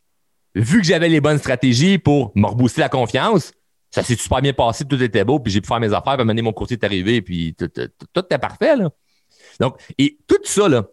vu 0.55 0.81
que 0.81 0.87
j'avais 0.87 1.09
les 1.09 1.21
bonnes 1.21 1.39
stratégies 1.39 1.99
pour 1.99 2.33
me 2.35 2.47
rebooster 2.47 2.81
la 2.81 2.89
confiance, 2.89 3.53
ça 3.91 4.03
s'est 4.03 4.17
super 4.17 4.41
bien 4.41 4.53
passé, 4.53 4.85
tout 4.85 5.03
était 5.03 5.25
beau, 5.25 5.41
puis 5.41 5.53
j'ai 5.53 5.61
pu 5.61 5.69
faire 5.69 5.81
mes 5.81 5.93
affaires, 5.93 6.17
puis 6.17 6.27
mener 6.27 6.43
mon 6.43 6.53
courtier 6.53 6.77
est 6.81 6.85
arrivé, 6.85 7.23
puis 7.23 7.55
tout, 7.55 7.69
tout, 7.69 7.89
tout 8.13 8.21
était 8.25 8.39
parfait, 8.39 8.77
là. 8.77 8.91
Donc, 9.61 9.79
et 9.99 10.19
tout 10.27 10.39
ça, 10.45 10.69
là, 10.69 10.85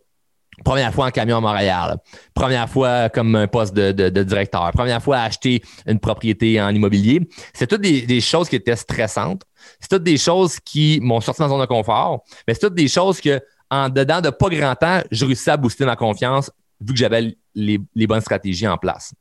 Première 0.63 0.94
fois 0.94 1.08
en 1.08 1.12
camion 1.12 1.38
à 1.38 1.41
Montréal. 1.41 1.98
Première 2.34 2.70
fois 2.70 3.10
comme 3.10 3.36
un 3.36 3.48
poste 3.48 3.74
de, 3.74 4.24
directeur. 4.24 4.72
Première 4.72 5.02
fois 5.02 5.18
à 5.18 5.24
acheter 5.24 5.62
une 5.86 6.00
propriété 6.00 6.62
en 6.62 6.70
immobilier. 6.70 7.28
C'est 7.54 7.68
toutes 7.68 7.82
des, 7.82 8.22
choses 8.22 8.50
qui 8.50 8.56
étaient 8.56 8.76
stressantes. 8.76 9.44
C'est 9.80 9.89
toutes 9.89 10.04
des 10.04 10.18
choses 10.18 10.60
qui 10.60 11.00
m'ont 11.02 11.22
sorti 11.22 11.41
dans 11.41 11.50
zone 11.50 11.62
de 11.62 11.65
confort. 11.65 12.24
Mais 12.48 12.54
c'est 12.54 12.62
toutes 12.62 12.76
des 12.76 12.88
choses 12.88 13.20
que, 13.20 13.41
en 13.70 13.89
dedans 13.89 14.22
de 14.22 14.30
pas 14.30 14.50
grand 14.50 14.76
temps, 14.76 15.02
je 15.12 15.26
réussis 15.26 15.50
à 15.50 15.58
booster 15.58 15.86
ma 15.86 15.96
confiance 15.96 16.52
vu 16.80 16.94
que 16.94 17.00
j'avais 17.00 17.36
les 17.54 18.08
bonnes 18.08 18.22
stratégies 18.22 18.68
en 18.68 18.78
place. 18.78 19.13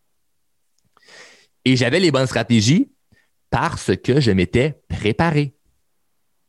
Et 1.64 1.76
j'avais 1.76 2.00
les 2.00 2.10
bonnes 2.10 2.26
stratégies 2.26 2.90
parce 3.50 3.92
que 3.96 4.20
je 4.20 4.30
m'étais 4.32 4.82
préparé. 4.88 5.54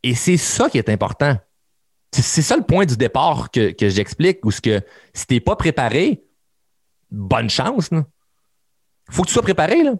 Et 0.03 0.13
c'est 0.13 0.37
ça 0.37 0.69
qui 0.69 0.77
est 0.77 0.89
important. 0.89 1.37
C'est 2.21 2.41
ça 2.41 2.55
le 2.55 2.63
point 2.63 2.85
du 2.85 2.97
départ 2.97 3.51
que, 3.51 3.73
j'explique, 3.81 4.45
où 4.45 4.51
ce 4.51 4.61
que 4.61 4.81
si 5.13 5.27
t'es 5.27 5.39
pas 5.39 5.55
préparé, 5.55 6.23
bonne 7.11 7.49
chance. 7.49 7.89
Il 7.91 8.03
Faut 9.09 9.23
que 9.23 9.27
tu 9.27 9.33
sois 9.33 9.41
préparé. 9.41 9.83
Là. 9.83 9.93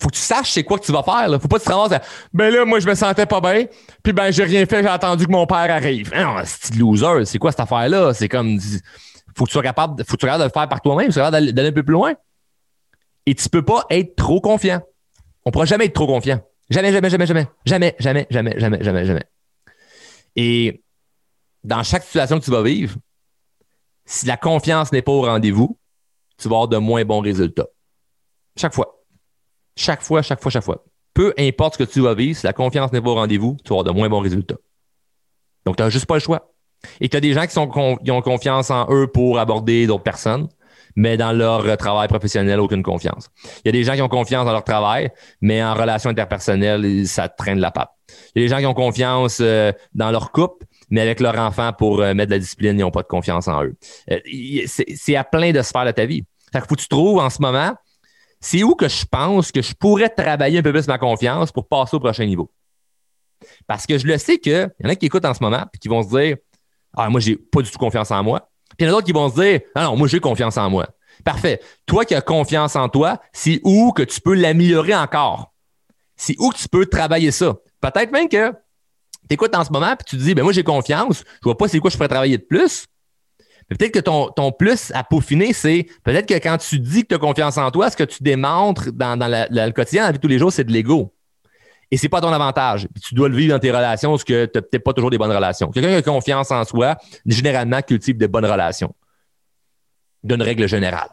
Faut 0.00 0.08
que 0.08 0.14
tu 0.14 0.20
saches 0.20 0.52
c'est 0.52 0.64
quoi 0.64 0.78
que 0.78 0.84
tu 0.84 0.92
vas 0.92 1.02
faire. 1.02 1.28
Là. 1.28 1.38
Faut 1.38 1.48
pas 1.48 1.58
te 1.58 1.70
ramasser 1.70 2.02
Ben 2.32 2.52
là, 2.52 2.64
moi, 2.64 2.80
je 2.80 2.86
me 2.86 2.94
sentais 2.94 3.26
pas 3.26 3.40
bien. 3.40 3.66
Puis 4.02 4.12
ben, 4.12 4.30
j'ai 4.30 4.44
rien 4.44 4.66
fait, 4.66 4.82
j'ai 4.82 4.88
attendu 4.88 5.26
que 5.26 5.32
mon 5.32 5.46
père 5.46 5.70
arrive. 5.70 6.12
Non, 6.14 6.36
c'est 6.44 6.74
loser? 6.74 7.24
C'est 7.24 7.38
quoi 7.38 7.52
cette 7.52 7.60
affaire-là? 7.60 8.12
C'est 8.12 8.28
comme. 8.28 8.58
Faut 9.36 9.44
que 9.44 9.50
tu 9.50 9.52
sois 9.52 9.62
capable, 9.62 10.04
faut 10.04 10.16
que 10.16 10.26
tu 10.26 10.26
de 10.26 10.44
le 10.44 10.50
faire 10.50 10.68
par 10.68 10.80
toi-même, 10.80 11.10
faut 11.10 11.20
que 11.20 11.26
tu 11.26 11.52
d'aller 11.52 11.68
un 11.68 11.72
peu 11.72 11.82
plus 11.82 11.92
loin. 11.92 12.14
Et 13.26 13.34
tu 13.34 13.48
peux 13.48 13.64
pas 13.64 13.84
être 13.90 14.14
trop 14.14 14.40
confiant. 14.40 14.80
On 15.44 15.50
pourra 15.50 15.64
jamais 15.64 15.86
être 15.86 15.94
trop 15.94 16.06
confiant. 16.06 16.40
Jamais, 16.70 16.92
jamais, 16.92 17.10
jamais, 17.10 17.26
jamais. 17.26 17.46
Jamais, 17.66 17.96
jamais, 17.98 18.26
jamais, 18.30 18.54
jamais, 18.58 18.84
jamais, 18.84 19.06
jamais. 19.06 19.24
Et 20.36 20.83
dans 21.64 21.82
chaque 21.82 22.04
situation 22.04 22.38
que 22.38 22.44
tu 22.44 22.50
vas 22.50 22.62
vivre, 22.62 22.96
si 24.04 24.26
la 24.26 24.36
confiance 24.36 24.92
n'est 24.92 25.02
pas 25.02 25.12
au 25.12 25.22
rendez-vous, 25.22 25.78
tu 26.38 26.48
vas 26.48 26.56
avoir 26.56 26.68
de 26.68 26.76
moins 26.76 27.04
bons 27.04 27.20
résultats. 27.20 27.66
Chaque 28.56 28.74
fois. 28.74 29.02
Chaque 29.76 30.02
fois, 30.02 30.22
chaque 30.22 30.42
fois, 30.42 30.50
chaque 30.50 30.64
fois. 30.64 30.84
Peu 31.14 31.32
importe 31.38 31.74
ce 31.74 31.84
que 31.84 31.90
tu 31.90 32.00
vas 32.00 32.14
vivre, 32.14 32.38
si 32.38 32.46
la 32.46 32.52
confiance 32.52 32.92
n'est 32.92 33.00
pas 33.00 33.10
au 33.10 33.14
rendez-vous, 33.14 33.56
tu 33.64 33.70
vas 33.70 33.80
avoir 33.80 33.84
de 33.84 33.98
moins 33.98 34.08
bons 34.08 34.20
résultats. 34.20 34.56
Donc, 35.64 35.76
tu 35.76 35.82
n'as 35.82 35.90
juste 35.90 36.06
pas 36.06 36.14
le 36.14 36.20
choix. 36.20 36.52
Et 37.00 37.08
tu 37.08 37.16
as 37.16 37.20
des 37.20 37.32
gens 37.32 37.46
qui, 37.46 37.58
ont 38.10 38.22
confiance 38.22 38.70
en 38.70 38.86
eux 38.92 39.06
pour 39.06 39.38
aborder 39.38 39.86
d'autres 39.86 40.02
personnes, 40.02 40.48
mais 40.96 41.16
dans 41.16 41.32
leur 41.32 41.76
travail 41.76 42.08
professionnel, 42.08 42.60
aucune 42.60 42.82
confiance. 42.82 43.30
Il 43.64 43.66
y 43.66 43.68
a 43.70 43.72
des 43.72 43.84
gens 43.84 43.94
qui 43.94 44.02
ont 44.02 44.08
confiance 44.08 44.44
dans 44.44 44.52
leur 44.52 44.64
travail, 44.64 45.10
mais 45.40 45.64
en 45.64 45.74
relation 45.74 46.10
interpersonnelle, 46.10 47.06
ça 47.06 47.28
traîne 47.28 47.58
la 47.58 47.70
patte. 47.70 47.90
Il 48.34 48.42
y 48.42 48.44
a 48.44 48.48
des 48.48 48.54
gens 48.54 48.58
qui 48.58 48.66
ont 48.66 48.74
confiance 48.74 49.38
euh, 49.40 49.72
dans 49.94 50.10
leur 50.10 50.30
couple, 50.30 50.66
mais 50.90 51.00
avec 51.00 51.20
leur 51.20 51.38
enfant 51.38 51.72
pour 51.72 52.00
euh, 52.00 52.14
mettre 52.14 52.30
de 52.30 52.34
la 52.34 52.38
discipline, 52.38 52.78
ils 52.78 52.82
n'ont 52.82 52.90
pas 52.90 53.02
de 53.02 53.08
confiance 53.08 53.48
en 53.48 53.64
eux. 53.64 53.76
Euh, 54.10 54.18
c'est 54.66 55.16
à 55.16 55.24
plein 55.24 55.52
de 55.52 55.62
sphères 55.62 55.86
de 55.86 55.90
ta 55.90 56.06
vie. 56.06 56.24
Fait 56.52 56.60
faut 56.60 56.74
que 56.74 56.80
tu 56.80 56.88
trouves 56.88 57.18
en 57.18 57.30
ce 57.30 57.40
moment, 57.40 57.74
c'est 58.40 58.62
où 58.62 58.74
que 58.74 58.88
je 58.88 59.04
pense 59.06 59.50
que 59.50 59.62
je 59.62 59.74
pourrais 59.74 60.10
travailler 60.10 60.58
un 60.58 60.62
peu 60.62 60.72
plus 60.72 60.86
ma 60.86 60.98
confiance 60.98 61.50
pour 61.50 61.66
passer 61.66 61.96
au 61.96 62.00
prochain 62.00 62.26
niveau. 62.26 62.50
Parce 63.66 63.86
que 63.86 63.98
je 63.98 64.06
le 64.06 64.18
sais 64.18 64.38
qu'il 64.38 64.70
y 64.80 64.86
en 64.86 64.90
a 64.90 64.94
qui 64.94 65.06
écoutent 65.06 65.24
en 65.24 65.34
ce 65.34 65.42
moment 65.42 65.64
et 65.72 65.78
qui 65.78 65.88
vont 65.88 66.02
se 66.02 66.08
dire 66.08 66.36
Ah, 66.96 67.08
moi, 67.08 67.20
j'ai 67.20 67.36
pas 67.36 67.62
du 67.62 67.70
tout 67.70 67.78
confiance 67.78 68.10
en 68.10 68.22
moi. 68.22 68.50
Puis 68.76 68.78
il 68.80 68.84
y 68.84 68.86
en 68.86 68.92
a 68.92 68.96
d'autres 68.96 69.06
qui 69.06 69.12
vont 69.12 69.28
se 69.28 69.40
dire 69.40 69.60
Ah 69.74 69.84
non, 69.84 69.96
moi, 69.96 70.08
j'ai 70.08 70.20
confiance 70.20 70.56
en 70.56 70.70
moi. 70.70 70.86
Parfait. 71.24 71.60
Toi 71.86 72.04
qui 72.04 72.14
as 72.14 72.20
confiance 72.20 72.76
en 72.76 72.88
toi, 72.88 73.18
c'est 73.32 73.60
où 73.64 73.92
que 73.92 74.02
tu 74.02 74.20
peux 74.20 74.34
l'améliorer 74.34 74.94
encore? 74.94 75.52
C'est 76.16 76.36
où 76.38 76.50
que 76.50 76.58
tu 76.58 76.68
peux 76.68 76.86
travailler 76.86 77.30
ça? 77.30 77.54
Peut-être 77.80 78.12
même 78.12 78.28
que 78.28 78.52
t'écoutes 79.28 79.54
en 79.54 79.64
ce 79.64 79.72
moment 79.72 79.94
puis 79.96 80.04
tu 80.06 80.16
te 80.16 80.22
dis, 80.22 80.34
ben 80.34 80.42
moi, 80.42 80.52
j'ai 80.52 80.62
confiance, 80.62 81.24
je 81.26 81.44
vois 81.44 81.56
pas 81.56 81.68
c'est 81.68 81.78
quoi 81.78 81.90
je 81.90 81.96
pourrais 81.96 82.08
travailler 82.08 82.38
de 82.38 82.42
plus. 82.42 82.86
peut-être 83.68 83.92
que 83.92 84.00
ton, 84.00 84.28
ton, 84.28 84.52
plus 84.52 84.92
à 84.94 85.04
peaufiner, 85.04 85.52
c'est 85.52 85.86
peut-être 86.02 86.26
que 86.26 86.34
quand 86.34 86.58
tu 86.58 86.78
dis 86.78 87.02
que 87.02 87.08
tu 87.08 87.14
as 87.14 87.18
confiance 87.18 87.58
en 87.58 87.70
toi, 87.70 87.90
ce 87.90 87.96
que 87.96 88.04
tu 88.04 88.22
démontres 88.22 88.92
dans, 88.92 89.16
dans 89.16 89.28
le 89.50 89.70
quotidien, 89.72 90.02
dans 90.02 90.08
la 90.08 90.12
vie 90.12 90.18
de 90.18 90.22
tous 90.22 90.28
les 90.28 90.38
jours, 90.38 90.52
c'est 90.52 90.64
de 90.64 90.72
l'ego. 90.72 91.14
Et 91.90 91.96
c'est 91.96 92.08
pas 92.08 92.20
ton 92.20 92.32
avantage. 92.32 92.88
Puis 92.92 93.02
tu 93.02 93.14
dois 93.14 93.28
le 93.28 93.36
vivre 93.36 93.54
dans 93.54 93.60
tes 93.60 93.70
relations 93.70 94.10
parce 94.10 94.24
que 94.24 94.46
tu 94.46 94.58
n'as 94.58 94.62
peut-être 94.62 94.82
pas 94.82 94.92
toujours 94.92 95.10
des 95.10 95.18
bonnes 95.18 95.30
relations. 95.30 95.70
Quelqu'un 95.70 95.90
qui 95.90 95.94
a 95.96 96.02
confiance 96.02 96.50
en 96.50 96.64
soi, 96.64 96.96
généralement 97.26 97.80
cultive 97.82 98.16
de 98.18 98.26
bonnes 98.26 98.46
relations. 98.46 98.94
D'une 100.22 100.42
règle 100.42 100.66
générale. 100.66 101.10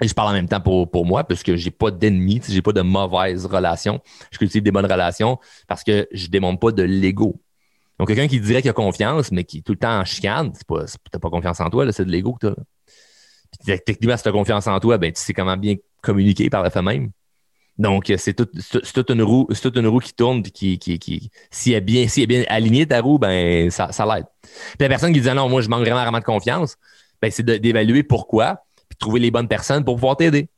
Et 0.00 0.08
je 0.08 0.14
parle 0.14 0.30
en 0.30 0.32
même 0.32 0.48
temps 0.48 0.60
pour, 0.60 0.90
pour 0.90 1.06
moi, 1.06 1.24
parce 1.24 1.42
que 1.42 1.56
j'ai 1.56 1.70
pas 1.70 1.90
d'ennemis, 1.90 2.40
j'ai 2.48 2.62
pas 2.62 2.72
de 2.72 2.80
mauvaises 2.80 3.46
relations. 3.46 4.00
Je 4.30 4.38
cultive 4.38 4.62
des 4.62 4.70
bonnes 4.70 4.90
relations 4.90 5.38
parce 5.68 5.84
que 5.84 6.08
je 6.12 6.28
démontre 6.28 6.60
pas 6.60 6.72
de 6.72 6.82
l'ego. 6.82 7.40
Donc, 7.98 8.08
quelqu'un 8.08 8.26
qui 8.26 8.40
dirait 8.40 8.62
qu'il 8.62 8.70
a 8.70 8.74
confiance, 8.74 9.30
mais 9.30 9.44
qui 9.44 9.58
est 9.58 9.60
tout 9.60 9.72
le 9.72 9.78
temps 9.78 10.00
en 10.00 10.04
chicane, 10.04 10.52
tu 10.52 10.74
n'as 10.74 11.20
pas 11.20 11.30
confiance 11.30 11.60
en 11.60 11.70
toi, 11.70 11.90
c'est 11.92 12.04
de 12.04 12.10
l'ego 12.10 12.32
que 12.32 12.54
tu 13.64 13.72
as. 13.72 13.78
techniquement, 13.78 14.16
si 14.16 14.22
tu 14.22 14.28
as 14.28 14.32
confiance 14.32 14.66
en 14.66 14.80
toi, 14.80 14.98
ben, 14.98 15.12
tu 15.12 15.20
sais 15.20 15.34
comment 15.34 15.56
bien 15.56 15.76
communiquer 16.02 16.50
par 16.50 16.62
la 16.62 16.70
fait 16.70 16.82
même. 16.82 17.10
Donc, 17.78 18.12
c'est 18.16 18.34
toute 18.34 19.10
une 19.10 19.22
roue, 19.22 19.48
une 19.74 19.86
roue 19.86 19.98
qui 20.00 20.14
tourne, 20.14 20.42
qui, 20.42 20.78
qui, 20.78 20.98
qui 20.98 21.30
si 21.50 21.72
elle 21.72 21.78
est 21.78 21.80
bien, 21.80 22.08
si 22.08 22.22
est 22.22 22.26
bien 22.26 22.44
alignée 22.48 22.86
ta 22.86 23.00
roue, 23.00 23.18
ben, 23.18 23.70
ça, 23.70 23.92
ça 23.92 24.04
l'aide. 24.04 24.26
Puis 24.42 24.76
la 24.80 24.88
personne 24.88 25.12
qui 25.12 25.20
dit 25.20 25.30
non, 25.32 25.48
moi, 25.48 25.60
je 25.62 25.68
manque 25.68 25.80
vraiment, 25.80 26.02
vraiment 26.02 26.18
de 26.18 26.24
confiance, 26.24 26.76
ben, 27.20 27.30
c'est 27.30 27.44
d'évaluer 27.44 28.02
pourquoi, 28.02 28.64
trouver 29.02 29.20
les 29.20 29.30
bonnes 29.30 29.48
personnes 29.48 29.84
pour 29.84 29.96
pouvoir 29.96 30.16
t'aider. 30.16 30.48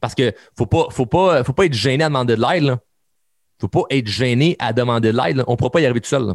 Parce 0.00 0.14
que 0.14 0.32
faut 0.56 0.66
pas, 0.66 0.86
faut 0.90 1.06
pas, 1.06 1.44
faut 1.44 1.52
pas 1.52 1.66
être 1.66 1.74
gêné 1.74 2.02
à 2.04 2.08
demander 2.08 2.36
de 2.36 2.40
l'aide. 2.40 2.76
Faut 3.60 3.68
pas 3.68 3.82
être 3.90 4.06
gêné 4.06 4.56
à 4.58 4.72
demander 4.72 5.12
de 5.12 5.16
l'aide, 5.16 5.44
On 5.46 5.52
ne 5.52 5.56
pourra 5.56 5.70
pas 5.70 5.80
y 5.80 5.84
arriver 5.84 6.00
tout 6.00 6.08
seul, 6.08 6.34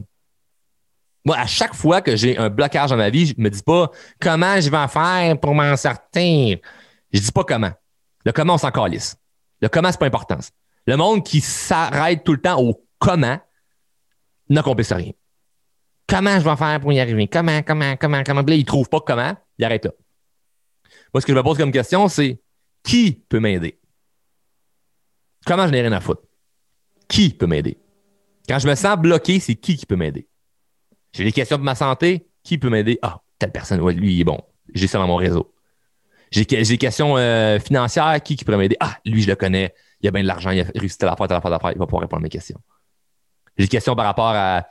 Moi, 1.25 1.35
à 1.35 1.47
chaque 1.47 1.73
fois 1.73 2.01
que 2.01 2.15
j'ai 2.15 2.37
un 2.37 2.49
blocage 2.49 2.91
dans 2.91 2.97
ma 2.97 3.09
vie, 3.09 3.25
je 3.25 3.33
me 3.37 3.49
dis 3.49 3.63
pas 3.63 3.89
comment 4.19 4.61
je 4.61 4.69
vais 4.69 4.77
en 4.77 4.87
faire 4.87 5.39
pour 5.39 5.55
m'en 5.55 5.75
sortir. 5.75 6.59
Je 7.11 7.19
dis 7.19 7.31
pas 7.31 7.43
comment. 7.43 7.71
Le 8.23 8.31
comment, 8.31 8.53
on 8.53 8.57
s'en 8.59 8.71
calisse. 8.71 9.17
Le 9.61 9.69
comment, 9.69 9.91
c'est 9.91 9.99
pas 9.99 10.05
important. 10.05 10.37
Le 10.85 10.97
monde 10.97 11.23
qui 11.23 11.41
s'arrête 11.41 12.23
tout 12.23 12.33
le 12.33 12.41
temps 12.41 12.61
au 12.61 12.85
comment 12.99 13.39
n'accomplisse 14.49 14.93
rien. 14.93 15.11
Comment 16.07 16.39
je 16.39 16.47
vais 16.47 16.55
faire 16.55 16.79
pour 16.79 16.93
y 16.93 16.99
arriver? 16.99 17.27
Comment, 17.27 17.63
comment, 17.63 17.95
comment, 17.95 18.23
comment? 18.23 18.41
Là, 18.41 18.55
il 18.55 18.65
trouve 18.65 18.87
pas 18.87 18.99
comment, 18.99 19.33
il 19.57 19.65
arrête 19.65 19.85
là. 19.85 19.91
Moi, 21.15 21.21
ce 21.21 21.27
que 21.27 21.31
je 21.31 21.37
me 21.37 21.43
pose 21.43 21.57
comme 21.57 21.71
question, 21.71 22.09
c'est 22.09 22.41
qui 22.83 23.23
peut 23.29 23.39
m'aider? 23.39 23.79
Comment 25.45 25.65
je 25.65 25.71
n'ai 25.71 25.79
rien 25.79 25.93
à 25.93 26.01
foutre? 26.01 26.23
Qui 27.07 27.29
peut 27.29 27.47
m'aider? 27.47 27.77
Quand 28.49 28.59
je 28.59 28.67
me 28.67 28.75
sens 28.75 28.97
bloqué, 28.97 29.39
c'est 29.39 29.55
qui 29.55 29.77
qui 29.77 29.85
peut 29.85 29.95
m'aider? 29.95 30.27
J'ai 31.13 31.23
des 31.23 31.31
questions 31.31 31.55
pour 31.55 31.63
ma 31.63 31.73
santé, 31.73 32.27
qui 32.43 32.57
peut 32.57 32.69
m'aider? 32.69 32.99
Ah, 33.01 33.21
telle 33.39 33.53
personne, 33.53 33.79
ouais, 33.79 33.93
lui, 33.93 34.15
il 34.15 34.19
est 34.19 34.23
bon. 34.25 34.41
J'ai 34.73 34.87
ça 34.87 34.97
dans 34.97 35.07
mon 35.07 35.15
réseau. 35.15 35.55
J'ai 36.31 36.43
des 36.43 36.77
questions 36.77 37.15
euh, 37.15 37.59
financières, 37.59 38.21
qui, 38.21 38.35
qui 38.35 38.43
pourrait 38.43 38.57
m'aider? 38.57 38.75
Ah, 38.81 38.97
lui, 39.05 39.21
je 39.21 39.29
le 39.29 39.37
connais, 39.37 39.73
il 40.01 40.09
a 40.09 40.11
bien 40.11 40.21
de 40.21 40.27
l'argent, 40.27 40.49
il 40.49 40.59
a 40.59 40.65
réussi 40.75 40.97
à 40.99 41.05
la 41.05 41.15
faire, 41.15 41.29
telle 41.29 41.37
affaire 41.37 41.51
d'affaires, 41.51 41.71
il 41.71 41.79
va 41.79 41.85
pouvoir 41.85 42.01
répondre 42.01 42.19
à 42.19 42.23
mes 42.23 42.29
questions. 42.29 42.59
J'ai 43.57 43.63
des 43.63 43.69
questions 43.69 43.95
par 43.95 44.03
rapport 44.03 44.33
à 44.35 44.67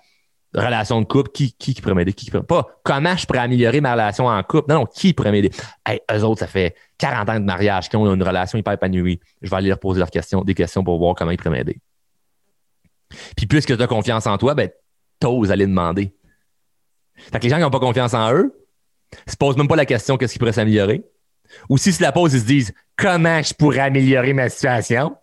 relation 0.55 1.01
de 1.01 1.07
couple, 1.07 1.31
qui, 1.33 1.53
qui, 1.53 1.75
pourrait 1.75 1.95
m'aider? 1.95 2.13
Qui, 2.13 2.31
Pas 2.31 2.67
comment 2.83 3.17
je 3.17 3.27
pourrais 3.27 3.41
améliorer 3.41 3.81
ma 3.81 3.93
relation 3.93 4.27
en 4.27 4.43
couple. 4.43 4.73
Non, 4.73 4.81
non, 4.81 4.87
qui 4.87 5.13
pourrait 5.13 5.33
m'aider? 5.33 5.51
Hey, 5.87 6.01
eux 6.13 6.23
autres, 6.23 6.41
ça 6.41 6.47
fait 6.47 6.75
40 6.99 7.29
ans 7.29 7.41
de 7.41 7.45
mariage, 7.45 7.89
qui 7.89 7.97
ont 7.97 8.13
une 8.13 8.23
relation 8.23 8.59
hyper 8.59 8.75
épanouie. 8.75 9.21
Je 9.43 9.51
vais 9.51 9.57
aller 9.57 9.69
leur 9.69 9.79
poser 9.79 9.99
leurs 9.99 10.11
questions, 10.11 10.43
des 10.43 10.55
questions 10.55 10.85
pour 10.85 10.99
voir 10.99 11.15
comment 11.15 11.31
ils 11.31 11.37
pourraient 11.37 11.51
m'aider. 11.51 11.81
Puis 13.37 13.47
plus 13.47 13.65
que 13.67 13.75
tu 13.75 13.83
as 13.83 13.87
confiance 13.87 14.27
en 14.27 14.39
toi, 14.39 14.55
ben, 14.55 14.71
t'oses 15.21 15.51
aller 15.51 15.67
demander. 15.67 16.15
Fait 17.17 17.39
que 17.39 17.45
les 17.45 17.51
gens 17.51 17.57
qui 17.57 17.63
n'ont 17.63 17.71
pas 17.71 17.81
confiance 17.81 18.15
en 18.15 18.33
eux, 18.33 18.65
se 19.27 19.37
posent 19.37 19.57
même 19.57 19.69
pas 19.69 19.77
la 19.77 19.87
question 19.87 20.17
qu'est-ce 20.17 20.33
qui 20.33 20.39
pourrait 20.39 20.53
s'améliorer? 20.53 21.05
Ou 21.69 21.79
si 21.79 21.93
se 21.93 22.03
la 22.03 22.13
pose, 22.13 22.35
ils 22.35 22.41
se 22.41 22.47
disent 22.47 22.75
comment 22.97 23.43
je 23.43 23.55
pourrais 23.55 23.81
améliorer 23.81 24.33
ma 24.33 24.49
situation, 24.49 25.17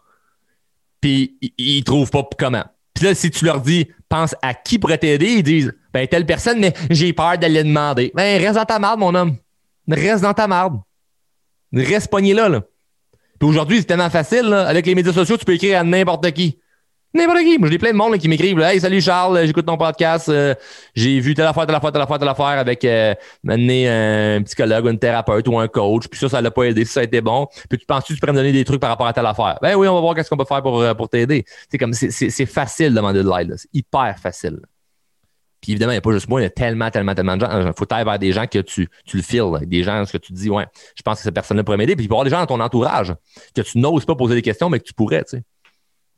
puis 1.02 1.38
ils, 1.58 1.80
ne 1.80 1.84
trouvent 1.84 2.12
pas 2.12 2.28
comment. 2.38 2.64
Puis 3.02 3.08
là, 3.10 3.16
si 3.16 3.32
tu 3.32 3.46
leur 3.46 3.62
dis 3.62 3.88
pense 4.10 4.36
à 4.44 4.54
qui 4.54 4.78
pourrait 4.78 5.00
t'aider, 5.00 5.26
ils 5.26 5.42
disent 5.42 5.74
ben 5.92 6.08
telle 6.08 6.24
personne, 6.24 6.60
mais 6.60 6.72
j'ai 6.92 7.14
peur 7.14 7.36
d'aller 7.36 7.64
demander. 7.64 8.12
Ben 8.14 8.40
reste 8.40 8.54
dans 8.54 8.66
ta 8.66 8.78
marde, 8.78 9.00
mon 9.00 9.16
homme. 9.16 9.38
Reste 9.90 10.22
dans 10.22 10.36
ta 10.36 10.48
marde. 10.48 10.80
Reste 11.74 12.12
pogné 12.12 12.36
là, 12.36 12.48
là. 12.48 12.62
Puis 13.40 13.50
aujourd'hui, 13.50 13.80
c'est 13.80 13.86
tellement 13.86 14.12
facile, 14.12 14.54
avec 14.54 14.86
les 14.86 14.94
médias 14.94 15.14
sociaux, 15.14 15.36
tu 15.36 15.46
peux 15.46 15.56
écrire 15.56 15.80
à 15.80 15.84
n'importe 15.84 16.30
qui. 16.30 16.60
N'importe 17.14 17.40
qui. 17.40 17.58
Moi, 17.60 17.70
j'ai 17.70 17.78
plein 17.78 17.92
de 17.92 17.98
monde 17.98 18.18
qui 18.18 18.30
m'écrivent 18.30 18.60
Hey, 18.62 18.80
salut 18.80 19.02
Charles, 19.02 19.46
j'écoute 19.46 19.66
ton 19.66 19.76
podcast. 19.76 20.30
Euh, 20.30 20.56
j'ai 20.96 21.20
vu 21.20 21.34
telle 21.34 21.46
affaire, 21.46 21.66
telle 21.66 21.76
affaire, 21.76 21.92
telle 21.92 22.02
affaire, 22.02 22.20
telle 22.20 22.30
affaire 22.30 22.46
avec 22.46 22.86
euh, 22.86 23.14
un 23.50 24.42
psychologue, 24.44 24.88
un 24.88 24.96
thérapeute 24.96 25.46
ou 25.50 25.60
un 25.60 25.68
coach. 25.68 26.08
Puis 26.08 26.18
ça, 26.18 26.30
ça 26.30 26.42
l'a 26.42 26.52
pas 26.52 26.64
aidé. 26.64 26.86
Ça 26.86 27.02
a 27.02 27.04
été 27.04 27.20
bon. 27.20 27.48
Puis 27.70 27.80
tu 27.80 27.86
penses-tu 27.86 28.14
tu 28.14 28.20
pourrais 28.22 28.32
me 28.32 28.38
donner 28.38 28.54
des 28.54 28.64
trucs 28.64 28.80
par 28.80 28.90
rapport 28.90 29.08
à 29.08 29.14
telle 29.14 29.26
affaire? 29.26 29.60
Ben 29.62 29.76
oui, 29.76 29.90
on 29.90 29.94
va 29.94 30.00
voir 30.00 30.16
qu'est-ce 30.16 30.30
qu'on 30.30 30.38
peut 30.38 30.46
faire 30.46 30.62
pour, 30.62 30.80
euh, 30.80 30.94
pour 30.94 31.10
t'aider. 31.10 31.44
C'est 31.92 32.46
facile 32.46 32.92
de 32.92 32.96
demander 32.96 33.24
de 33.24 33.30
l'aide. 33.30 33.56
C'est 33.58 33.70
hyper 33.74 34.18
facile. 34.18 34.62
Puis 35.60 35.74
évidemment, 35.74 35.92
il 35.92 35.96
n'y 35.96 36.00
a 36.00 36.02
pas 36.02 36.14
juste 36.14 36.30
moi, 36.30 36.40
il 36.40 36.46
y 36.46 36.48
a 36.48 36.50
tellement, 36.50 36.90
tellement, 36.92 37.14
tellement 37.14 37.36
de 37.36 37.42
gens. 37.42 37.68
Il 37.68 37.74
faut 37.78 37.94
aller 37.94 38.06
vers 38.06 38.20
des 38.20 38.32
gens 38.32 38.48
que 38.48 38.60
tu, 38.60 38.88
tu 39.06 39.18
le 39.18 39.24
files, 39.24 39.68
des 39.68 39.84
gens 39.84 40.06
que 40.10 40.18
tu 40.18 40.32
dis, 40.32 40.50
ouais, 40.50 40.66
je 40.96 41.02
pense 41.04 41.18
que 41.18 41.24
cette 41.24 41.36
personne-là 41.36 41.66
pourrait 41.66 41.78
m'aider. 41.78 41.98
Puis 41.98 42.06
il 42.06 42.08
peut 42.08 42.14
y 42.14 42.16
avoir 42.16 42.24
des 42.24 42.32
gens 42.32 42.40
dans 42.40 42.48
ton 42.48 42.60
entourage 42.62 43.14
que 43.54 43.62
tu 43.62 43.80
n'oses 43.80 44.06
pas 44.06 44.16
poser 44.16 44.34
des 44.34 44.42
questions, 44.42 44.70
mais 44.70 44.80
que 44.80 44.86
tu 44.86 44.94
pourrais, 44.94 45.26
tu 45.26 45.38
sais 45.38 45.44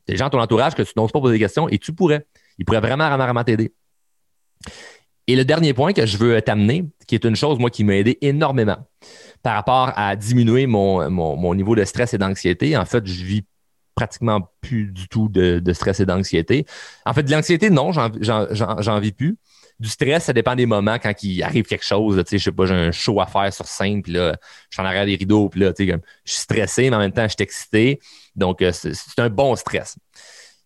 des 0.06 0.16
gens 0.16 0.26
à 0.26 0.30
ton 0.30 0.40
entourage 0.40 0.74
que 0.74 0.82
tu 0.82 0.92
n'oses 0.96 1.12
pas 1.12 1.20
poser 1.20 1.34
des 1.34 1.40
questions 1.40 1.68
et 1.68 1.78
tu 1.78 1.92
pourrais. 1.92 2.26
Ils 2.58 2.64
pourraient 2.64 2.80
vraiment, 2.80 3.08
vraiment, 3.08 3.24
vraiment 3.24 3.44
t'aider. 3.44 3.72
Et 5.26 5.36
le 5.36 5.44
dernier 5.44 5.72
point 5.72 5.92
que 5.92 6.04
je 6.04 6.18
veux 6.18 6.40
t'amener, 6.42 6.84
qui 7.06 7.14
est 7.14 7.24
une 7.24 7.36
chose, 7.36 7.58
moi, 7.58 7.70
qui 7.70 7.82
m'a 7.84 7.96
aidé 7.96 8.18
énormément 8.20 8.76
par 9.42 9.54
rapport 9.54 9.92
à 9.96 10.16
diminuer 10.16 10.66
mon, 10.66 11.10
mon, 11.10 11.54
niveau 11.54 11.74
de 11.74 11.84
stress 11.84 12.12
et 12.14 12.18
d'anxiété. 12.18 12.76
En 12.76 12.84
fait, 12.84 13.06
je 13.06 13.24
vis 13.24 13.44
pratiquement 13.94 14.50
plus 14.60 14.86
du 14.90 15.08
tout 15.08 15.28
de, 15.28 15.72
stress 15.72 16.00
et 16.00 16.06
d'anxiété. 16.06 16.66
En 17.06 17.14
fait, 17.14 17.22
de 17.22 17.30
l'anxiété, 17.30 17.70
non, 17.70 17.92
j'en 17.92 19.00
vis 19.00 19.12
plus. 19.12 19.38
Du 19.80 19.88
stress, 19.88 20.24
ça 20.24 20.32
dépend 20.32 20.54
des 20.54 20.66
moments 20.66 20.98
quand 20.98 21.12
il 21.22 21.42
arrive 21.42 21.64
quelque 21.64 21.84
chose. 21.84 22.16
Tu 22.24 22.30
sais, 22.30 22.38
je 22.38 22.44
sais 22.44 22.52
pas, 22.52 22.66
j'ai 22.66 22.74
un 22.74 22.92
show 22.92 23.20
à 23.20 23.26
faire 23.26 23.52
sur 23.52 23.66
scène, 23.66 24.02
puis 24.02 24.12
là, 24.12 24.36
je 24.70 24.76
suis 24.76 24.82
en 24.82 24.84
arrière 24.84 25.04
des 25.04 25.16
rideaux, 25.16 25.48
puis 25.48 25.60
là, 25.60 25.72
tu 25.72 25.86
sais, 25.86 25.98
je 26.24 26.32
suis 26.32 26.42
stressé, 26.42 26.90
mais 26.90 26.96
en 26.96 27.00
même 27.00 27.12
temps, 27.12 27.24
je 27.24 27.34
suis 27.34 27.42
excité. 27.42 27.98
Donc, 28.36 28.62
euh, 28.62 28.72
c'est 28.72 29.18
un 29.18 29.30
bon 29.30 29.54
stress. 29.56 29.96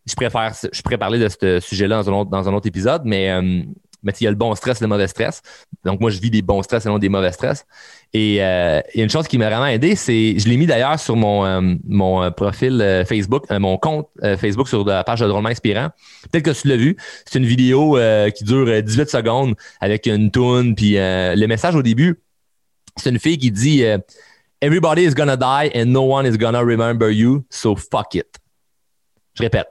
Je 0.07 0.15
préfère, 0.15 0.55
je 0.73 0.83
pourrais 0.83 0.99
parler 0.99 1.19
de 1.19 1.29
ce 1.29 1.61
sujet-là 1.61 2.03
dans, 2.03 2.25
dans, 2.25 2.49
un 2.49 2.55
autre 2.55 2.67
épisode, 2.67 3.03
mais, 3.05 3.31
euh, 3.31 3.63
mais 4.03 4.13
il 4.19 4.25
y 4.25 4.27
a 4.27 4.31
le 4.31 4.37
bon 4.37 4.55
stress 4.55 4.81
et 4.81 4.85
le 4.85 4.89
mauvais 4.89 5.07
stress. 5.07 5.43
Donc, 5.85 6.01
moi, 6.01 6.11
je 6.11 6.19
vis 6.19 6.31
des 6.31 6.41
bons 6.41 6.63
stress 6.63 6.87
et 6.87 6.89
non 6.89 6.99
des 6.99 7.11
mauvais 7.11 7.31
stress. 7.31 7.67
Et 8.15 8.43
euh, 8.43 8.81
il 8.95 8.99
y 8.99 9.01
a 9.03 9.05
une 9.05 9.11
chose 9.11 9.29
qui 9.29 9.37
m'a 9.37 9.51
vraiment 9.51 9.67
aidé, 9.67 9.97
c'est, 9.97 10.39
je 10.39 10.49
l'ai 10.49 10.57
mis 10.57 10.65
d'ailleurs 10.65 10.99
sur 10.99 11.15
mon, 11.15 11.79
mon 11.85 12.31
profil 12.33 13.05
Facebook, 13.07 13.45
mon 13.51 13.77
compte 13.77 14.09
Facebook 14.39 14.67
sur 14.67 14.83
la 14.87 15.05
page 15.05 15.21
de 15.21 15.27
Drôlement 15.27 15.51
Inspirant. 15.51 15.91
Peut-être 16.31 16.45
que 16.45 16.59
tu 16.59 16.69
l'as 16.69 16.77
vu. 16.77 16.97
C'est 17.27 17.39
une 17.39 17.45
vidéo 17.45 17.99
qui 18.35 18.45
dure 18.45 18.83
18 18.83 19.11
secondes 19.11 19.55
avec 19.79 20.07
une 20.07 20.31
toune. 20.31 20.75
Puis 20.75 20.95
le 20.95 21.47
message 21.47 21.75
au 21.75 21.83
début, 21.83 22.23
c'est 22.97 23.11
une 23.11 23.19
fille 23.19 23.37
qui 23.37 23.51
dit 23.51 23.85
Everybody 24.61 25.05
is 25.05 25.15
gonna 25.15 25.37
die 25.37 25.71
and 25.73 25.93
no 25.93 26.03
one 26.03 26.27
is 26.27 26.37
gonna 26.37 26.65
remember 26.65 27.11
you, 27.11 27.45
so 27.49 27.77
fuck 27.77 28.15
it. 28.17 28.39
Je 29.35 29.43
répète. 29.45 29.69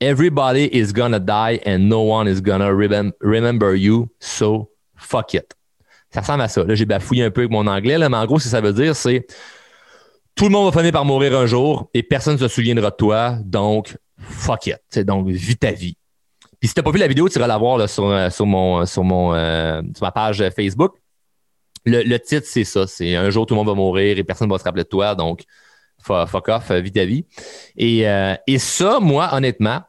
Everybody 0.00 0.68
is 0.72 0.92
gonna 0.92 1.18
die 1.18 1.60
and 1.66 1.88
no 1.88 2.02
one 2.02 2.28
is 2.28 2.40
gonna 2.40 2.72
remember 2.72 3.74
you, 3.74 4.08
so 4.20 4.70
fuck 4.96 5.34
it. 5.34 5.54
Ça 6.10 6.20
ressemble 6.20 6.42
à 6.42 6.48
ça. 6.48 6.62
Là, 6.62 6.76
j'ai 6.76 6.86
bafouillé 6.86 7.24
un 7.24 7.30
peu 7.30 7.40
avec 7.42 7.50
mon 7.50 7.66
anglais, 7.66 7.98
là, 7.98 8.08
mais 8.08 8.16
en 8.16 8.26
gros, 8.26 8.38
ce 8.38 8.44
que 8.44 8.50
ça 8.50 8.60
veut 8.60 8.72
dire, 8.72 8.94
c'est 8.94 9.26
tout 10.36 10.44
le 10.44 10.50
monde 10.50 10.72
va 10.72 10.78
finir 10.78 10.92
par 10.92 11.04
mourir 11.04 11.36
un 11.36 11.46
jour 11.46 11.90
et 11.92 12.04
personne 12.04 12.34
ne 12.34 12.38
se 12.38 12.46
souviendra 12.46 12.90
de 12.90 12.96
toi, 12.96 13.38
donc 13.44 13.96
fuck 14.18 14.68
it. 14.68 15.00
Donc 15.00 15.26
vis 15.26 15.56
ta 15.56 15.72
vie. 15.72 15.96
Puis 16.60 16.68
si 16.68 16.74
t'as 16.74 16.82
pas 16.82 16.92
vu 16.92 16.98
la 16.98 17.08
vidéo, 17.08 17.28
tu 17.28 17.38
iras 17.38 17.48
la 17.48 17.58
voir 17.58 17.88
sur, 17.88 18.08
euh, 18.08 18.30
sur, 18.30 18.46
mon, 18.46 18.86
sur, 18.86 19.02
mon, 19.02 19.34
euh, 19.34 19.82
sur 19.96 20.04
ma 20.04 20.12
page 20.12 20.48
Facebook. 20.54 20.94
Le, 21.84 22.18
titre, 22.18 22.46
c'est 22.46 22.64
ça. 22.64 22.86
C'est 22.86 23.16
un 23.16 23.30
jour, 23.30 23.46
tout 23.46 23.54
le 23.54 23.58
monde 23.58 23.68
va 23.68 23.74
mourir 23.74 24.18
et 24.18 24.24
personne 24.24 24.48
ne 24.48 24.52
va 24.52 24.58
se 24.58 24.64
rappeler 24.64 24.84
de 24.84 24.88
toi. 24.88 25.14
Donc, 25.14 25.44
fuck 26.02 26.48
off, 26.48 26.70
vis 26.70 26.92
ta 26.92 27.04
vie. 27.04 27.26
Et, 27.76 28.08
euh, 28.08 28.34
et 28.46 28.58
ça, 28.58 29.00
moi, 29.00 29.30
honnêtement, 29.32 29.82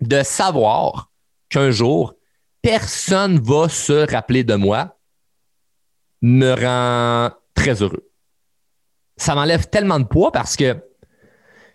de 0.00 0.22
savoir 0.22 1.10
qu'un 1.48 1.70
jour, 1.70 2.14
personne 2.62 3.38
va 3.38 3.68
se 3.68 4.10
rappeler 4.10 4.44
de 4.44 4.54
moi 4.54 4.96
me 6.22 6.54
rend 6.54 7.34
très 7.54 7.82
heureux. 7.82 8.10
Ça 9.16 9.34
m'enlève 9.34 9.68
tellement 9.68 10.00
de 10.00 10.06
poids 10.06 10.32
parce 10.32 10.56
que 10.56 10.76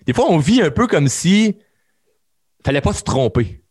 des 0.05 0.13
fois, 0.13 0.25
on 0.29 0.37
vit 0.37 0.61
un 0.61 0.71
peu 0.71 0.87
comme 0.87 1.07
si 1.07 1.57
fallait 2.65 2.81
pas 2.81 2.93
se 2.93 3.03
tromper. 3.03 3.63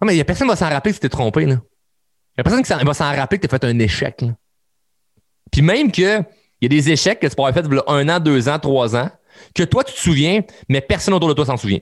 Non, 0.00 0.06
mais 0.06 0.12
il 0.12 0.16
n'y 0.16 0.20
a 0.20 0.24
personne 0.24 0.46
qui 0.46 0.52
va 0.52 0.56
s'en 0.56 0.68
rappeler 0.68 0.92
si 0.92 1.00
tu 1.00 1.08
t'es 1.08 1.08
trompé. 1.08 1.42
Il 1.42 1.48
n'y 1.48 1.54
a 1.54 2.42
personne 2.44 2.62
qui 2.62 2.72
va 2.72 2.94
s'en 2.94 3.14
rappeler 3.14 3.38
que 3.38 3.46
tu 3.46 3.54
as 3.54 3.58
fait 3.58 3.64
un 3.64 3.78
échec. 3.78 4.22
Là. 4.22 4.36
Puis 5.56 5.62
même 5.62 5.90
qu'il 5.90 6.04
y 6.60 6.66
a 6.66 6.68
des 6.68 6.90
échecs 6.90 7.18
que 7.18 7.26
tu 7.26 7.34
pourrais 7.34 7.54
faire 7.54 7.64
un 7.88 8.08
an, 8.10 8.20
deux 8.20 8.46
ans, 8.46 8.58
trois 8.58 8.94
ans, 8.94 9.10
que 9.54 9.62
toi, 9.62 9.84
tu 9.84 9.94
te 9.94 9.98
souviens, 9.98 10.42
mais 10.68 10.82
personne 10.82 11.14
autour 11.14 11.30
de 11.30 11.32
toi 11.32 11.46
s'en 11.46 11.56
souvient. 11.56 11.78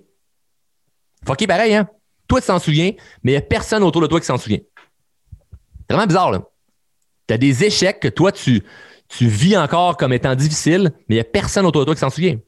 Fucké 1.27 1.49
pareil, 1.49 1.75
hein? 1.75 1.89
Toi, 2.29 2.41
tu 2.41 2.47
t'en 2.47 2.61
souviens, 2.61 2.93
mais 3.25 3.33
il 3.33 3.35
n'y 3.35 3.39
a 3.39 3.41
personne 3.41 3.83
autour 3.83 4.01
de 4.01 4.07
toi 4.07 4.20
qui 4.20 4.27
s'en 4.27 4.39
souvient. 4.39 4.61
C'est 5.89 5.93
vraiment 5.93 6.07
bizarre, 6.07 6.31
là. 6.31 6.45
Tu 7.27 7.35
as 7.35 7.37
des 7.37 7.64
échecs 7.64 7.99
que 7.99 8.07
toi, 8.07 8.31
tu, 8.31 8.62
tu 9.09 9.27
vis 9.27 9.57
encore 9.57 9.97
comme 9.97 10.12
étant 10.12 10.37
difficiles, 10.37 10.93
mais 11.09 11.16
il 11.16 11.18
n'y 11.18 11.20
a 11.20 11.25
personne 11.25 11.66
autour 11.66 11.81
de 11.81 11.87
toi 11.87 11.95
qui 11.95 12.01
s'en 12.01 12.11
souvient. 12.11 12.39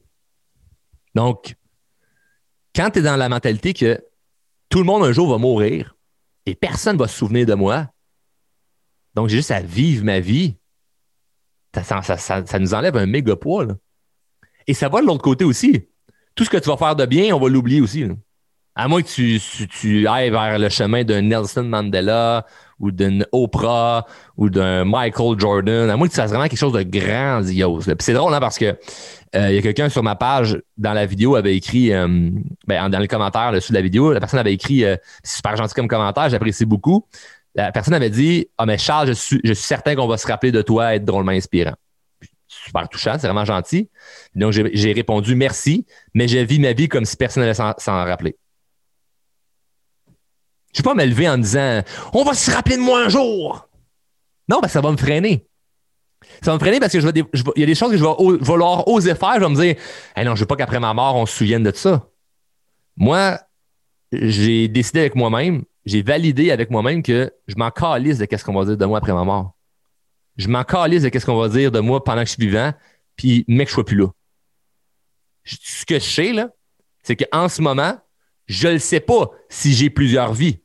Donc, 1.13 1.55
quand 2.73 2.89
tu 2.89 2.99
es 2.99 3.01
dans 3.01 3.17
la 3.17 3.27
mentalité 3.27 3.73
que 3.73 4.01
tout 4.69 4.77
le 4.77 4.85
monde 4.85 5.03
un 5.03 5.11
jour 5.11 5.29
va 5.29 5.37
mourir 5.37 5.97
et 6.45 6.55
personne 6.55 6.95
ne 6.95 7.01
va 7.01 7.09
se 7.09 7.17
souvenir 7.17 7.45
de 7.45 7.53
moi, 7.53 7.91
donc 9.13 9.27
j'ai 9.27 9.35
juste 9.35 9.51
à 9.51 9.59
vivre 9.59 10.05
ma 10.05 10.21
vie, 10.21 10.55
ça, 11.73 12.59
nous 12.59 12.73
enlève 12.73 12.97
un 12.97 13.05
méga 13.05 13.35
poids. 13.35 13.67
Et 14.67 14.73
ça 14.73 14.89
va 14.89 15.01
de 15.01 15.05
l'autre 15.05 15.23
côté 15.23 15.45
aussi. 15.45 15.87
Tout 16.35 16.43
ce 16.43 16.49
que 16.49 16.57
tu 16.57 16.69
vas 16.69 16.77
faire 16.77 16.95
de 16.95 17.05
bien, 17.05 17.33
on 17.35 17.39
va 17.39 17.49
l'oublier 17.49 17.81
aussi. 17.81 18.05
À 18.75 18.87
moins 18.87 19.01
que 19.01 19.07
tu, 19.07 20.07
ailles 20.07 20.29
vers 20.29 20.59
le 20.59 20.69
chemin 20.69 21.03
d'un 21.03 21.23
Nelson 21.23 21.63
Mandela 21.63 22.45
ou 22.79 22.91
d'un 22.91 23.21
Oprah 23.31 24.05
ou 24.37 24.51
d'un 24.51 24.85
Michael 24.85 25.39
Jordan, 25.39 25.89
à 25.89 25.97
moins 25.97 26.07
que 26.07 26.11
tu 26.11 26.17
fasses 26.17 26.29
vraiment 26.29 26.47
quelque 26.47 26.59
chose 26.59 26.73
de 26.73 26.83
grandiose. 26.83 27.91
c'est 27.99 28.13
drôle 28.13 28.33
hein, 28.35 28.39
parce 28.39 28.59
que 28.59 28.77
euh, 29.35 29.49
il 29.49 29.55
y 29.55 29.57
a 29.57 29.61
quelqu'un 29.61 29.89
sur 29.89 30.03
ma 30.03 30.15
page 30.15 30.61
dans 30.77 30.93
la 30.93 31.05
vidéo 31.05 31.35
avait 31.35 31.55
écrit, 31.55 31.91
euh, 31.91 32.29
ben, 32.67 32.89
dans 32.89 32.99
les 32.99 33.07
commentaires 33.07 33.51
dessus 33.51 33.71
de 33.71 33.77
la 33.77 33.81
vidéo, 33.81 34.13
la 34.13 34.19
personne 34.19 34.39
avait 34.39 34.53
écrit 34.53 34.85
euh, 34.85 34.95
super 35.23 35.55
gentil 35.55 35.73
comme 35.73 35.87
commentaire, 35.87 36.29
j'apprécie 36.29 36.65
beaucoup. 36.65 37.05
La 37.57 37.71
personne 37.71 37.95
avait 37.95 38.11
dit 38.11 38.47
Ah, 38.57 38.65
mais 38.65 38.77
Charles, 38.77 39.07
je 39.07 39.13
suis, 39.13 39.41
je 39.43 39.53
certain 39.53 39.95
qu'on 39.95 40.07
va 40.07 40.17
se 40.17 40.27
rappeler 40.27 40.51
de 40.51 40.61
toi 40.61 40.95
être 40.95 41.03
drôlement 41.03 41.31
inspirant. 41.31 41.73
Super 42.47 42.87
touchant, 42.87 43.17
c'est 43.19 43.27
vraiment 43.27 43.45
gentil. 43.45 43.89
Donc, 44.35 44.53
j'ai 44.53 44.93
répondu 44.93 45.35
merci, 45.35 45.85
mais 46.13 46.27
j'ai 46.27 46.45
vu 46.45 46.59
ma 46.59 46.73
vie 46.73 46.87
comme 46.87 47.03
si 47.03 47.17
personne 47.17 47.43
n'allait 47.43 47.53
s'en 47.53 47.73
rappeler. 47.85 48.37
Je 50.73 50.79
ne 50.79 50.83
vais 50.83 50.89
pas 50.89 50.95
me 50.95 51.05
lever 51.05 51.27
en 51.27 51.37
disant 51.37 51.81
On 52.13 52.23
va 52.23 52.35
se 52.35 52.51
rappeler 52.51 52.77
de 52.77 52.81
moi 52.81 53.05
un 53.05 53.09
jour. 53.09 53.67
Non, 54.47 54.59
ben, 54.61 54.67
ça 54.67 54.79
va 54.79 54.91
me 54.91 54.97
freiner. 54.97 55.45
Ça 56.41 56.51
va 56.51 56.53
me 56.53 56.59
freiner 56.59 56.79
parce 56.79 56.93
que 56.93 56.99
je 56.99 57.07
y 57.55 57.63
a 57.63 57.65
des 57.65 57.75
choses 57.75 57.91
que 57.91 57.97
je 57.97 58.03
vais 58.03 58.37
vouloir 58.43 58.87
oser 58.87 59.15
faire. 59.15 59.35
Je 59.35 59.39
vais 59.39 59.49
me 59.49 59.55
dire 59.55 59.75
non, 60.23 60.35
je 60.35 60.41
veux 60.41 60.45
pas 60.45 60.55
qu'après 60.55 60.79
ma 60.79 60.93
mort, 60.93 61.15
on 61.15 61.25
se 61.25 61.35
souvienne 61.35 61.63
de 61.63 61.71
ça. 61.73 62.07
Moi, 62.95 63.39
j'ai 64.11 64.67
décidé 64.67 65.01
avec 65.01 65.15
moi-même, 65.15 65.63
j'ai 65.87 66.01
validé 66.01 66.51
avec 66.51 66.69
moi-même 66.69 67.01
que 67.01 67.33
je 67.47 67.55
m'en 67.55 67.71
calisse 67.71 68.17
de 68.17 68.25
qu'est-ce 68.25 68.43
qu'on 68.43 68.53
va 68.53 68.65
dire 68.65 68.75
de 68.75 68.85
moi 68.85 68.97
après 68.97 69.13
ma 69.13 69.23
mort. 69.23 69.55
Je 70.35 70.49
m'en 70.49 70.65
calisse 70.65 71.03
de 71.03 71.09
qu'est-ce 71.09 71.25
qu'on 71.25 71.39
va 71.39 71.47
dire 71.47 71.71
de 71.71 71.79
moi 71.79 72.03
pendant 72.03 72.23
que 72.23 72.27
je 72.27 72.33
suis 72.33 72.45
vivant, 72.45 72.73
puis 73.15 73.45
mec, 73.47 73.69
je 73.69 73.73
sois 73.73 73.85
plus 73.85 73.95
là. 73.95 74.07
Ce 75.45 75.85
que 75.85 75.95
je 75.95 76.03
sais, 76.03 76.33
là, 76.33 76.49
c'est 77.03 77.15
qu'en 77.15 77.47
ce 77.47 77.61
moment, 77.61 77.97
je 78.47 78.67
ne 78.67 78.77
sais 78.79 78.99
pas 78.99 79.31
si 79.47 79.73
j'ai 79.73 79.89
plusieurs 79.89 80.33
vies. 80.33 80.59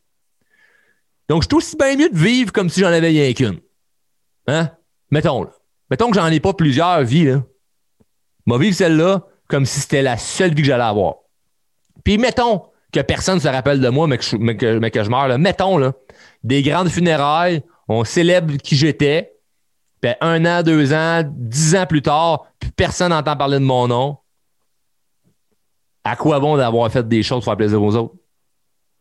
Donc, 1.28 1.42
je 1.42 1.46
suis 1.46 1.56
aussi 1.56 1.76
bien 1.76 1.96
mieux 1.96 2.10
de 2.10 2.18
vivre 2.18 2.52
comme 2.52 2.68
si 2.68 2.80
j'en 2.80 2.88
avais 2.88 3.06
rien 3.06 3.32
qu'une. 3.32 3.60
Hein? 4.48 4.72
Mettons, 5.12 5.44
là. 5.44 5.50
Mettons 5.88 6.10
que 6.10 6.16
j'en 6.16 6.26
ai 6.26 6.40
pas 6.40 6.52
plusieurs 6.52 7.04
vies, 7.04 7.26
là. 7.26 7.44
Moi, 8.44 8.58
vivre 8.58 8.74
celle-là 8.74 9.24
comme 9.46 9.66
si 9.66 9.78
c'était 9.78 10.02
la 10.02 10.18
seule 10.18 10.52
vie 10.52 10.62
que 10.62 10.66
j'allais 10.66 10.82
avoir. 10.82 11.14
Puis, 12.02 12.18
mettons 12.18 12.71
que 12.92 13.00
personne 13.00 13.36
ne 13.36 13.40
se 13.40 13.48
rappelle 13.48 13.80
de 13.80 13.88
moi, 13.88 14.06
mais 14.06 14.18
que 14.18 14.24
je, 14.24 15.08
meurs. 15.08 15.38
Mettons, 15.38 15.78
là, 15.78 15.92
des 16.44 16.62
grandes 16.62 16.90
funérailles, 16.90 17.62
on 17.88 18.04
célèbre 18.04 18.56
qui 18.56 18.76
j'étais, 18.76 19.34
puis 20.00 20.12
un 20.20 20.44
an, 20.44 20.62
deux 20.62 20.92
ans, 20.92 21.22
dix 21.26 21.74
ans 21.74 21.86
plus 21.86 22.02
tard, 22.02 22.46
puis 22.58 22.70
personne 22.70 23.10
n'entend 23.10 23.36
parler 23.36 23.58
de 23.58 23.64
mon 23.64 23.88
nom. 23.88 24.18
À 26.04 26.16
quoi 26.16 26.40
bon 26.40 26.56
d'avoir 26.56 26.90
fait 26.90 27.06
des 27.06 27.22
choses 27.22 27.38
pour 27.38 27.44
faire 27.44 27.56
plaisir 27.56 27.82
aux 27.82 27.96
autres? 27.96 28.14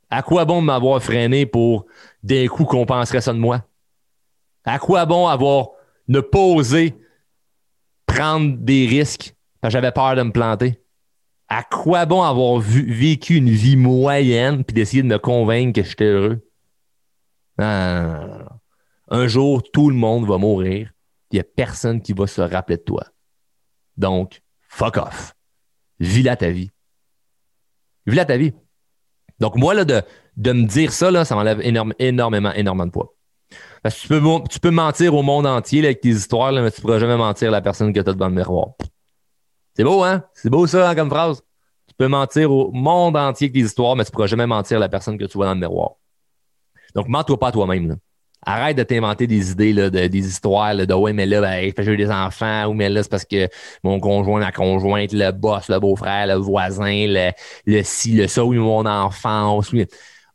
À 0.10 0.22
quoi 0.22 0.46
bon 0.46 0.62
de 0.62 0.68
m'avoir 0.68 1.02
freiné 1.02 1.46
pour 1.46 1.86
d'un 2.22 2.48
coup 2.48 2.66
qu'on 2.66 2.86
penserait 2.86 3.22
ça 3.22 3.34
de 3.34 3.40
moi? 3.40 3.66
À 4.64 4.78
quoi 4.78 5.06
bon 5.06 5.28
avoir 5.28 5.70
ne 6.08 6.20
pas 6.20 6.40
oser 6.40 6.96
prendre 8.06 8.56
des 8.58 8.86
risques 8.86 9.34
parce 9.60 9.74
que 9.74 9.80
j'avais 9.80 9.92
peur 9.92 10.16
de 10.16 10.24
me 10.24 10.32
planter? 10.32 10.81
À 11.54 11.64
quoi 11.64 12.06
bon 12.06 12.22
avoir 12.22 12.62
vécu 12.62 13.36
une 13.36 13.50
vie 13.50 13.76
moyenne 13.76 14.64
puis 14.64 14.74
d'essayer 14.74 15.04
de 15.04 15.08
me 15.10 15.20
convaincre 15.20 15.82
que 15.82 15.86
j'étais 15.86 16.06
heureux? 16.06 16.48
Un 17.58 19.28
jour, 19.28 19.62
tout 19.74 19.90
le 19.90 19.96
monde 19.98 20.26
va 20.26 20.38
mourir. 20.38 20.94
Il 21.30 21.36
n'y 21.36 21.40
a 21.42 21.44
personne 21.44 22.02
qui 22.02 22.14
va 22.14 22.26
se 22.26 22.40
rappeler 22.40 22.78
de 22.78 22.84
toi. 22.84 23.04
Donc, 23.98 24.42
fuck 24.70 24.96
off. 24.96 25.36
Vis 26.00 26.24
là 26.24 26.38
ta 26.38 26.52
vie. 26.52 26.72
Vis 28.06 28.16
là 28.16 28.24
ta 28.24 28.38
vie. 28.38 28.54
Donc, 29.42 29.58
moi, 29.58 29.74
là, 29.74 29.84
de, 29.84 30.04
me 30.38 30.66
dire 30.66 30.94
ça, 30.94 31.26
ça 31.26 31.36
m'enlève 31.36 31.60
énormément, 31.62 32.54
énormément 32.54 32.86
de 32.86 32.92
poids. 32.92 33.14
Parce 33.84 33.96
que 33.96 34.02
tu 34.04 34.08
peux, 34.08 34.22
tu 34.50 34.60
peux 34.62 34.72
mentir 34.72 35.14
au 35.16 35.22
monde 35.22 35.46
entier 35.46 35.84
avec 35.84 36.00
tes 36.00 36.12
histoires, 36.12 36.54
mais 36.54 36.72
tu 36.72 36.80
ne 36.80 36.82
pourras 36.82 37.00
jamais 37.00 37.18
mentir 37.18 37.50
à 37.50 37.52
la 37.52 37.62
personne 37.62 37.92
que 37.92 38.00
tu 38.00 38.10
as 38.10 38.14
devant 38.14 38.30
le 38.30 38.36
miroir. 38.36 38.70
C'est 39.76 39.84
beau, 39.84 40.04
hein? 40.04 40.24
C'est 40.34 40.50
beau 40.50 40.68
ça 40.68 40.90
hein, 40.90 40.96
comme 40.96 41.10
phrase. 41.10 41.42
Tu 41.88 41.96
peux 41.98 42.08
mentir 42.08 42.52
au 42.52 42.72
monde 42.72 43.18
entier 43.18 43.46
avec 43.46 43.54
tes 43.54 43.60
histoires, 43.60 43.96
mais 43.96 44.04
tu 44.04 44.10
ne 44.10 44.14
pourras 44.14 44.28
jamais 44.28 44.48
mentir 44.48 44.78
à 44.78 44.80
la 44.80 44.90
personne 44.90 45.18
que 45.18 45.26
tu 45.26 45.38
vois 45.38 45.46
dans 45.46 45.54
le 45.54 45.60
miroir. 45.60 45.92
Donc, 46.96 47.08
mens-toi 47.08 47.40
pas 47.40 47.48
à 47.50 47.52
toi-même. 47.52 47.98
Arrête 48.44 48.76
de 48.76 48.84
t'inventer 48.84 49.28
des 49.28 49.52
idées, 49.52 49.90
des 49.92 50.28
histoires 50.28 50.76
de 50.76 50.94
ouais, 50.94 51.14
mais 51.14 51.28
là, 51.28 51.42
ben, 51.42 51.72
j'ai 51.78 51.96
des 51.96 52.10
enfants, 52.10 52.66
ou 52.66 52.74
mais 52.74 52.90
là, 52.90 53.04
c'est 53.04 53.10
parce 53.10 53.26
que 53.26 53.48
mon 53.84 54.00
conjoint, 54.00 54.40
la 54.40 54.52
conjointe, 54.52 55.14
le 55.14 55.32
boss, 55.32 55.70
le 55.70 55.80
beau-frère, 55.80 56.26
le 56.26 56.34
voisin, 56.34 57.06
le, 57.08 57.32
le 57.68 57.84
ci, 57.84 58.14
le 58.14 58.28
ça, 58.28 58.44
ou 58.44 58.54
mon 58.54 58.86
enfant. 58.88 59.62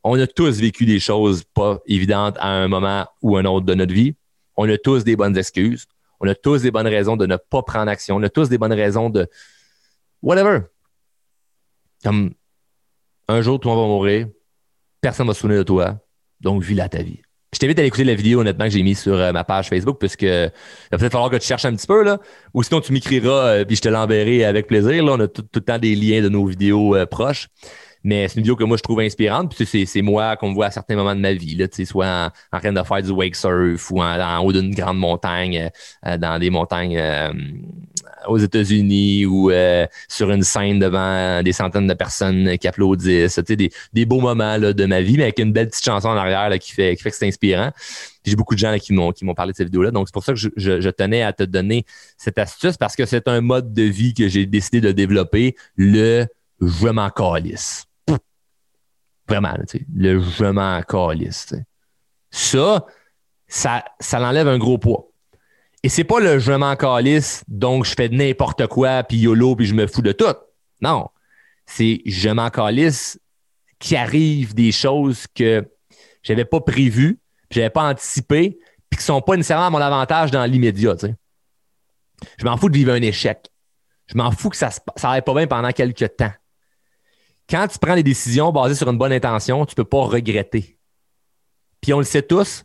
On 0.05 0.21
a 0.21 0.27
tous 0.29 0.61
vécu 0.61 0.87
des 0.87 1.01
choses 1.01 1.43
pas 1.53 1.81
évidentes 1.87 2.37
à 2.39 2.49
un 2.49 2.69
moment 2.69 3.07
ou 3.23 3.37
un 3.37 3.45
autre 3.45 3.67
de 3.67 3.75
notre 3.75 3.93
vie. 3.93 4.15
On 4.57 4.69
a 4.69 4.79
tous 4.79 5.03
des 5.03 5.17
bonnes 5.17 5.37
excuses. 5.37 5.87
On 6.21 6.29
a 6.29 6.35
tous 6.35 6.63
des 6.63 6.71
bonnes 6.71 6.87
raisons 6.87 7.17
de 7.17 7.27
ne 7.27 7.37
pas 7.37 7.63
prendre 7.63 7.91
action. 7.91 8.17
On 8.17 8.23
a 8.23 8.29
tous 8.29 8.49
des 8.49 8.59
bonnes 8.59 8.73
raisons 8.73 9.11
de 9.11 9.29
whatever. 10.23 10.61
Comme 12.03 12.35
un 13.29 13.41
jour, 13.41 13.59
toi, 13.61 13.73
on 13.73 13.83
va 13.83 13.87
mourir. 13.87 14.29
Personne 15.01 15.27
ne 15.27 15.31
va 15.31 15.35
se 15.35 15.41
souvenir 15.41 15.59
de 15.59 15.65
toi. 15.65 15.99
Donc, 16.41 16.63
vis 16.63 16.75
là 16.75 16.89
ta 16.89 17.03
vie. 17.03 17.21
Je 17.53 17.59
t'invite 17.59 17.79
à 17.79 17.85
écouter 17.85 18.05
la 18.05 18.15
vidéo, 18.15 18.41
honnêtement, 18.41 18.67
que 18.67 18.71
j'ai 18.71 18.83
mise 18.83 18.99
sur 18.99 19.15
euh, 19.15 19.33
ma 19.33 19.45
page 19.45 19.69
Facebook, 19.69 19.99
puisque 19.99 20.23
il 20.23 20.51
va 20.93 20.99
peut-être 20.99 21.13
falloir 21.13 21.31
que 21.31 21.37
tu 21.37 21.47
cherches 21.47 21.65
un 21.65 21.75
petit 21.75 21.87
peu, 21.87 22.03
là. 22.03 22.19
Ou 22.53 22.63
sinon, 22.63 22.81
tu 22.81 22.93
m'écriras, 22.93 23.47
euh, 23.47 23.65
puis 23.65 23.77
je 23.77 23.83
te 23.83 23.89
l'enverrai 23.89 24.45
avec 24.45 24.67
plaisir. 24.67 25.05
On 25.05 25.21
a 25.21 25.29
tout, 25.29 25.45
le 25.55 25.61
temps 25.61 25.79
des 25.79 25.95
liens 25.95 26.23
de 26.23 26.29
nos 26.29 26.45
vidéos 26.45 26.95
euh, 26.95 27.07
proches. 27.07 27.49
Mais 28.07 28.29
c'est 28.29 28.37
une 28.37 28.43
vidéo 28.43 28.55
que 28.55 28.63
moi, 28.63 28.77
je 28.77 28.85
trouve 28.85 29.01
inspirante. 29.01 29.53
Puis 29.53 29.85
c'est 29.85 30.03
moi 30.03 30.37
qu'on 30.37 30.55
voit 30.55 30.67
à 30.67 30.71
certains 30.71 30.95
moments 30.95 31.17
de 31.17 31.21
ma 31.21 31.33
vie, 31.33 31.57
là, 31.57 31.67
soit 31.85 32.31
en, 32.53 32.59
train 32.61 32.73
de 32.73 32.81
faire 32.81 33.03
du 33.03 33.11
wake 33.11 33.35
surf 33.35 33.91
ou 33.91 34.01
en, 34.01 34.39
haut 34.45 34.53
d'une 34.53 34.73
grande 34.73 34.99
montagne, 34.99 35.71
euh, 36.07 36.17
dans 36.17 36.39
des 36.39 36.49
montagnes 36.49 36.99
euh, 36.99 37.33
aux 38.29 38.39
États-Unis 38.39 39.27
ou 39.27 39.51
euh, 39.51 39.89
sur 40.09 40.31
une 40.31 40.45
scène 40.45 40.79
devant 40.79 41.43
des 41.43 41.51
centaines 41.51 41.89
de 41.89 41.95
personnes 41.95 42.57
qui 42.59 42.69
applaudissent. 42.69 43.41
Des, 43.41 43.71
des 43.93 44.07
beaux 44.07 44.21
moments 44.21 44.57
de 44.61 44.85
ma 44.87 45.01
vie, 45.01 45.17
mais 45.17 45.25
avec 45.25 45.41
une 45.41 45.53
belle 45.53 45.67
petite 45.67 45.85
chanson 45.85 46.09
en 46.09 46.17
arrière 46.17 46.57
qui, 46.61 46.71
fait, 46.71 46.95
qui 46.95 47.03
fait 47.03 47.11
que 47.11 47.17
c'est 47.17 47.27
inspirant. 47.27 47.73
J'ai 48.25 48.37
beaucoup 48.37 48.55
de 48.55 48.61
gens 48.61 48.71
là, 48.71 48.79
qui 48.79 48.93
m'ont 48.93 49.35
parlé 49.35 49.51
de 49.51 49.57
cette 49.57 49.67
vidéo-là. 49.67 49.91
Donc, 49.91 50.07
c'est 50.07 50.15
pour 50.15 50.23
ça 50.23 50.33
que 50.33 50.39
je, 50.39 50.91
tenais 50.91 51.23
à 51.23 51.33
te 51.33 51.43
donner 51.43 51.85
cette 52.17 52.39
astuce 52.39 52.77
parce 52.77 52.95
que 52.95 53.05
c'est 53.05 53.27
un 53.27 53.41
mode 53.41 53.73
de 53.73 53.83
vie 53.83 54.15
que 54.15 54.29
j'ai 54.29 54.47
décidé 54.47 54.81
de 54.81 54.93
développer, 54.93 55.57
le 55.75 56.27
je 56.61 56.89
m'en. 56.89 57.11
Vraiment, 59.29 59.55
le 59.95 60.21
je 60.21 60.45
m'en 60.45 60.83
calisse. 60.83 61.55
Ça, 62.31 62.87
ça, 63.49 63.85
ça 63.99 64.19
l'enlève 64.19 64.49
un 64.49 64.59
gros 64.59 64.79
poids. 64.79 65.09
Et 65.83 65.89
c'est 65.89 66.05
pas 66.05 66.21
le 66.21 66.39
je 66.39 66.53
m'en 66.53 66.77
calisse, 66.77 67.45
donc 67.49 67.85
je 67.85 67.95
fais 67.95 68.09
n'importe 68.09 68.67
quoi, 68.67 69.03
puis 69.03 69.19
YOLO, 69.19 69.57
puis 69.57 69.67
je 69.67 69.75
me 69.75 69.87
fous 69.87 70.03
de 70.03 70.13
tout. 70.13 70.35
Non. 70.81 71.09
C'est 71.67 72.03
je 72.07 72.29
m'en 72.29 72.51
calisse 72.51 73.19
qui 73.79 73.97
arrive 73.97 74.55
des 74.55 74.73
choses 74.73 75.27
que 75.35 75.69
j'avais 76.23 76.45
pas 76.45 76.61
prévues, 76.61 77.19
puis 77.49 77.61
j'avais 77.61 77.71
pas 77.71 77.89
anticipé, 77.89 78.59
puis 78.91 78.99
qui 78.99 79.05
sont 79.05 79.21
pas 79.21 79.37
nécessairement 79.37 79.67
à 79.67 79.71
mon 79.71 79.81
avantage 79.81 80.31
dans 80.31 80.45
l'immédiat. 80.45 80.95
Je 82.39 82.45
m'en 82.45 82.57
fous 82.57 82.69
de 82.69 82.77
vivre 82.77 82.93
un 82.93 83.03
échec. 83.03 83.49
Je 84.07 84.17
m'en 84.17 84.31
fous 84.31 84.51
que 84.51 84.57
ça 84.57 84.71
n'aille 85.03 85.23
pas 85.23 85.35
bien 85.35 85.47
pendant 85.47 85.71
quelques 85.71 86.17
temps 86.17 86.33
quand 87.49 87.69
tu 87.69 87.79
prends 87.79 87.95
des 87.95 88.03
décisions 88.03 88.53
basées 88.53 88.75
sur 88.75 88.89
une 88.91 88.99
bonne 88.99 89.13
intention, 89.13 89.65
tu 89.67 89.73
ne 89.73 89.77
peux 89.77 89.85
pas 89.85 90.03
regretter. 90.03 90.79
Puis 91.81 91.93
on 91.93 91.99
le 91.99 92.05
sait 92.05 92.23
tous, 92.23 92.65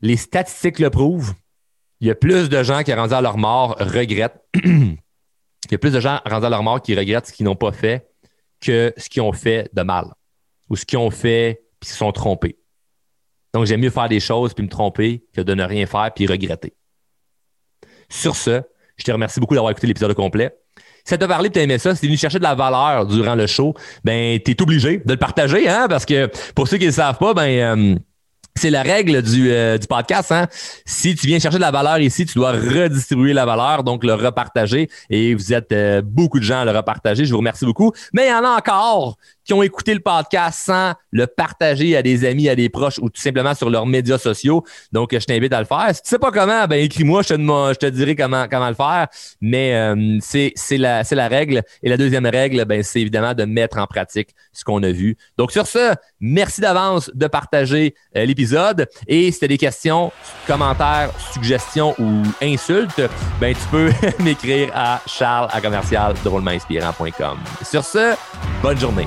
les 0.00 0.16
statistiques 0.16 0.78
le 0.78 0.90
prouvent. 0.90 1.34
Il 2.00 2.06
y 2.06 2.10
a 2.10 2.14
plus 2.14 2.48
de 2.48 2.62
gens 2.62 2.82
qui, 2.82 2.92
rendus 2.92 3.14
à 3.14 3.20
leur 3.20 3.38
mort, 3.38 3.76
regrettent. 3.78 4.42
Il 4.64 5.72
y 5.72 5.74
a 5.74 5.78
plus 5.78 5.92
de 5.92 6.00
gens 6.00 6.20
rendus 6.26 6.46
à 6.46 6.50
leur 6.50 6.62
mort 6.62 6.80
qui 6.80 6.94
regrettent 6.94 7.26
ce 7.26 7.32
qu'ils 7.32 7.44
n'ont 7.44 7.56
pas 7.56 7.72
fait 7.72 8.10
que 8.60 8.92
ce 8.96 9.08
qu'ils 9.08 9.22
ont 9.22 9.32
fait 9.32 9.70
de 9.72 9.82
mal 9.82 10.06
ou 10.68 10.76
ce 10.76 10.84
qu'ils 10.84 10.98
ont 10.98 11.10
fait 11.10 11.62
puis 11.78 11.90
se 11.90 11.96
sont 11.96 12.12
trompés. 12.12 12.58
Donc, 13.52 13.66
j'aime 13.66 13.80
mieux 13.80 13.90
faire 13.90 14.08
des 14.08 14.20
choses 14.20 14.54
puis 14.54 14.64
me 14.64 14.68
tromper 14.68 15.24
que 15.34 15.40
de 15.40 15.54
ne 15.54 15.64
rien 15.64 15.86
faire 15.86 16.12
puis 16.14 16.26
regretter. 16.26 16.74
Sur 18.08 18.36
ce, 18.36 18.62
je 18.96 19.04
te 19.04 19.12
remercie 19.12 19.40
beaucoup 19.40 19.54
d'avoir 19.54 19.70
écouté 19.70 19.86
l'épisode 19.86 20.14
complet 20.14 20.59
ça 21.10 21.18
t'a 21.18 21.26
parlé, 21.26 21.50
tu 21.50 21.58
aimé 21.58 21.78
ça, 21.78 21.94
si 21.94 22.00
tu 22.02 22.06
venu 22.06 22.16
chercher 22.16 22.38
de 22.38 22.44
la 22.44 22.54
valeur 22.54 23.04
durant 23.04 23.34
le 23.34 23.46
show, 23.46 23.74
ben, 24.04 24.38
tu 24.44 24.52
es 24.52 24.62
obligé 24.62 25.02
de 25.04 25.12
le 25.12 25.18
partager, 25.18 25.68
hein, 25.68 25.86
parce 25.88 26.06
que 26.06 26.30
pour 26.54 26.68
ceux 26.68 26.78
qui 26.78 26.86
ne 26.86 26.92
savent 26.92 27.18
pas, 27.18 27.34
ben, 27.34 27.48
euh, 27.48 27.96
c'est 28.54 28.70
la 28.70 28.82
règle 28.82 29.22
du, 29.22 29.50
euh, 29.50 29.76
podcast. 29.88 30.30
Hein? 30.30 30.46
Si 30.84 31.14
tu 31.16 31.26
viens 31.26 31.38
chercher 31.38 31.56
de 31.56 31.62
la 31.62 31.70
valeur 31.70 31.98
ici, 31.98 32.26
tu 32.26 32.34
dois 32.34 32.52
redistribuer 32.52 33.32
la 33.32 33.44
valeur, 33.44 33.82
donc 33.82 34.04
le 34.04 34.14
repartager. 34.14 34.88
Et 35.08 35.34
vous 35.34 35.52
êtes 35.52 35.72
euh, 35.72 36.02
beaucoup 36.04 36.38
de 36.38 36.44
gens 36.44 36.60
à 36.60 36.64
le 36.64 36.70
repartager. 36.70 37.24
Je 37.24 37.32
vous 37.32 37.38
remercie 37.38 37.64
beaucoup. 37.64 37.92
Mais 38.12 38.26
il 38.26 38.30
y 38.30 38.34
en 38.34 38.44
a 38.44 38.56
encore 38.56 39.16
ont 39.52 39.62
écouté 39.62 39.94
le 39.94 40.00
podcast 40.00 40.60
sans 40.64 40.94
le 41.10 41.26
partager 41.26 41.96
à 41.96 42.02
des 42.02 42.24
amis, 42.24 42.48
à 42.48 42.56
des 42.56 42.68
proches 42.68 42.98
ou 42.98 43.08
tout 43.08 43.20
simplement 43.20 43.54
sur 43.54 43.70
leurs 43.70 43.86
médias 43.86 44.18
sociaux. 44.18 44.64
Donc, 44.92 45.10
je 45.12 45.24
t'invite 45.24 45.52
à 45.52 45.60
le 45.60 45.66
faire. 45.66 45.94
Si 45.94 46.02
tu 46.02 46.08
sais 46.08 46.18
pas 46.18 46.30
comment, 46.30 46.66
ben 46.66 46.82
écris-moi, 46.82 47.22
je 47.22 47.74
te, 47.74 47.86
dirai 47.86 48.16
comment, 48.16 48.46
comment 48.50 48.68
le 48.68 48.74
faire. 48.74 49.08
Mais 49.40 49.74
euh, 49.74 50.18
c'est 50.20 50.78
la, 50.78 51.02
la 51.10 51.28
règle. 51.28 51.62
Et 51.82 51.88
la 51.88 51.96
deuxième 51.96 52.26
règle, 52.26 52.64
ben, 52.64 52.82
c'est 52.82 53.00
évidemment 53.00 53.34
de 53.34 53.44
mettre 53.44 53.78
en 53.78 53.86
pratique 53.86 54.30
ce 54.52 54.64
qu'on 54.64 54.82
a 54.82 54.90
vu. 54.90 55.16
Donc, 55.38 55.52
sur 55.52 55.66
ce, 55.66 55.94
merci 56.20 56.60
d'avance 56.60 57.10
de 57.14 57.26
partager 57.26 57.94
euh, 58.16 58.24
l'épisode. 58.24 58.88
Et 59.06 59.30
si 59.32 59.38
tu 59.38 59.44
as 59.44 59.48
des 59.48 59.58
questions, 59.58 60.12
commentaires, 60.46 61.10
suggestions 61.32 61.94
ou 61.98 62.22
insultes, 62.42 63.02
ben, 63.40 63.54
tu 63.54 63.68
peux 63.70 63.90
m'écrire 64.22 64.70
à 64.74 65.00
charles 65.06 65.48
à 65.52 65.60
commercial 65.60 66.14
Sur 67.62 67.84
ce, 67.84 68.14
bonne 68.62 68.78
journée. 68.78 69.06